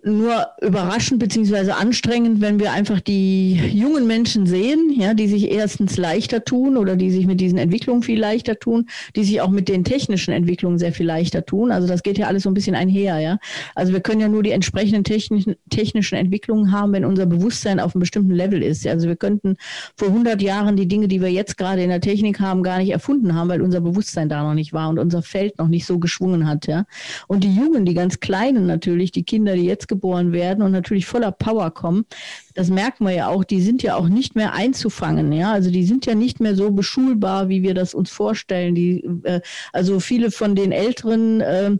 nur 0.07 0.47
überraschend 0.61 1.19
beziehungsweise 1.19 1.75
anstrengend, 1.75 2.41
wenn 2.41 2.59
wir 2.59 2.71
einfach 2.71 2.99
die 2.99 3.53
jungen 3.53 4.07
Menschen 4.07 4.45
sehen, 4.45 4.93
ja, 4.97 5.13
die 5.13 5.27
sich 5.27 5.51
erstens 5.51 5.97
leichter 5.97 6.43
tun 6.43 6.77
oder 6.77 6.95
die 6.95 7.11
sich 7.11 7.27
mit 7.27 7.39
diesen 7.39 7.57
Entwicklungen 7.57 8.03
viel 8.03 8.19
leichter 8.19 8.57
tun, 8.57 8.87
die 9.15 9.23
sich 9.23 9.41
auch 9.41 9.49
mit 9.49 9.67
den 9.67 9.83
technischen 9.83 10.31
Entwicklungen 10.31 10.77
sehr 10.77 10.93
viel 10.93 11.05
leichter 11.05 11.45
tun. 11.45 11.71
Also 11.71 11.87
das 11.87 12.03
geht 12.03 12.17
ja 12.17 12.27
alles 12.27 12.43
so 12.43 12.49
ein 12.49 12.53
bisschen 12.53 12.75
einher, 12.75 13.19
ja. 13.19 13.37
Also 13.75 13.93
wir 13.93 14.01
können 14.01 14.21
ja 14.21 14.27
nur 14.27 14.43
die 14.43 14.51
entsprechenden 14.51 15.03
technischen, 15.03 15.55
technischen 15.69 16.15
Entwicklungen 16.15 16.71
haben, 16.71 16.93
wenn 16.93 17.05
unser 17.05 17.25
Bewusstsein 17.25 17.79
auf 17.79 17.93
einem 17.93 18.01
bestimmten 18.01 18.33
Level 18.33 18.63
ist. 18.63 18.87
Also 18.87 19.07
wir 19.07 19.15
könnten 19.15 19.57
vor 19.95 20.09
100 20.09 20.41
Jahren 20.41 20.75
die 20.77 20.87
Dinge, 20.87 21.07
die 21.07 21.21
wir 21.21 21.31
jetzt 21.31 21.57
gerade 21.57 21.83
in 21.83 21.89
der 21.89 22.01
Technik 22.01 22.39
haben, 22.39 22.63
gar 22.63 22.79
nicht 22.79 22.91
erfunden 22.91 23.35
haben, 23.35 23.49
weil 23.49 23.61
unser 23.61 23.81
Bewusstsein 23.81 24.29
da 24.29 24.43
noch 24.43 24.53
nicht 24.53 24.73
war 24.73 24.89
und 24.89 24.99
unser 24.99 25.21
Feld 25.21 25.57
noch 25.57 25.67
nicht 25.67 25.85
so 25.85 25.99
geschwungen 25.99 26.47
hat, 26.47 26.67
ja. 26.67 26.85
Und 27.27 27.43
die 27.43 27.53
Jungen, 27.53 27.85
die 27.85 27.93
ganz 27.93 28.19
Kleinen 28.19 28.65
natürlich, 28.65 29.11
die 29.11 29.23
Kinder, 29.23 29.55
die 29.55 29.65
jetzt 29.65 29.87
geboren 29.97 30.31
werden 30.31 30.61
und 30.63 30.71
natürlich 30.71 31.07
voller 31.07 31.31
Power 31.31 31.71
kommen. 31.71 32.05
Das 32.53 32.69
merken 32.69 33.05
wir 33.05 33.13
ja 33.13 33.27
auch, 33.29 33.43
die 33.43 33.61
sind 33.61 33.81
ja 33.81 33.95
auch 33.95 34.07
nicht 34.07 34.35
mehr 34.35 34.53
einzufangen, 34.53 35.31
ja. 35.31 35.51
Also 35.51 35.71
die 35.71 35.83
sind 35.85 36.05
ja 36.05 36.13
nicht 36.13 36.39
mehr 36.39 36.55
so 36.55 36.71
beschulbar, 36.71 37.49
wie 37.49 37.63
wir 37.63 37.73
das 37.73 37.93
uns 37.93 38.11
vorstellen. 38.11 38.75
Die, 38.75 39.03
äh, 39.23 39.41
also 39.73 39.99
viele 39.99 40.29
von 40.31 40.55
den 40.55 40.71
Älteren, 40.71 41.41
äh, 41.41 41.77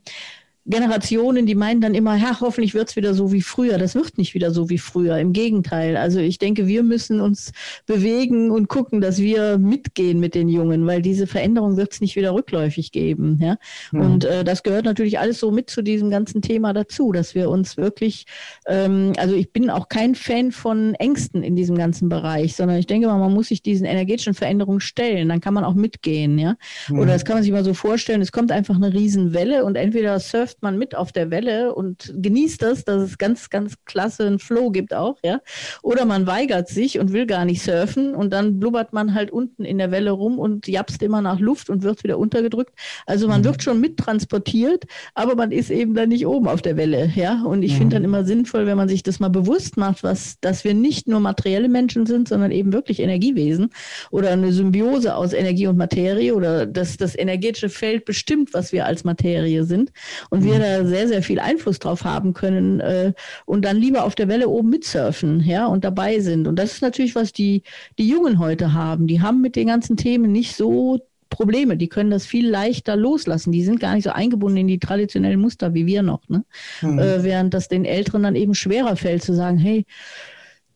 Generationen, 0.68 1.46
die 1.46 1.56
meinen 1.56 1.80
dann 1.80 1.96
immer, 1.96 2.18
ja, 2.18 2.40
hoffentlich 2.42 2.74
wird 2.74 2.90
es 2.90 2.96
wieder 2.98 3.14
so 3.14 3.32
wie 3.32 3.42
früher. 3.42 3.78
Das 3.78 3.96
wird 3.96 4.18
nicht 4.18 4.34
wieder 4.34 4.52
so 4.52 4.70
wie 4.70 4.78
früher. 4.78 5.18
Im 5.18 5.32
Gegenteil. 5.32 5.96
Also 5.96 6.20
ich 6.20 6.40
denke, 6.40 6.68
wir 6.68 6.84
müssen 6.84 7.22
uns 7.22 7.54
bewegen 7.86 8.52
und 8.52 8.68
gucken, 8.68 9.00
dass 9.00 9.20
wir 9.20 9.58
mitgehen 9.58 10.20
mit 10.20 10.36
den 10.36 10.50
Jungen, 10.50 10.86
weil 10.86 11.02
diese 11.02 11.26
Veränderung 11.26 11.78
wird 11.78 11.94
es 11.94 12.02
nicht 12.02 12.18
wieder 12.18 12.34
rückläufig 12.34 12.92
geben. 12.92 13.40
Ja? 13.42 13.58
Mhm. 13.94 14.02
Und 14.02 14.26
äh, 14.26 14.44
das 14.44 14.62
gehört 14.62 14.84
natürlich 14.84 15.20
alles 15.20 15.40
so 15.40 15.52
mit 15.52 15.70
zu 15.70 15.82
diesem 15.82 16.10
ganzen 16.10 16.42
Thema 16.42 16.74
dazu, 16.74 17.14
dass 17.14 17.34
wir 17.34 17.50
uns 17.50 17.78
wirklich, 17.78 18.26
ähm, 18.68 19.14
also 19.18 19.36
ich 19.36 19.54
bin 19.54 19.70
auch 19.70 19.88
kein 19.88 20.16
Fan 20.16 20.52
von 20.52 20.96
Ängsten 20.96 21.44
in 21.44 21.56
diesem 21.56 21.78
ganzen 21.78 22.10
Bereich, 22.10 22.58
sondern 22.58 22.78
ich 22.78 22.88
denke 22.88 23.08
mal, 23.08 23.18
man 23.18 23.34
muss 23.34 23.48
sich 23.48 23.62
diesen 23.62 23.86
energetischen 23.86 24.34
Veränderungen 24.34 24.82
stellen. 24.82 25.30
Dann 25.30 25.40
kann 25.40 25.54
man 25.54 25.64
auch 25.64 25.76
mitgehen. 25.76 26.38
Ja? 26.38 26.58
Mhm. 26.90 27.00
Oder 27.00 27.14
das 27.14 27.24
kann 27.24 27.38
man 27.38 27.44
sich 27.44 27.54
mal 27.54 27.64
so 27.64 27.74
vorstellen, 27.74 28.22
es 28.22 28.34
kommt 28.34 28.52
einfach 28.52 28.76
eine 28.76 28.94
Riesenwelle 28.94 29.64
und 29.64 29.78
entweder 29.78 30.20
surft 30.20 30.57
surft 30.58 30.64
man 30.64 30.78
mit 30.78 30.96
auf 30.96 31.12
der 31.12 31.30
Welle 31.30 31.74
und 31.74 32.14
genießt 32.16 32.62
das, 32.62 32.84
dass 32.84 33.02
es 33.02 33.18
ganz, 33.18 33.50
ganz 33.50 33.76
klasse 33.86 34.26
einen 34.26 34.40
Flow 34.40 34.72
gibt 34.72 34.94
auch, 34.94 35.18
ja. 35.24 35.40
Oder 35.84 36.06
man 36.06 36.26
weigert 36.26 36.68
sich 36.68 37.00
und 37.00 37.14
will 37.14 37.28
gar 37.28 37.46
nicht 37.46 37.62
surfen 37.62 38.16
und 38.16 38.32
dann 38.34 38.60
blubbert 38.60 38.94
man 38.94 39.14
halt 39.14 39.32
unten 39.32 39.66
in 39.66 39.78
der 39.78 39.92
Welle 39.92 40.12
rum 40.12 40.40
und 40.40 40.68
japst 40.68 41.04
immer 41.04 41.22
nach 41.22 41.40
Luft 41.40 41.70
und 41.70 41.84
wird 41.84 42.04
wieder 42.04 42.18
untergedrückt. 42.18 42.74
Also 43.06 43.28
man 43.28 43.42
mhm. 43.42 43.46
wird 43.46 43.64
schon 43.64 43.80
mittransportiert, 43.80 44.86
aber 45.14 45.36
man 45.36 45.52
ist 45.52 45.70
eben 45.70 45.94
dann 45.94 46.10
nicht 46.10 46.26
oben 46.26 46.48
auf 46.48 46.62
der 46.62 46.76
Welle, 46.76 47.12
ja. 47.16 47.44
Und 47.44 47.62
ich 47.64 47.74
mhm. 47.74 47.78
finde 47.78 47.96
dann 47.98 48.04
immer 48.04 48.26
sinnvoll, 48.26 48.66
wenn 48.66 48.78
man 48.78 48.90
sich 48.90 49.04
das 49.04 49.20
mal 49.20 49.30
bewusst 49.30 49.78
macht, 49.78 50.04
was, 50.04 50.40
dass 50.42 50.64
wir 50.64 50.74
nicht 50.74 51.08
nur 51.08 51.20
materielle 51.20 51.70
Menschen 51.70 52.06
sind, 52.06 52.28
sondern 52.28 52.52
eben 52.52 52.74
wirklich 52.74 53.00
Energiewesen 53.00 53.70
oder 54.10 54.32
eine 54.32 54.52
Symbiose 54.52 55.16
aus 55.16 55.34
Energie 55.34 55.68
und 55.68 55.78
Materie 55.78 56.34
oder 56.34 56.66
dass 56.66 56.98
das 56.98 57.18
energetische 57.18 57.70
Feld 57.70 58.06
bestimmt, 58.06 58.54
was 58.54 58.72
wir 58.72 58.86
als 58.86 59.04
Materie 59.04 59.64
sind. 59.64 59.92
Und 60.30 60.47
wir 60.48 60.60
da 60.60 60.86
sehr, 60.86 61.08
sehr 61.08 61.24
viel 61.24 61.40
Einfluss 61.40 61.80
drauf 61.80 62.04
haben 62.04 62.34
können 62.34 62.80
äh, 62.80 63.14
und 63.46 63.64
dann 63.66 63.78
lieber 63.78 64.04
auf 64.04 64.16
der 64.16 64.28
Welle 64.28 64.50
oben 64.50 64.70
mitsurfen, 64.70 65.42
ja, 65.42 65.68
und 65.68 65.84
dabei 65.84 66.20
sind. 66.20 66.48
Und 66.48 66.58
das 66.58 66.74
ist 66.74 66.82
natürlich, 66.82 67.16
was 67.16 67.34
die, 67.34 67.64
die 67.98 68.10
Jungen 68.10 68.40
heute 68.40 68.74
haben. 68.74 69.08
Die 69.08 69.22
haben 69.22 69.42
mit 69.42 69.56
den 69.56 69.68
ganzen 69.68 69.98
Themen 69.98 70.32
nicht 70.32 70.56
so 70.56 71.00
Probleme. 71.30 71.78
Die 71.78 71.90
können 71.90 72.10
das 72.10 72.26
viel 72.26 72.50
leichter 72.50 72.96
loslassen. 72.96 73.52
Die 73.52 73.64
sind 73.64 73.80
gar 73.80 73.96
nicht 73.96 74.04
so 74.04 74.12
eingebunden 74.12 74.58
in 74.58 74.68
die 74.68 74.80
traditionellen 74.80 75.40
Muster 75.40 75.74
wie 75.74 75.86
wir 75.86 76.02
noch. 76.02 76.28
Ne? 76.30 76.44
Mhm. 76.82 77.00
Äh, 77.00 77.24
während 77.24 77.54
das 77.54 77.68
den 77.68 77.86
Älteren 77.86 78.24
dann 78.24 78.36
eben 78.36 78.56
schwerer 78.56 78.96
fällt 78.96 79.24
zu 79.24 79.34
sagen, 79.34 79.58
hey, 79.58 79.86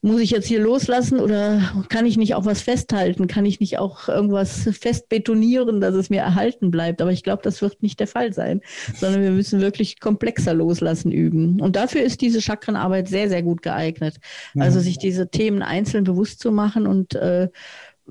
muss 0.04 0.20
ich 0.20 0.32
jetzt 0.32 0.48
hier 0.48 0.60
loslassen 0.60 1.20
oder 1.20 1.62
kann 1.90 2.08
ich 2.08 2.18
nicht 2.18 2.34
auch 2.34 2.46
was 2.46 2.62
festhalten? 2.62 3.28
Kann 3.28 3.46
ich 3.46 3.60
nicht 3.60 3.78
auch 3.78 4.08
irgendwas 4.08 4.68
fest 4.80 5.10
betonieren, 5.10 5.80
dass 5.80 5.94
es 5.94 6.10
mir 6.10 6.22
erhalten 6.22 6.72
bleibt? 6.72 7.02
Aber 7.02 7.12
ich 7.12 7.24
glaube, 7.24 7.44
das 7.44 7.62
wird 7.62 7.84
nicht 7.84 8.00
der 8.00 8.08
Fall 8.08 8.34
sein, 8.34 8.62
sondern 8.96 9.22
wir 9.22 9.30
müssen 9.32 9.62
wirklich 9.62 10.00
komplexer 10.00 10.56
loslassen 10.56 11.12
üben. 11.12 11.62
Und 11.62 11.76
dafür 11.76 12.02
ist 12.02 12.22
diese 12.22 12.42
Chakrenarbeit 12.42 13.10
sehr, 13.10 13.30
sehr 13.30 13.44
gut 13.44 13.62
geeignet. 13.62 14.18
Also 14.58 14.80
sich 14.80 14.98
diese 14.98 15.30
Themen 15.30 15.62
einzeln 15.62 16.04
bewusst 16.04 16.40
zu 16.40 16.52
machen 16.52 16.88
und 16.88 17.14
äh, 17.16 17.50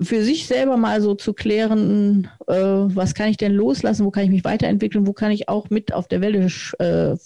für 0.00 0.22
sich 0.22 0.46
selber 0.46 0.76
mal 0.76 1.02
so 1.02 1.14
zu 1.14 1.32
klären, 1.32 2.28
äh, 2.46 2.54
was 2.54 3.14
kann 3.14 3.28
ich 3.28 3.36
denn 3.36 3.52
loslassen, 3.52 4.06
wo 4.06 4.10
kann 4.10 4.24
ich 4.24 4.30
mich 4.30 4.44
weiterentwickeln, 4.44 5.06
wo 5.06 5.12
kann 5.12 5.32
ich 5.32 5.48
auch 5.48 5.70
mit 5.70 5.92
auf 5.92 6.08
der 6.08 6.20
Welle 6.20 6.46
äh, 6.78 7.16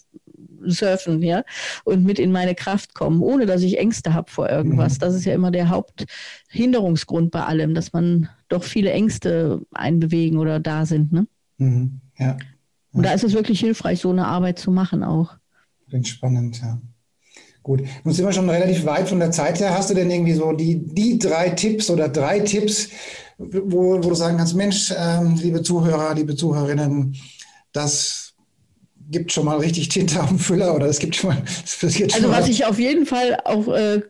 surfen, 0.70 1.22
ja, 1.22 1.44
und 1.84 2.04
mit 2.04 2.18
in 2.18 2.32
meine 2.32 2.54
Kraft 2.54 2.94
kommen, 2.94 3.20
ohne 3.20 3.46
dass 3.46 3.62
ich 3.62 3.78
Ängste 3.78 4.14
habe 4.14 4.30
vor 4.30 4.48
irgendwas. 4.48 4.94
Mhm. 4.94 4.98
Das 5.00 5.14
ist 5.14 5.24
ja 5.24 5.34
immer 5.34 5.50
der 5.50 5.68
Haupthinderungsgrund 5.68 7.30
bei 7.30 7.44
allem, 7.44 7.74
dass 7.74 7.92
man 7.92 8.28
doch 8.48 8.64
viele 8.64 8.92
Ängste 8.92 9.60
einbewegen 9.72 10.38
oder 10.38 10.60
da 10.60 10.86
sind, 10.86 11.12
ne? 11.12 11.26
Mhm. 11.58 12.00
Ja. 12.18 12.26
ja. 12.26 12.36
Und 12.92 13.04
da 13.04 13.12
ist 13.12 13.24
es 13.24 13.32
wirklich 13.32 13.60
hilfreich, 13.60 14.00
so 14.00 14.10
eine 14.10 14.26
Arbeit 14.26 14.58
zu 14.58 14.70
machen 14.70 15.02
auch. 15.02 15.34
Klingt 15.88 16.08
spannend, 16.08 16.60
ja. 16.60 16.80
Gut, 17.64 17.82
nun 18.04 18.12
sind 18.12 18.26
wir 18.26 18.32
schon 18.32 18.50
relativ 18.50 18.84
weit 18.84 19.08
von 19.08 19.18
der 19.18 19.30
Zeit 19.30 19.58
her. 19.58 19.74
Hast 19.74 19.88
du 19.88 19.94
denn 19.94 20.10
irgendwie 20.10 20.34
so 20.34 20.52
die, 20.52 20.86
die 20.86 21.18
drei 21.18 21.48
Tipps 21.48 21.88
oder 21.88 22.10
drei 22.10 22.40
Tipps, 22.40 22.90
wo, 23.38 23.96
wo 24.04 24.10
du 24.10 24.14
sagen 24.14 24.36
kannst, 24.36 24.54
Mensch, 24.54 24.92
ähm, 24.96 25.36
liebe 25.36 25.62
Zuhörer, 25.62 26.14
liebe 26.14 26.36
Zuhörerinnen, 26.36 27.16
das 27.72 28.23
gibt 29.10 29.32
schon 29.32 29.44
mal 29.44 29.58
richtig 29.58 29.88
Tinte 29.90 30.22
auf 30.22 30.28
dem 30.28 30.38
Füller 30.38 30.74
oder 30.74 30.86
es 30.86 30.98
gibt 30.98 31.16
schon 31.16 31.30
mal. 31.30 31.42
passiert 31.80 32.14
also 32.14 32.30
was 32.30 32.48
ich 32.48 32.64
auf 32.64 32.78
jeden 32.78 33.04
Fall 33.06 33.38
auch 33.44 33.68
äh, 33.68 34.00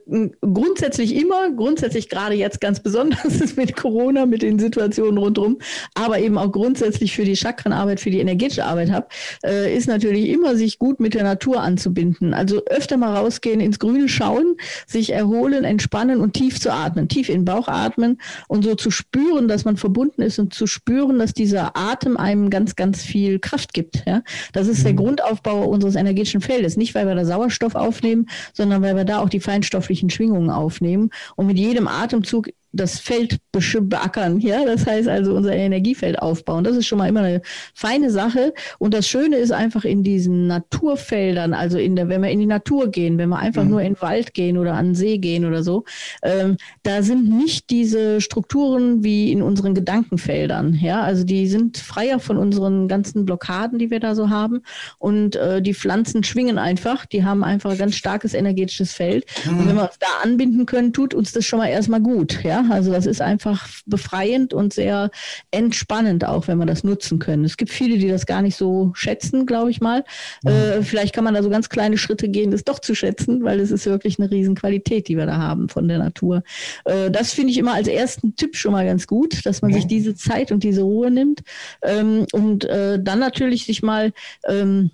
grundsätzlich 0.40 1.16
immer, 1.16 1.50
grundsätzlich 1.50 2.09
gerade 2.09 2.35
jetzt 2.35 2.61
ganz 2.61 2.80
besonders 2.80 3.24
ist 3.40 3.57
mit 3.57 3.76
Corona, 3.76 4.26
mit 4.26 4.42
den 4.42 4.59
Situationen 4.59 5.18
rundherum, 5.18 5.59
aber 5.94 6.20
eben 6.20 6.38
auch 6.38 6.52
grundsätzlich 6.52 7.14
für 7.14 7.24
die 7.24 7.37
Chakrenarbeit, 7.37 8.00
für 8.00 8.11
die 8.11 8.20
energetische 8.20 8.64
Arbeit 8.64 8.90
habe, 8.90 9.09
äh, 9.44 9.76
ist 9.76 9.88
natürlich 9.88 10.28
immer 10.28 10.57
sich 10.57 10.78
gut 10.78 11.00
mit 11.00 11.14
der 11.14 11.24
Natur 11.24 11.61
anzubinden. 11.61 12.33
Also 12.33 12.62
öfter 12.66 12.96
mal 12.96 13.16
rausgehen, 13.16 13.61
ins 13.61 13.78
Grüne 13.78 14.09
schauen, 14.09 14.57
sich 14.87 15.11
erholen, 15.11 15.64
entspannen 15.64 16.20
und 16.20 16.35
tief 16.35 16.61
zu 16.61 16.72
atmen, 16.72 17.09
tief 17.09 17.28
in 17.28 17.40
den 17.40 17.44
Bauch 17.44 17.68
atmen 17.68 18.20
und 18.48 18.64
so 18.64 18.74
zu 18.76 18.90
spüren, 18.90 19.48
dass 19.48 19.64
man 19.64 19.76
verbunden 19.76 20.22
ist 20.22 20.38
und 20.38 20.54
zu 20.54 20.66
spüren, 20.66 21.18
dass 21.18 21.33
dieser 21.33 21.76
Atem 21.76 22.16
einem 22.16 22.50
ganz, 22.50 22.76
ganz 22.76 23.02
viel 23.02 23.40
Kraft 23.40 23.74
gibt. 23.74 24.04
Ja? 24.07 24.22
Das 24.52 24.68
ist 24.68 24.84
der 24.85 24.92
mhm. 24.92 24.99
Grundaufbau 24.99 25.64
unseres 25.64 25.97
energetischen 25.97 26.40
Feldes. 26.40 26.77
Nicht, 26.77 26.94
weil 26.94 27.07
wir 27.07 27.14
da 27.14 27.25
Sauerstoff 27.25 27.75
aufnehmen, 27.75 28.29
sondern 28.53 28.83
weil 28.83 28.97
wir 28.97 29.05
da 29.05 29.20
auch 29.20 29.29
die 29.29 29.40
feinstofflichen 29.40 30.11
Schwingungen 30.11 30.51
aufnehmen. 30.51 31.11
Und 31.37 31.47
mit 31.47 31.59
jedem 31.59 31.88
Atemzug 31.88 32.49
das 32.74 32.98
Feld 32.98 33.38
beackern. 33.52 34.40
Ja, 34.40 34.64
das 34.64 34.87
heißt 34.87 35.08
also 35.08 35.34
unser 35.34 35.54
Energiefeld 35.54 36.18
aufbauen. 36.18 36.64
Das 36.64 36.76
ist 36.76 36.87
schon 36.87 36.98
mal 36.98 37.08
immer 37.08 37.20
eine 37.20 37.40
feine 37.72 38.10
Sache. 38.10 38.52
Und 38.78 38.94
das 38.94 39.06
Schöne 39.06 39.37
ist 39.37 39.52
einfach 39.52 39.84
in 39.84 40.02
diesen 40.02 40.46
Naturfeldern, 40.48 41.54
also 41.54 41.78
in 41.78 41.96
der, 41.96 42.08
wenn 42.08 42.22
wir 42.22 42.30
in 42.30 42.40
die 42.40 42.46
Natur 42.46 42.90
gehen, 42.90 43.16
wenn 43.16 43.28
wir 43.28 43.38
einfach 43.38 43.62
mhm. 43.62 43.70
nur 43.70 43.80
in 43.80 43.94
den 43.94 44.02
Wald 44.02 44.34
gehen 44.34 44.58
oder 44.58 44.74
an 44.74 44.87
den 44.87 44.94
See 44.94 45.18
gehen 45.18 45.44
oder 45.44 45.62
so, 45.62 45.84
ähm, 46.22 46.56
da 46.82 47.02
sind 47.02 47.28
nicht 47.28 47.70
diese 47.70 48.20
Strukturen 48.20 49.04
wie 49.04 49.30
in 49.30 49.42
unseren 49.42 49.74
Gedankenfeldern. 49.74 50.74
Ja, 50.80 51.02
also 51.02 51.24
die 51.24 51.46
sind 51.46 51.78
freier 51.78 52.18
von 52.18 52.37
unseren 52.37 52.88
ganzen 52.88 53.24
Blockaden, 53.24 53.78
die 53.78 53.90
wir 53.90 54.00
da 54.00 54.14
so 54.14 54.30
haben. 54.30 54.62
Und 54.98 55.37
äh, 55.37 55.62
die 55.62 55.74
Pflanzen 55.74 56.24
schwingen 56.24 56.58
einfach. 56.58 57.06
Die 57.06 57.24
haben 57.24 57.44
einfach 57.44 57.70
ein 57.70 57.78
ganz 57.78 57.94
starkes 57.94 58.34
energetisches 58.34 58.92
Feld. 58.92 59.26
Mhm. 59.44 59.58
Und 59.58 59.68
wenn 59.68 59.76
wir 59.76 59.82
uns 59.82 59.98
da 60.00 60.06
anbinden 60.22 60.66
können, 60.66 60.92
tut 60.92 61.14
uns 61.14 61.32
das 61.32 61.44
schon 61.44 61.60
mal 61.60 61.68
erstmal 61.68 62.00
gut. 62.00 62.42
Ja, 62.42 62.63
also 62.70 62.92
das 62.92 63.07
ist 63.07 63.20
einfach 63.20 63.68
befreiend 63.87 64.55
und 64.55 64.72
sehr 64.72 65.11
entspannend 65.50 66.24
auch, 66.24 66.48
wenn 66.48 66.59
wir 66.59 66.66
das 66.66 66.85
nutzen 66.85 67.18
können. 67.18 67.44
Es 67.44 67.57
gibt 67.57 67.72
viele, 67.72 67.98
die 67.98 68.09
das 68.09 68.27
gar 68.27 68.42
nicht 68.42 68.57
so 68.57 68.92
schätzen, 68.94 69.46
glaube 69.46 69.70
ich 69.70 69.81
mal. 69.81 70.05
Mhm. 70.42 70.50
Äh, 70.50 70.83
vielleicht 70.83 71.14
kann 71.14 71.24
man 71.24 71.35
da 71.35 71.42
so 71.42 71.50
ganz 71.50 71.68
kleine 71.68 71.98
Schritte 71.98 72.29
gehen, 72.29 72.50
das 72.50 72.64
doch 72.64 72.79
zu 72.79 72.94
schätzen, 72.94 73.44
weil 73.44 73.61
es 73.61 73.70
ist 73.70 73.87
wirklich 73.87 74.18
eine 74.18 74.31
Riesenqualität, 74.31 75.09
die 75.09 75.16
wir 75.16 75.27
da 75.27 75.37
haben 75.37 75.68
von 75.68 75.88
der 75.88 75.98
Natur. 75.98 76.42
Äh, 76.85 77.11
das 77.11 77.33
finde 77.33 77.53
ich 77.53 77.59
immer 77.59 77.74
als 77.74 77.88
ersten 77.88 78.37
Tipp 78.37 78.57
schon 78.57 78.72
mal 78.72 78.85
ganz 78.85 79.07
gut, 79.07 79.44
dass 79.46 79.62
man 79.62 79.70
mhm. 79.70 79.74
sich 79.77 79.87
diese 79.87 80.14
Zeit 80.14 80.53
und 80.53 80.62
diese 80.62 80.83
Ruhe 80.83 81.11
nimmt 81.11 81.42
ähm, 81.83 82.27
und 82.33 82.64
äh, 82.64 82.98
dann 83.03 83.18
natürlich 83.18 83.66
sich 83.66 83.83
mal 83.83 84.12
ähm, 84.48 84.90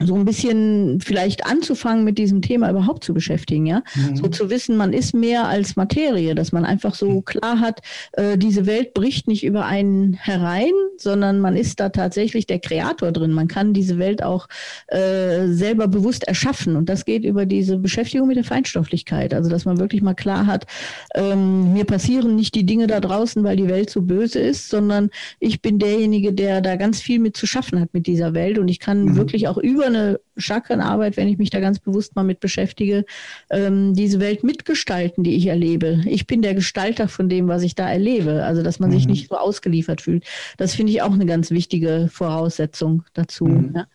so 0.00 0.14
ein 0.14 0.24
bisschen 0.24 1.00
vielleicht 1.00 1.46
anzufangen, 1.46 2.04
mit 2.04 2.18
diesem 2.18 2.42
Thema 2.42 2.70
überhaupt 2.70 3.04
zu 3.04 3.14
beschäftigen, 3.14 3.66
ja. 3.66 3.82
Mhm. 3.94 4.16
So 4.16 4.28
zu 4.28 4.50
wissen, 4.50 4.76
man 4.76 4.92
ist 4.92 5.14
mehr 5.14 5.48
als 5.48 5.76
Materie, 5.76 6.34
dass 6.34 6.52
man 6.52 6.64
einfach 6.64 6.94
so 6.94 7.10
mhm. 7.10 7.24
klar 7.24 7.60
hat, 7.60 7.80
äh, 8.12 8.38
diese 8.38 8.66
Welt 8.66 8.94
bricht 8.94 9.28
nicht 9.28 9.44
über 9.44 9.66
einen 9.66 10.14
herein, 10.14 10.72
sondern 10.96 11.40
man 11.40 11.56
ist 11.56 11.80
da 11.80 11.88
tatsächlich 11.88 12.46
der 12.46 12.58
Kreator 12.58 13.12
drin. 13.12 13.32
Man 13.32 13.48
kann 13.48 13.72
diese 13.72 13.98
Welt 13.98 14.22
auch 14.22 14.48
äh, 14.88 15.46
selber 15.48 15.88
bewusst 15.88 16.24
erschaffen. 16.24 16.76
Und 16.76 16.88
das 16.88 17.04
geht 17.04 17.24
über 17.24 17.46
diese 17.46 17.78
Beschäftigung 17.78 18.28
mit 18.28 18.36
der 18.36 18.44
Feinstofflichkeit. 18.44 19.34
Also, 19.34 19.50
dass 19.50 19.64
man 19.64 19.78
wirklich 19.78 20.02
mal 20.02 20.14
klar 20.14 20.46
hat, 20.46 20.66
ähm, 21.14 21.72
mir 21.72 21.84
passieren 21.84 22.36
nicht 22.36 22.54
die 22.54 22.66
Dinge 22.66 22.86
da 22.86 23.00
draußen, 23.00 23.42
weil 23.44 23.56
die 23.56 23.68
Welt 23.68 23.90
so 23.90 24.02
böse 24.02 24.38
ist, 24.38 24.68
sondern 24.68 25.10
ich 25.40 25.62
bin 25.62 25.78
derjenige, 25.78 26.32
der 26.32 26.60
da 26.60 26.76
ganz 26.76 27.00
viel 27.00 27.18
mit 27.18 27.36
zu 27.36 27.46
schaffen 27.46 27.80
hat 27.80 27.92
mit 27.92 28.06
dieser 28.06 28.34
Welt. 28.34 28.58
Und 28.58 28.68
ich 28.68 28.80
kann 28.80 29.04
mhm. 29.04 29.16
wirklich 29.16 29.48
auch 29.48 29.58
über 29.58 29.87
eine 29.88 30.20
Chakrenarbeit, 30.36 31.16
wenn 31.16 31.28
ich 31.28 31.38
mich 31.38 31.50
da 31.50 31.60
ganz 31.60 31.78
bewusst 31.78 32.16
mal 32.16 32.22
mit 32.22 32.40
beschäftige, 32.40 33.04
ähm, 33.50 33.94
diese 33.94 34.20
Welt 34.20 34.44
mitgestalten, 34.44 35.24
die 35.24 35.36
ich 35.36 35.46
erlebe. 35.46 36.02
Ich 36.06 36.26
bin 36.26 36.42
der 36.42 36.54
Gestalter 36.54 37.08
von 37.08 37.28
dem, 37.28 37.48
was 37.48 37.62
ich 37.62 37.74
da 37.74 37.90
erlebe. 37.90 38.44
Also, 38.44 38.62
dass 38.62 38.78
man 38.78 38.90
mhm. 38.90 38.94
sich 38.94 39.06
nicht 39.06 39.28
so 39.28 39.36
ausgeliefert 39.36 40.00
fühlt. 40.00 40.24
Das 40.56 40.74
finde 40.74 40.92
ich 40.92 41.02
auch 41.02 41.12
eine 41.12 41.26
ganz 41.26 41.50
wichtige 41.50 42.08
Voraussetzung 42.12 43.04
dazu. 43.14 43.46
Mhm. 43.46 43.72
Ja. 43.74 43.86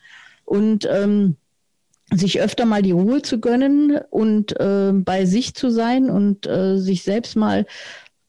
Und 0.45 0.87
ähm, 0.91 1.37
sich 2.11 2.41
öfter 2.41 2.65
mal 2.65 2.81
die 2.81 2.91
Ruhe 2.91 3.21
zu 3.21 3.39
gönnen 3.39 3.99
und 4.09 4.59
äh, 4.59 4.91
bei 4.93 5.25
sich 5.25 5.55
zu 5.55 5.69
sein 5.69 6.09
und 6.09 6.45
äh, 6.45 6.77
sich 6.77 7.03
selbst 7.03 7.35
mal 7.35 7.65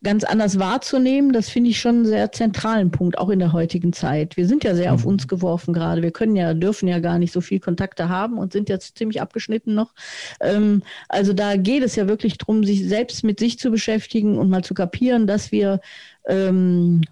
ganz 0.05 0.23
anders 0.23 0.59
wahrzunehmen, 0.59 1.33
das 1.33 1.49
finde 1.49 1.71
ich 1.71 1.81
schon 1.81 1.97
einen 1.97 2.07
sehr 2.07 2.31
zentralen 2.31 2.90
Punkt, 2.90 3.19
auch 3.19 3.31
in 3.31 3.40
der 3.40 3.53
heutigen 3.53 3.93
Zeit. 3.93 4.37
Wir 4.37 4.47
sind 4.47 4.62
ja 4.62 4.75
sehr 4.75 4.90
mhm. 4.90 4.95
auf 4.95 5.07
uns 5.07 5.27
geworfen 5.27 5.75
gerade. 5.75 6.03
Wir 6.03 6.12
können 6.12 6.37
ja, 6.37 6.55
dürfen 6.55 6.87
ja 6.87 7.01
gar 7.01 7.19
nicht 7.19 7.33
so 7.33 7.40
viel 7.40 7.59
Kontakte 7.59 8.09
haben 8.09 8.38
und 8.38 8.53
sind 8.53 8.69
jetzt 8.69 8.97
ziemlich 8.97 9.21
abgeschnitten 9.21 9.75
noch. 9.75 9.93
Ähm, 10.40 10.83
also 11.09 11.33
da 11.33 11.57
geht 11.57 11.83
es 11.83 11.97
ja 11.97 12.07
wirklich 12.07 12.38
darum, 12.38 12.62
sich 12.62 12.87
selbst 12.87 13.25
mit 13.25 13.40
sich 13.40 13.59
zu 13.59 13.71
beschäftigen 13.71 14.38
und 14.38 14.51
mal 14.51 14.62
zu 14.62 14.75
kapieren, 14.75 15.27
dass 15.27 15.51
wir 15.51 15.81
ähm, 16.27 17.03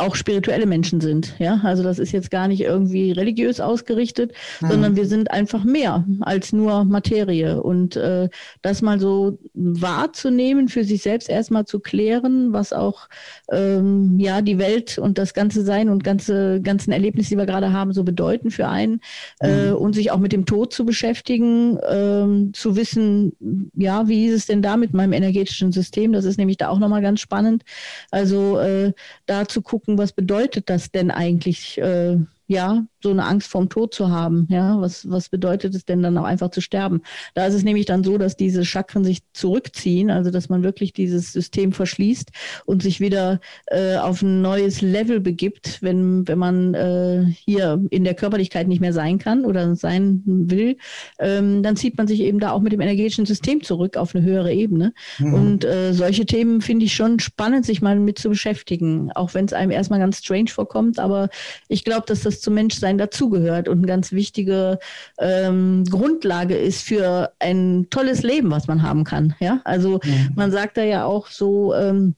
auch 0.00 0.16
spirituelle 0.16 0.66
Menschen 0.66 1.00
sind. 1.00 1.34
Ja, 1.38 1.60
also 1.62 1.82
das 1.82 1.98
ist 1.98 2.12
jetzt 2.12 2.30
gar 2.30 2.48
nicht 2.48 2.62
irgendwie 2.62 3.12
religiös 3.12 3.60
ausgerichtet, 3.60 4.32
mhm. 4.60 4.68
sondern 4.68 4.96
wir 4.96 5.06
sind 5.06 5.30
einfach 5.30 5.64
mehr 5.64 6.04
als 6.20 6.52
nur 6.52 6.84
Materie. 6.84 7.62
Und 7.62 7.96
äh, 7.96 8.28
das 8.62 8.82
mal 8.82 8.98
so 8.98 9.38
wahrzunehmen, 9.54 10.68
für 10.68 10.84
sich 10.84 11.02
selbst 11.02 11.28
erstmal 11.28 11.66
zu 11.66 11.80
klären, 11.80 12.52
was 12.52 12.72
auch 12.72 13.08
ähm, 13.50 14.18
ja 14.18 14.42
die 14.42 14.58
Welt 14.58 14.98
und 14.98 15.18
das 15.18 15.34
ganze 15.34 15.64
Sein 15.64 15.88
und 15.88 16.04
ganze 16.04 16.60
ganzen 16.62 16.92
Erlebnisse, 16.92 17.30
die 17.30 17.36
wir 17.36 17.46
gerade 17.46 17.72
haben, 17.72 17.92
so 17.92 18.04
bedeuten 18.04 18.50
für 18.50 18.68
einen 18.68 19.00
äh, 19.40 19.48
mhm. 19.48 19.68
äh, 19.68 19.72
und 19.72 19.94
sich 19.94 20.10
auch 20.10 20.18
mit 20.18 20.32
dem 20.32 20.46
Tod 20.46 20.72
zu 20.72 20.84
beschäftigen, 20.84 21.78
ähm, 21.88 22.52
zu 22.54 22.76
wissen, 22.76 23.70
ja, 23.74 24.08
wie 24.08 24.26
ist 24.26 24.34
es 24.34 24.46
denn 24.46 24.62
da 24.62 24.76
mit 24.76 24.94
meinem 24.94 25.12
energetischen 25.12 25.72
System? 25.72 26.12
Das 26.12 26.24
ist 26.24 26.38
nämlich 26.38 26.56
da 26.56 26.68
auch 26.68 26.78
nochmal 26.78 27.02
ganz 27.02 27.20
spannend. 27.20 27.64
Also 28.10 28.58
äh, 28.58 28.92
da 29.26 29.46
zu 29.46 29.62
gucken, 29.62 29.89
was 29.98 30.12
bedeutet 30.12 30.70
das 30.70 30.90
denn 30.90 31.10
eigentlich? 31.10 31.78
Äh, 31.78 32.18
ja, 32.46 32.84
so 33.02 33.10
eine 33.10 33.24
Angst 33.24 33.48
vorm 33.48 33.68
Tod 33.68 33.94
zu 33.94 34.10
haben. 34.10 34.46
Ja, 34.50 34.80
was, 34.80 35.08
was 35.10 35.28
bedeutet 35.28 35.74
es 35.74 35.84
denn 35.84 36.02
dann 36.02 36.16
auch 36.18 36.24
einfach 36.24 36.50
zu 36.50 36.60
sterben? 36.60 37.02
Da 37.34 37.46
ist 37.46 37.54
es 37.54 37.62
nämlich 37.62 37.86
dann 37.86 38.04
so, 38.04 38.18
dass 38.18 38.36
diese 38.36 38.64
Chakren 38.64 39.04
sich 39.04 39.20
zurückziehen, 39.32 40.10
also 40.10 40.30
dass 40.30 40.48
man 40.48 40.62
wirklich 40.62 40.92
dieses 40.92 41.32
System 41.32 41.72
verschließt 41.72 42.30
und 42.66 42.82
sich 42.82 43.00
wieder 43.00 43.40
äh, 43.66 43.96
auf 43.96 44.22
ein 44.22 44.42
neues 44.42 44.80
Level 44.82 45.20
begibt, 45.20 45.82
wenn, 45.82 46.26
wenn 46.28 46.38
man 46.38 46.74
äh, 46.74 47.24
hier 47.44 47.82
in 47.90 48.04
der 48.04 48.14
Körperlichkeit 48.14 48.68
nicht 48.68 48.80
mehr 48.80 48.92
sein 48.92 49.18
kann 49.18 49.44
oder 49.44 49.74
sein 49.76 50.22
will, 50.24 50.76
ähm, 51.18 51.62
dann 51.62 51.76
zieht 51.76 51.96
man 51.96 52.06
sich 52.06 52.20
eben 52.20 52.40
da 52.40 52.52
auch 52.52 52.60
mit 52.60 52.72
dem 52.72 52.80
energetischen 52.80 53.26
System 53.26 53.62
zurück 53.62 53.96
auf 53.96 54.14
eine 54.14 54.24
höhere 54.24 54.52
Ebene. 54.52 54.92
Mhm. 55.18 55.34
Und 55.34 55.64
äh, 55.64 55.92
solche 55.92 56.26
Themen 56.26 56.60
finde 56.60 56.86
ich 56.86 56.94
schon 56.94 57.20
spannend, 57.20 57.64
sich 57.64 57.82
mal 57.82 57.98
mit 57.98 58.18
zu 58.18 58.28
beschäftigen, 58.28 59.10
auch 59.12 59.34
wenn 59.34 59.44
es 59.44 59.52
einem 59.52 59.70
erstmal 59.70 59.98
ganz 59.98 60.18
strange 60.18 60.50
vorkommt. 60.50 60.98
Aber 60.98 61.28
ich 61.68 61.84
glaube, 61.84 62.04
dass 62.06 62.22
das 62.22 62.40
zum 62.40 62.54
Menschsein 62.54 62.89
dazugehört 62.98 63.68
und 63.68 63.78
eine 63.78 63.86
ganz 63.86 64.12
wichtige 64.12 64.78
ähm, 65.18 65.84
Grundlage 65.84 66.56
ist 66.56 66.82
für 66.82 67.32
ein 67.38 67.88
tolles 67.90 68.22
Leben, 68.22 68.50
was 68.50 68.66
man 68.66 68.82
haben 68.82 69.04
kann. 69.04 69.34
Ja, 69.40 69.60
also 69.64 70.00
mhm. 70.02 70.30
man 70.34 70.50
sagt 70.50 70.76
da 70.76 70.82
ja 70.82 71.04
auch 71.04 71.28
so, 71.28 71.74
ähm, 71.74 72.14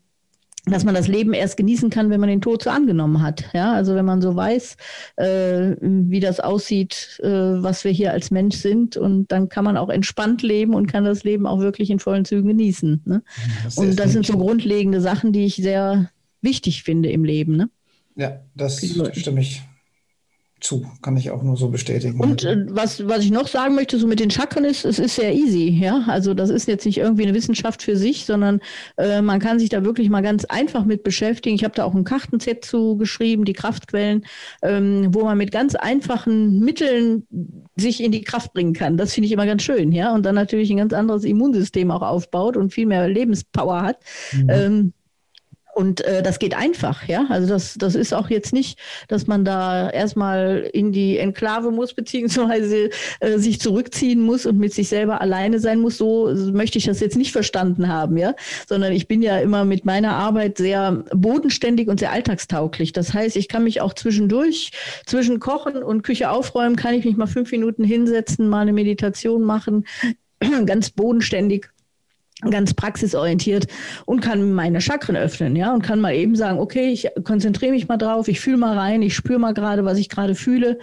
dass 0.65 0.85
man 0.85 0.95
das 0.95 1.09
Leben 1.09 1.33
erst 1.33 1.57
genießen 1.57 1.91
kann, 1.91 2.11
wenn 2.11 2.21
man 2.21 2.29
den 2.29 2.41
Tod 2.41 2.63
so 2.63 2.71
angenommen 2.71 3.21
hat. 3.21 3.45
Ja, 3.53 3.73
also 3.73 3.97
wenn 3.97 4.05
man 4.05 4.23
so 4.23 4.37
weiß, 4.37 4.77
äh, 5.17 5.75
wie 5.81 6.21
das 6.21 6.39
aussieht, 6.39 7.21
äh, 7.23 7.29
was 7.29 7.83
wir 7.83 7.91
hier 7.91 8.13
als 8.13 8.31
Mensch 8.31 8.57
sind, 8.57 8.97
und 8.97 9.33
dann 9.33 9.49
kann 9.49 9.65
man 9.65 9.77
auch 9.77 9.89
entspannt 9.89 10.43
leben 10.43 10.75
und 10.75 10.87
kann 10.87 11.05
das 11.05 11.25
Leben 11.25 11.47
auch 11.47 11.59
wirklich 11.59 11.91
in 11.91 11.99
vollen 11.99 12.25
Zügen 12.25 12.49
genießen. 12.49 13.03
Ne? 13.05 13.23
Das 13.65 13.77
und 13.77 13.99
das 13.99 14.13
sind 14.13 14.25
so 14.25 14.39
grundlegende 14.39 15.01
Sachen, 15.01 15.33
die 15.33 15.47
ich 15.47 15.57
sehr 15.57 16.11
wichtig 16.43 16.85
finde 16.85 17.11
im 17.11 17.25
Leben. 17.25 17.57
Ne? 17.57 17.69
Ja, 18.15 18.41
das 18.55 18.79
stimme 18.79 19.41
ich 19.41 19.63
zu, 20.63 20.87
kann 21.03 21.17
ich 21.17 21.31
auch 21.31 21.43
nur 21.43 21.57
so 21.57 21.69
bestätigen. 21.69 22.21
Und 22.21 22.45
äh, 22.45 22.65
was, 22.71 23.07
was 23.07 23.25
ich 23.25 23.31
noch 23.31 23.49
sagen 23.49 23.75
möchte, 23.75 23.99
so 23.99 24.07
mit 24.07 24.21
den 24.21 24.31
Chakren 24.31 24.65
ist, 24.65 24.85
es 24.85 24.99
ist 24.99 25.17
sehr 25.17 25.35
easy, 25.35 25.69
ja. 25.69 26.05
Also 26.07 26.35
das 26.35 26.51
ist 26.51 26.69
jetzt 26.69 26.87
nicht 26.87 26.99
irgendwie 26.99 27.25
eine 27.25 27.35
Wissenschaft 27.35 27.83
für 27.83 27.97
sich, 27.97 28.25
sondern 28.25 28.61
äh, 28.97 29.21
man 29.23 29.41
kann 29.41 29.59
sich 29.59 29.69
da 29.69 29.85
wirklich 29.85 30.09
mal 30.09 30.23
ganz 30.23 30.45
einfach 30.45 30.85
mit 30.85 31.03
beschäftigen. 31.03 31.55
Ich 31.55 31.65
habe 31.65 31.75
da 31.75 31.85
auch 31.85 31.95
ein 31.95 32.05
Kartenset 32.05 32.65
zu 32.65 32.97
geschrieben, 32.97 33.45
die 33.45 33.53
Kraftquellen, 33.53 34.25
ähm, 34.63 35.09
wo 35.11 35.25
man 35.25 35.39
mit 35.39 35.53
ganz 35.53 35.75
einfachen 35.75 36.61
Mitteln 36.61 37.27
sich 37.77 38.03
in 38.03 38.13
die 38.13 38.23
Kraft 38.23 38.53
bringen 38.53 38.73
kann. 38.73 38.97
Das 38.97 39.13
finde 39.13 39.27
ich 39.27 39.33
immer 39.33 39.47
ganz 39.47 39.63
schön, 39.63 39.93
ja. 39.93 40.15
Und 40.15 40.25
dann 40.25 40.35
natürlich 40.35 40.71
ein 40.71 40.79
ganz 40.79 40.93
anderes 40.93 41.25
Immunsystem 41.25 41.91
auch 41.91 42.03
aufbaut 42.03 42.57
und 42.57 42.73
viel 42.73 42.87
mehr 42.87 43.09
Lebenspower 43.09 43.83
hat. 43.83 43.99
Mhm. 44.33 44.51
Ähm, 44.51 44.93
und 45.75 46.03
äh, 46.03 46.23
das 46.23 46.39
geht 46.39 46.55
einfach, 46.55 47.09
ja. 47.09 47.27
Also 47.31 47.49
das, 47.49 47.75
das 47.79 47.95
ist 47.95 48.13
auch 48.13 48.29
jetzt 48.29 48.53
nicht, 48.53 48.79
dass 49.09 49.27
man 49.27 49.45
da 49.45 49.89
erstmal 49.89 50.69
in 50.73 50.93
die 50.93 51.17
Enklave 51.17 51.71
muss, 51.71 51.95
beziehungsweise 52.03 52.91
äh, 53.21 53.39
sich 53.39 53.59
zurückziehen 53.59 54.21
muss 54.21 54.45
und 54.45 54.59
mit 54.59 54.75
sich 54.75 54.89
selber 54.89 55.23
alleine 55.23 55.61
sein 55.61 55.81
muss. 55.81 55.97
So 55.97 56.31
möchte 56.53 56.77
ich 56.77 56.85
das 56.85 57.01
jetzt 57.01 57.17
nicht 57.17 57.33
verstanden 57.33 57.89
haben, 57.89 58.19
ja. 58.19 58.35
Sondern 58.69 58.93
ich 58.93 59.09
bin 59.09 59.23
ja 59.23 59.39
immer 59.39 59.65
mit 59.65 59.87
meiner 59.87 60.13
Arbeit 60.13 60.59
sehr 60.59 61.05
bodenständig 61.15 61.89
und 61.89 62.01
sehr 62.01 62.13
alltagstauglich. 62.13 62.93
Das 62.93 63.15
heißt, 63.15 63.37
ich 63.37 63.49
kann 63.49 63.65
mich 63.65 63.81
auch 63.81 63.95
zwischendurch, 63.95 64.73
zwischen 65.07 65.41
Kochen 65.41 65.83
und 65.83 66.03
Küche 66.03 66.31
aufräumen, 66.31 66.77
kann 66.77 66.95
ich 66.95 67.07
mich 67.07 67.17
mal 67.17 67.27
fünf 67.27 67.51
Minuten 67.51 67.83
hinsetzen, 67.83 68.47
mal 68.49 68.61
eine 68.61 68.75
Meditation 68.75 69.43
machen, 69.43 69.87
ganz 70.67 70.91
bodenständig 70.91 71.71
ganz 72.51 72.75
praxisorientiert 72.75 73.67
und 74.07 74.21
kann 74.21 74.53
meine 74.53 74.81
Chakren 74.81 75.17
öffnen, 75.17 75.57
ja, 75.57 75.73
und 75.73 75.83
kann 75.83 76.01
mal 76.01 76.15
eben 76.15 76.37
sagen, 76.37 76.59
okay, 76.59 76.91
ich 76.91 77.09
konzentriere 77.25 77.73
mich 77.73 77.89
mal 77.89 77.97
drauf, 77.97 78.29
ich 78.29 78.41
fühle 78.41 78.57
mal 78.57 78.77
rein, 78.77 79.03
ich 79.03 79.15
spüre 79.15 79.39
mal 79.39 79.55
gerade, 79.55 79.85
was 79.85 79.99
ich 79.99 80.09
gerade 80.09 80.35
fühle 80.35 80.79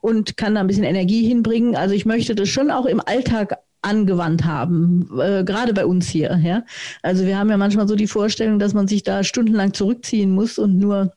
und 0.00 0.36
kann 0.36 0.54
da 0.54 0.60
ein 0.60 0.66
bisschen 0.66 0.84
Energie 0.84 1.26
hinbringen. 1.26 1.76
Also 1.76 1.94
ich 1.94 2.06
möchte 2.06 2.34
das 2.34 2.48
schon 2.48 2.70
auch 2.70 2.86
im 2.86 3.00
Alltag 3.00 3.58
angewandt 3.82 4.44
haben, 4.44 5.08
äh, 5.20 5.44
gerade 5.44 5.74
bei 5.74 5.86
uns 5.86 6.08
hier, 6.08 6.40
ja. 6.42 6.64
Also 7.02 7.26
wir 7.26 7.38
haben 7.38 7.50
ja 7.50 7.56
manchmal 7.56 7.86
so 7.86 7.96
die 7.96 8.06
Vorstellung, 8.06 8.58
dass 8.58 8.74
man 8.74 8.88
sich 8.88 9.02
da 9.02 9.22
stundenlang 9.22 9.74
zurückziehen 9.74 10.30
muss 10.30 10.58
und 10.58 10.78
nur 10.78 11.12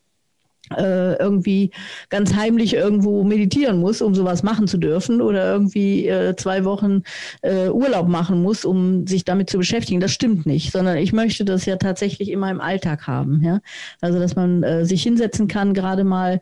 irgendwie 0.75 1.71
ganz 2.09 2.33
heimlich 2.35 2.73
irgendwo 2.73 3.23
meditieren 3.23 3.79
muss, 3.79 4.01
um 4.01 4.15
sowas 4.15 4.43
machen 4.43 4.67
zu 4.67 4.77
dürfen 4.77 5.21
oder 5.21 5.51
irgendwie 5.51 6.07
äh, 6.07 6.35
zwei 6.35 6.65
Wochen 6.65 7.03
äh, 7.41 7.69
Urlaub 7.69 8.07
machen 8.07 8.41
muss, 8.41 8.65
um 8.65 9.07
sich 9.07 9.25
damit 9.25 9.49
zu 9.49 9.57
beschäftigen. 9.57 9.99
Das 9.99 10.11
stimmt 10.11 10.45
nicht, 10.45 10.71
sondern 10.71 10.97
ich 10.97 11.13
möchte 11.13 11.45
das 11.45 11.65
ja 11.65 11.77
tatsächlich 11.77 12.29
immer 12.29 12.51
im 12.51 12.61
Alltag 12.61 13.07
haben. 13.07 13.41
Ja? 13.43 13.61
Also, 14.01 14.19
dass 14.19 14.35
man 14.35 14.63
äh, 14.63 14.85
sich 14.85 15.03
hinsetzen 15.03 15.47
kann, 15.47 15.73
gerade 15.73 16.03
mal 16.03 16.41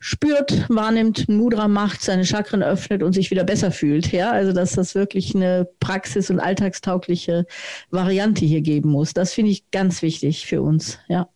spürt, 0.00 0.64
wahrnimmt, 0.68 1.28
Mudra 1.28 1.68
macht, 1.68 2.00
seine 2.00 2.24
Chakren 2.24 2.62
öffnet 2.62 3.02
und 3.02 3.12
sich 3.12 3.30
wieder 3.30 3.44
besser 3.44 3.70
fühlt. 3.70 4.10
Ja, 4.12 4.30
also 4.32 4.52
dass 4.52 4.72
das 4.72 4.94
wirklich 4.94 5.34
eine 5.34 5.68
praxis- 5.78 6.30
und 6.30 6.40
alltagstaugliche 6.40 7.46
Variante 7.90 8.44
hier 8.46 8.62
geben 8.62 8.90
muss. 8.90 9.12
Das 9.12 9.34
finde 9.34 9.52
ich 9.52 9.70
ganz 9.70 10.02
wichtig 10.02 10.46
für 10.46 10.62
uns. 10.62 10.98
Ja. 11.08 11.28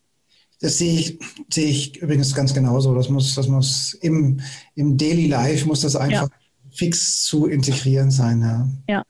Das 0.64 0.78
sehe 0.78 0.98
ich, 0.98 1.18
sehe 1.50 1.68
ich 1.68 2.00
übrigens 2.00 2.34
ganz 2.34 2.54
genauso. 2.54 2.94
Das 2.94 3.10
muss, 3.10 3.34
das 3.34 3.48
muss 3.48 3.92
im, 4.00 4.40
im 4.76 4.96
Daily 4.96 5.26
Life 5.26 5.66
muss 5.68 5.82
das 5.82 5.94
einfach 5.94 6.30
ja. 6.30 6.36
fix 6.70 7.22
zu 7.24 7.48
integrieren 7.48 8.10
sein. 8.10 8.40
Ja. 8.40 8.68
ja. 8.88 9.02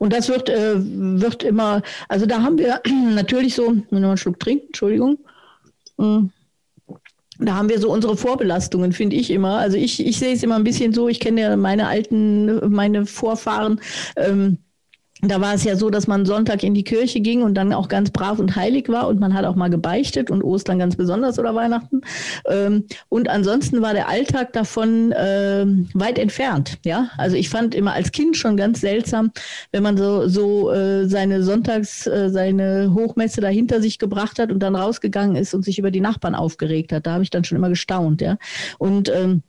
Und 0.00 0.12
das 0.12 0.28
wird, 0.28 0.48
äh, 0.48 0.74
wird 0.74 1.44
immer, 1.44 1.82
also 2.08 2.26
da 2.26 2.42
haben 2.42 2.58
wir 2.58 2.82
natürlich 3.14 3.54
so, 3.54 3.76
wenn 3.90 4.02
wir 4.02 4.08
einen 4.08 4.16
Schluck 4.16 4.40
trinken, 4.40 4.66
Entschuldigung. 4.66 5.18
Mm. 5.98 6.26
Da 7.38 7.54
haben 7.54 7.68
wir 7.68 7.78
so 7.78 7.92
unsere 7.92 8.16
Vorbelastungen, 8.16 8.92
finde 8.92 9.14
ich 9.14 9.30
immer. 9.30 9.58
Also 9.58 9.76
ich, 9.76 10.04
ich 10.04 10.18
sehe 10.18 10.34
es 10.34 10.42
immer 10.42 10.56
ein 10.56 10.64
bisschen 10.64 10.92
so, 10.92 11.08
ich 11.08 11.20
kenne 11.20 11.42
ja 11.42 11.56
meine 11.56 11.86
alten, 11.86 12.72
meine 12.74 13.06
Vorfahren. 13.06 13.80
Ähm, 14.16 14.58
da 15.22 15.40
war 15.40 15.54
es 15.54 15.64
ja 15.64 15.76
so, 15.76 15.90
dass 15.90 16.06
man 16.06 16.24
Sonntag 16.24 16.62
in 16.62 16.74
die 16.74 16.84
Kirche 16.84 17.20
ging 17.20 17.42
und 17.42 17.54
dann 17.54 17.72
auch 17.72 17.88
ganz 17.88 18.10
brav 18.10 18.38
und 18.38 18.56
heilig 18.56 18.88
war 18.88 19.08
und 19.08 19.20
man 19.20 19.34
hat 19.34 19.44
auch 19.44 19.54
mal 19.54 19.68
gebeichtet 19.68 20.30
und 20.30 20.42
Ostern 20.42 20.78
ganz 20.78 20.96
besonders 20.96 21.38
oder 21.38 21.54
Weihnachten. 21.54 22.00
Ähm, 22.46 22.86
und 23.08 23.28
ansonsten 23.28 23.82
war 23.82 23.92
der 23.92 24.08
Alltag 24.08 24.52
davon 24.52 25.12
äh, 25.12 25.66
weit 25.94 26.18
entfernt. 26.18 26.78
Ja, 26.84 27.10
also 27.18 27.36
ich 27.36 27.50
fand 27.50 27.74
immer 27.74 27.92
als 27.92 28.12
Kind 28.12 28.36
schon 28.36 28.56
ganz 28.56 28.80
seltsam, 28.80 29.30
wenn 29.72 29.82
man 29.82 29.96
so, 29.96 30.28
so 30.28 30.70
äh, 30.70 31.06
seine 31.06 31.42
Sonntags, 31.42 32.06
äh, 32.06 32.30
seine 32.30 32.94
Hochmesse 32.94 33.40
dahinter 33.40 33.82
sich 33.82 33.98
gebracht 33.98 34.38
hat 34.38 34.50
und 34.50 34.60
dann 34.60 34.76
rausgegangen 34.76 35.36
ist 35.36 35.54
und 35.54 35.64
sich 35.64 35.78
über 35.78 35.90
die 35.90 36.00
Nachbarn 36.00 36.34
aufgeregt 36.34 36.92
hat. 36.92 37.06
Da 37.06 37.12
habe 37.12 37.22
ich 37.22 37.30
dann 37.30 37.44
schon 37.44 37.56
immer 37.56 37.68
gestaunt. 37.68 38.20
Ja, 38.20 38.38
und 38.78 39.10
ähm, 39.10 39.42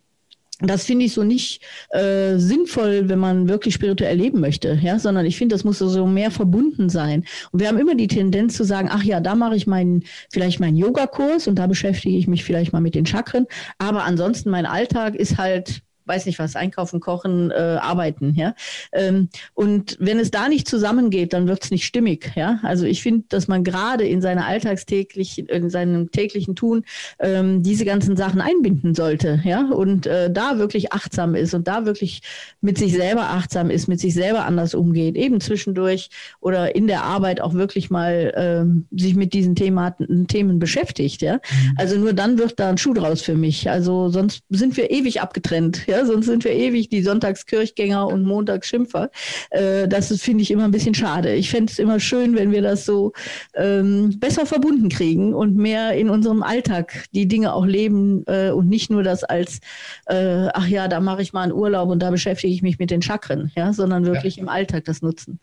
das 0.62 0.86
finde 0.86 1.06
ich 1.06 1.14
so 1.14 1.24
nicht 1.24 1.62
äh, 1.90 2.38
sinnvoll, 2.38 3.10
wenn 3.10 3.20
man 3.20 3.50
wirklich 3.50 3.74
spirituell 3.74 4.18
leben 4.18 4.40
möchte, 4.40 4.80
ja, 4.82 5.00
sondern 5.00 5.26
ich 5.26 5.38
finde, 5.38 5.56
das 5.56 5.64
muss 5.64 5.80
so 5.80 6.06
mehr 6.06 6.32
verbunden 6.32 6.90
sein. 6.90 7.26
Und 7.52 7.60
wir 7.60 7.68
haben 7.68 7.80
immer 7.80 7.96
die 7.96 8.08
Tendenz 8.08 8.56
zu 8.56 8.64
sagen, 8.64 8.90
ach 8.92 9.04
ja, 9.04 9.20
da 9.20 9.36
mache 9.36 9.56
ich 9.56 9.68
meinen, 9.68 10.04
vielleicht 10.32 10.60
meinen 10.60 10.78
Yogakurs 10.78 11.48
und 11.48 11.56
da 11.56 11.68
beschäftige 11.68 12.18
ich 12.18 12.28
mich 12.28 12.44
vielleicht 12.44 12.74
mal 12.74 12.82
mit 12.82 12.96
den 12.96 13.06
Chakren. 13.06 13.48
Aber 13.78 14.04
ansonsten 14.04 14.50
mein 14.50 14.66
Alltag 14.66 15.16
ist 15.16 15.38
halt 15.38 15.82
weiß 16.06 16.26
nicht 16.26 16.40
was, 16.40 16.56
einkaufen, 16.56 17.00
kochen, 17.00 17.52
äh, 17.52 17.78
arbeiten, 17.82 18.34
ja. 18.36 18.54
Ähm, 18.92 19.30
und 19.54 19.98
wenn 20.00 20.20
es 20.20 20.32
da 20.32 20.50
nicht 20.50 20.68
zusammengeht, 20.68 21.34
dann 21.34 21.48
wird 21.48 21.64
es 21.64 21.72
nicht 21.72 21.86
stimmig, 21.86 22.32
ja. 22.36 22.60
Also 22.64 22.86
ich 22.86 23.02
finde, 23.02 23.26
dass 23.30 23.48
man 23.48 23.64
gerade 23.64 24.08
in 24.08 24.22
seiner 24.22 24.46
alltagstäglichen, 24.46 25.48
in 25.48 25.70
seinem 25.70 26.12
täglichen 26.12 26.56
Tun 26.56 26.84
ähm, 27.20 27.64
diese 27.64 27.86
ganzen 27.86 28.16
Sachen 28.16 28.42
einbinden 28.42 28.96
sollte, 28.96 29.42
ja. 29.44 29.66
Und 29.70 30.08
äh, 30.08 30.32
da 30.32 30.58
wirklich 30.58 30.94
achtsam 30.94 31.36
ist 31.36 31.54
und 31.54 31.68
da 31.68 31.86
wirklich 31.86 32.22
mit 32.62 32.78
sich 32.78 32.94
selber 32.94 33.30
achtsam 33.30 33.70
ist, 33.70 33.88
mit 33.88 34.00
sich 34.00 34.14
selber 34.14 34.46
anders 34.46 34.74
umgeht, 34.74 35.16
eben 35.16 35.40
zwischendurch 35.40 36.10
oder 36.40 36.76
in 36.76 36.88
der 36.88 37.04
Arbeit 37.04 37.42
auch 37.42 37.54
wirklich 37.54 37.90
mal 37.90 38.34
ähm, 38.36 38.86
sich 38.92 39.16
mit 39.16 39.34
diesen 39.34 39.56
Thematen, 39.56 40.28
Themen 40.28 40.60
beschäftigt, 40.60 41.22
ja. 41.22 41.36
Mhm. 41.36 41.76
Also 41.78 41.98
nur 41.98 42.14
dann 42.14 42.38
wird 42.38 42.60
da 42.60 42.70
ein 42.70 42.78
Schuh 42.78 42.94
draus 42.94 43.22
für 43.22 43.36
mich. 43.36 43.70
Also 43.70 44.10
sonst 44.10 44.44
sind 44.50 44.78
wir 44.78 44.92
ewig 44.92 45.22
abgetrennt, 45.22 45.88
ja, 45.92 46.06
sonst 46.06 46.26
sind 46.26 46.44
wir 46.44 46.52
ewig 46.52 46.90
die 46.90 47.04
Sonntagskirchgänger 47.04 48.08
und 48.08 48.24
Montagsschimpfer. 48.24 49.12
Äh, 49.50 49.88
das 49.88 50.08
finde 50.22 50.42
ich 50.42 50.52
immer 50.52 50.64
ein 50.64 50.72
bisschen 50.72 50.96
schade. 50.96 51.36
Ich 51.36 51.50
fände 51.50 51.72
es 51.72 51.80
immer 51.80 52.00
schön, 52.00 52.36
wenn 52.36 52.52
wir 52.52 52.62
das 52.62 52.86
so 52.86 53.12
ähm, 53.56 54.18
besser 54.20 54.46
verbunden 54.46 54.90
kriegen 54.90 55.34
und 55.34 55.56
mehr 55.56 55.94
in 55.94 56.10
unserem 56.10 56.44
Alltag 56.44 57.06
die 57.14 57.28
Dinge 57.28 57.54
auch 57.54 57.66
leben 57.66 58.24
äh, 58.28 58.52
und 58.52 58.70
nicht 58.70 58.90
nur 58.90 59.04
das 59.04 59.24
als, 59.24 59.60
äh, 60.06 60.48
ach 60.54 60.68
ja, 60.68 60.88
da 60.88 61.00
mache 61.02 61.22
ich 61.22 61.34
mal 61.34 61.44
einen 61.44 61.52
Urlaub 61.52 61.90
und 61.90 62.00
da 62.00 62.10
beschäftige 62.10 62.54
ich 62.54 62.62
mich 62.62 62.80
mit 62.80 62.90
den 62.90 63.02
Chakren, 63.02 63.52
ja, 63.56 63.74
sondern 63.74 64.06
wirklich 64.06 64.38
ja. 64.38 64.44
im 64.44 64.50
Alltag 64.50 64.86
das 64.86 65.02
nutzen. 65.02 65.40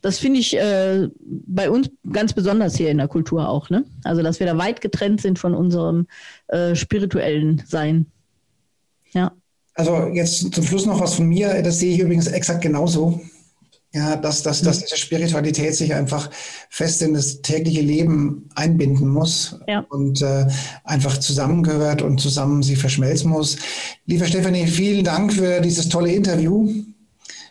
Das 0.00 0.18
finde 0.18 0.40
ich 0.40 0.56
äh, 0.56 1.08
bei 1.20 1.68
uns 1.70 1.90
ganz 2.12 2.32
besonders 2.32 2.76
hier 2.76 2.90
in 2.90 2.98
der 2.98 3.08
Kultur 3.08 3.48
auch. 3.48 3.70
Ne? 3.70 3.84
Also, 4.04 4.22
dass 4.22 4.40
wir 4.40 4.46
da 4.46 4.56
weit 4.56 4.80
getrennt 4.80 5.20
sind 5.20 5.38
von 5.38 5.54
unserem 5.54 6.06
äh, 6.48 6.74
spirituellen 6.74 7.62
Sein. 7.66 8.06
Ja. 9.12 9.32
Also, 9.76 10.06
jetzt 10.06 10.54
zum 10.54 10.64
Schluss 10.64 10.86
noch 10.86 11.00
was 11.00 11.14
von 11.14 11.26
mir. 11.26 11.62
Das 11.62 11.78
sehe 11.78 11.94
ich 11.94 12.00
übrigens 12.00 12.26
exakt 12.26 12.62
genauso. 12.62 13.20
Ja, 13.92 14.16
dass, 14.16 14.42
dass, 14.42 14.60
dass 14.60 14.78
mhm. 14.78 14.82
diese 14.82 14.96
Spiritualität 14.98 15.74
sich 15.74 15.94
einfach 15.94 16.28
fest 16.68 17.00
in 17.00 17.14
das 17.14 17.40
tägliche 17.40 17.80
Leben 17.80 18.48
einbinden 18.54 19.08
muss 19.08 19.58
ja. 19.66 19.86
und 19.88 20.20
äh, 20.20 20.46
einfach 20.84 21.16
zusammengehört 21.16 22.02
und 22.02 22.20
zusammen 22.20 22.62
sie 22.62 22.76
verschmelzen 22.76 23.30
muss. 23.30 23.56
Lieber 24.04 24.26
Stefanie, 24.26 24.66
vielen 24.66 25.02
Dank 25.02 25.32
für 25.32 25.62
dieses 25.62 25.88
tolle 25.88 26.12
Interview. 26.12 26.68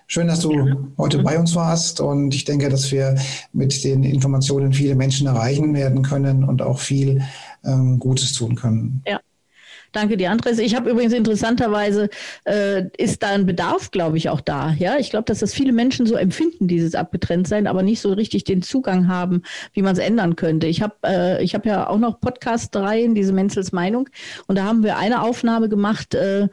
Schön, 0.06 0.28
dass 0.28 0.42
du 0.42 0.52
ja. 0.52 0.78
heute 1.00 1.24
bei 1.24 1.40
uns 1.40 1.56
warst 1.56 2.00
und 2.00 2.36
ich 2.36 2.46
denke, 2.46 2.70
dass 2.70 2.92
wir 2.92 3.16
mit 3.52 3.84
den 3.84 4.04
Informationen 4.04 4.72
viele 4.72 4.94
Menschen 4.94 5.26
erreichen 5.26 5.74
werden 5.74 6.04
können 6.04 6.44
und 6.44 6.62
auch 6.62 6.78
viel 6.78 7.24
ähm, 7.64 7.98
Gutes 7.98 8.34
tun 8.34 8.56
können. 8.56 9.02
Ja. 9.08 9.20
Danke 9.96 10.18
dir, 10.18 10.30
Andres. 10.30 10.60
Ich 10.60 10.76
habe 10.76 10.90
übrigens 10.90 11.14
interessanterweise, 11.14 12.10
äh, 12.44 12.84
ist 12.98 13.24
da 13.24 13.30
ein 13.30 13.46
Bedarf, 13.46 13.92
glaube 13.92 14.18
ich, 14.18 14.28
auch 14.28 14.42
da. 14.42 14.76
Ja, 14.78 14.98
ich 14.98 15.10
glaube, 15.10 15.24
dass 15.24 15.40
das 15.40 15.54
viele 15.54 15.72
Menschen 15.72 16.06
so 16.06 16.16
empfinden, 16.16 16.68
dieses 16.68 16.96
Abgetrenntsein, 16.96 17.66
aber 17.66 17.82
nicht 17.82 18.02
so 18.02 18.12
richtig 18.12 18.44
den 18.44 18.62
Zugang 18.62 19.08
haben, 19.08 19.44
wie 19.72 19.82
man 19.82 19.94
es 19.94 20.00
ändern 20.00 20.36
könnte. 20.36 20.68
Ich 20.68 20.82
habe 20.82 20.96
äh, 21.06 21.42
ich 21.42 21.56
hab 21.56 21.66
ja 21.66 21.88
auch 21.88 21.98
noch 21.98 22.20
Podcast-Reihen, 22.20 23.16
diese 23.16 23.32
Menzels 23.32 23.72
Meinung, 23.72 24.10
und 24.48 24.58
da 24.58 24.66
haben 24.66 24.84
wir 24.84 24.98
eine 24.98 25.22
Aufnahme 25.22 25.70
gemacht, 25.70 26.14
äh, 26.14 26.50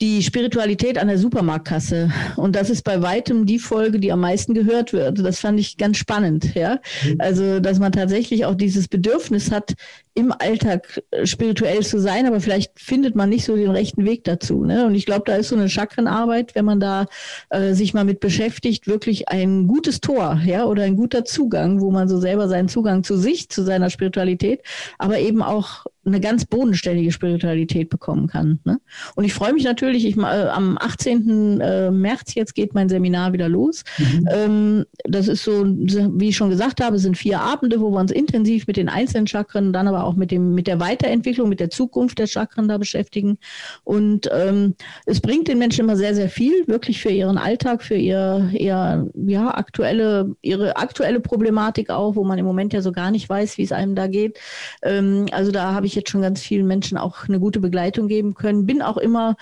die 0.00 0.22
Spiritualität 0.22 0.98
an 0.98 1.08
der 1.08 1.18
Supermarktkasse. 1.18 2.10
Und 2.36 2.56
das 2.56 2.70
ist 2.70 2.82
bei 2.82 3.00
weitem 3.00 3.46
die 3.46 3.58
Folge, 3.58 4.00
die 4.00 4.12
am 4.12 4.20
meisten 4.20 4.54
gehört 4.54 4.92
wird. 4.92 5.24
Das 5.24 5.38
fand 5.38 5.60
ich 5.60 5.76
ganz 5.76 5.98
spannend, 5.98 6.54
ja. 6.54 6.80
Mhm. 7.04 7.16
Also, 7.18 7.60
dass 7.60 7.78
man 7.78 7.92
tatsächlich 7.92 8.44
auch 8.44 8.54
dieses 8.54 8.88
Bedürfnis 8.88 9.50
hat, 9.50 9.74
im 10.14 10.32
Alltag 10.32 11.02
äh, 11.10 11.26
spirituell 11.26 11.82
zu 11.84 12.00
sein, 12.00 12.26
aber 12.26 12.40
vielleicht 12.40 12.78
findet 12.78 13.16
man 13.16 13.28
nicht 13.28 13.44
so 13.44 13.56
den 13.56 13.70
rechten 13.70 14.04
Weg 14.04 14.24
dazu. 14.24 14.64
Ne? 14.64 14.86
Und 14.86 14.94
ich 14.94 15.06
glaube, 15.06 15.24
da 15.26 15.34
ist 15.36 15.48
so 15.48 15.56
eine 15.56 15.68
Chakrenarbeit, 15.68 16.54
wenn 16.54 16.64
man 16.64 16.80
da 16.80 17.06
äh, 17.50 17.74
sich 17.74 17.94
mal 17.94 18.04
mit 18.04 18.20
beschäftigt, 18.20 18.86
wirklich 18.86 19.28
ein 19.28 19.66
gutes 19.66 20.00
Tor, 20.00 20.40
ja, 20.44 20.66
oder 20.66 20.84
ein 20.84 20.96
guter 20.96 21.24
Zugang, 21.24 21.80
wo 21.80 21.90
man 21.90 22.08
so 22.08 22.18
selber 22.20 22.48
seinen 22.48 22.68
Zugang 22.68 23.02
zu 23.02 23.16
sich, 23.16 23.48
zu 23.48 23.64
seiner 23.64 23.90
Spiritualität, 23.90 24.62
aber 24.98 25.18
eben 25.18 25.42
auch 25.42 25.84
eine 26.06 26.20
ganz 26.20 26.44
bodenständige 26.44 27.12
Spiritualität 27.12 27.88
bekommen 27.88 28.26
kann. 28.26 28.60
Ne? 28.64 28.80
Und 29.14 29.24
ich 29.24 29.34
freue 29.34 29.52
mich 29.52 29.64
natürlich, 29.64 30.04
ich, 30.04 30.16
äh, 30.16 30.20
am 30.20 30.78
18. 30.78 31.60
Äh, 31.60 31.90
März 31.90 32.34
jetzt 32.34 32.54
geht 32.54 32.74
mein 32.74 32.88
Seminar 32.88 33.32
wieder 33.32 33.48
los. 33.48 33.84
Mhm. 33.98 34.28
Ähm, 34.30 34.84
das 35.04 35.28
ist 35.28 35.44
so, 35.44 35.64
wie 35.64 36.28
ich 36.28 36.36
schon 36.36 36.50
gesagt 36.50 36.82
habe, 36.82 36.98
sind 36.98 37.16
vier 37.16 37.40
Abende, 37.40 37.80
wo 37.80 37.90
wir 37.90 38.00
uns 38.00 38.12
intensiv 38.12 38.66
mit 38.66 38.76
den 38.76 38.88
einzelnen 38.88 39.26
Chakren, 39.26 39.72
dann 39.72 39.88
aber 39.88 40.04
auch 40.04 40.14
mit 40.14 40.30
dem 40.30 40.54
mit 40.54 40.66
der 40.66 40.80
Weiterentwicklung, 40.80 41.48
mit 41.48 41.60
der 41.60 41.70
Zukunft 41.70 42.18
der 42.18 42.26
Chakren 42.26 42.68
da 42.68 42.78
beschäftigen. 42.78 43.38
Und 43.84 44.28
ähm, 44.32 44.74
es 45.06 45.20
bringt 45.20 45.48
den 45.48 45.58
Menschen 45.58 45.84
immer 45.84 45.96
sehr, 45.96 46.14
sehr 46.14 46.28
viel, 46.28 46.66
wirklich 46.66 47.00
für 47.00 47.10
ihren 47.10 47.38
Alltag, 47.38 47.82
für 47.82 47.96
ihr, 47.96 48.50
ihr 48.52 49.10
ja 49.14 49.54
aktuelle 49.54 50.34
ihre 50.42 50.76
aktuelle 50.76 51.20
Problematik 51.20 51.90
auch, 51.90 52.16
wo 52.16 52.24
man 52.24 52.38
im 52.38 52.46
Moment 52.46 52.72
ja 52.72 52.80
so 52.80 52.92
gar 52.92 53.10
nicht 53.10 53.28
weiß, 53.28 53.58
wie 53.58 53.62
es 53.62 53.72
einem 53.72 53.94
da 53.94 54.06
geht. 54.06 54.38
Ähm, 54.82 55.26
also 55.32 55.50
da 55.50 55.72
habe 55.72 55.86
ich 55.86 55.93
jetzt 55.94 56.10
schon 56.10 56.22
ganz 56.22 56.40
vielen 56.40 56.66
Menschen 56.66 56.98
auch 56.98 57.28
eine 57.28 57.40
gute 57.40 57.60
Begleitung 57.60 58.08
geben 58.08 58.34
können. 58.34 58.66
Bin 58.66 58.82
auch 58.82 58.96
immer 58.96 59.36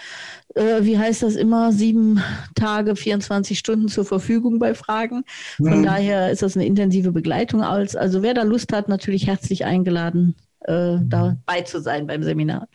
äh, 0.54 0.84
wie 0.84 0.98
heißt 0.98 1.22
das 1.22 1.36
immer, 1.36 1.72
sieben 1.72 2.20
Tage, 2.54 2.96
24 2.96 3.58
Stunden 3.58 3.88
zur 3.88 4.04
Verfügung 4.04 4.58
bei 4.58 4.74
Fragen. 4.74 5.24
Von 5.56 5.80
mhm. 5.80 5.84
daher 5.84 6.30
ist 6.30 6.42
das 6.42 6.56
eine 6.56 6.66
intensive 6.66 7.12
Begleitung. 7.12 7.62
Als, 7.62 7.96
also 7.96 8.22
wer 8.22 8.34
da 8.34 8.42
Lust 8.42 8.72
hat, 8.72 8.88
natürlich 8.88 9.26
herzlich 9.26 9.64
eingeladen, 9.64 10.34
äh, 10.60 10.96
dabei 11.02 11.62
zu 11.64 11.80
sein 11.80 12.06
beim 12.06 12.22
Seminar. 12.22 12.68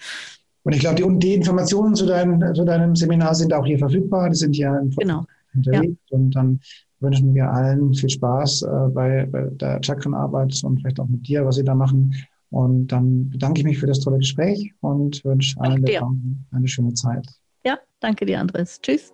Und 0.64 0.74
ich 0.74 0.80
glaube, 0.80 0.96
die, 0.96 1.20
die 1.20 1.34
Informationen 1.36 1.96
zu, 1.96 2.06
dein, 2.06 2.44
zu, 2.54 2.66
deinem 2.66 2.96
Seminar 2.96 3.36
sind 3.36 3.54
auch 3.54 3.66
hier 3.66 3.80
verfügbar. 3.80 4.30
Die 4.30 4.36
sind 4.36 4.54
hier 4.54 4.82
genau. 4.98 5.26
hinterlegt. 5.54 5.98
Ja. 6.10 6.18
Und 6.18 6.32
dann 6.32 6.60
wünschen 7.00 7.34
wir 7.34 7.50
allen 7.50 7.94
viel 7.94 8.10
Spaß 8.10 8.64
äh, 8.64 8.90
bei, 8.90 9.28
bei, 9.32 9.48
der 9.52 9.80
Chakrenarbeit 9.84 10.60
und 10.64 10.80
vielleicht 10.80 11.00
auch 11.00 11.08
mit 11.08 11.28
dir, 11.28 11.46
was 11.46 11.56
sie 11.56 11.64
da 11.64 11.76
machen. 11.76 12.14
Und 12.50 12.88
dann 12.88 13.30
bedanke 13.30 13.60
ich 13.60 13.66
mich 13.66 13.78
für 13.78 13.88
das 13.88 14.00
tolle 14.00 14.20
Gespräch 14.20 14.74
und 14.82 15.24
wünsche 15.26 15.60
allen 15.60 15.84
eine 16.52 16.68
schöne 16.68 16.94
Zeit. 16.94 17.28
Ja, 17.66 17.78
danke 18.00 18.26
dir, 18.26 18.40
Andres. 18.40 18.80
Tschüss. 18.82 19.14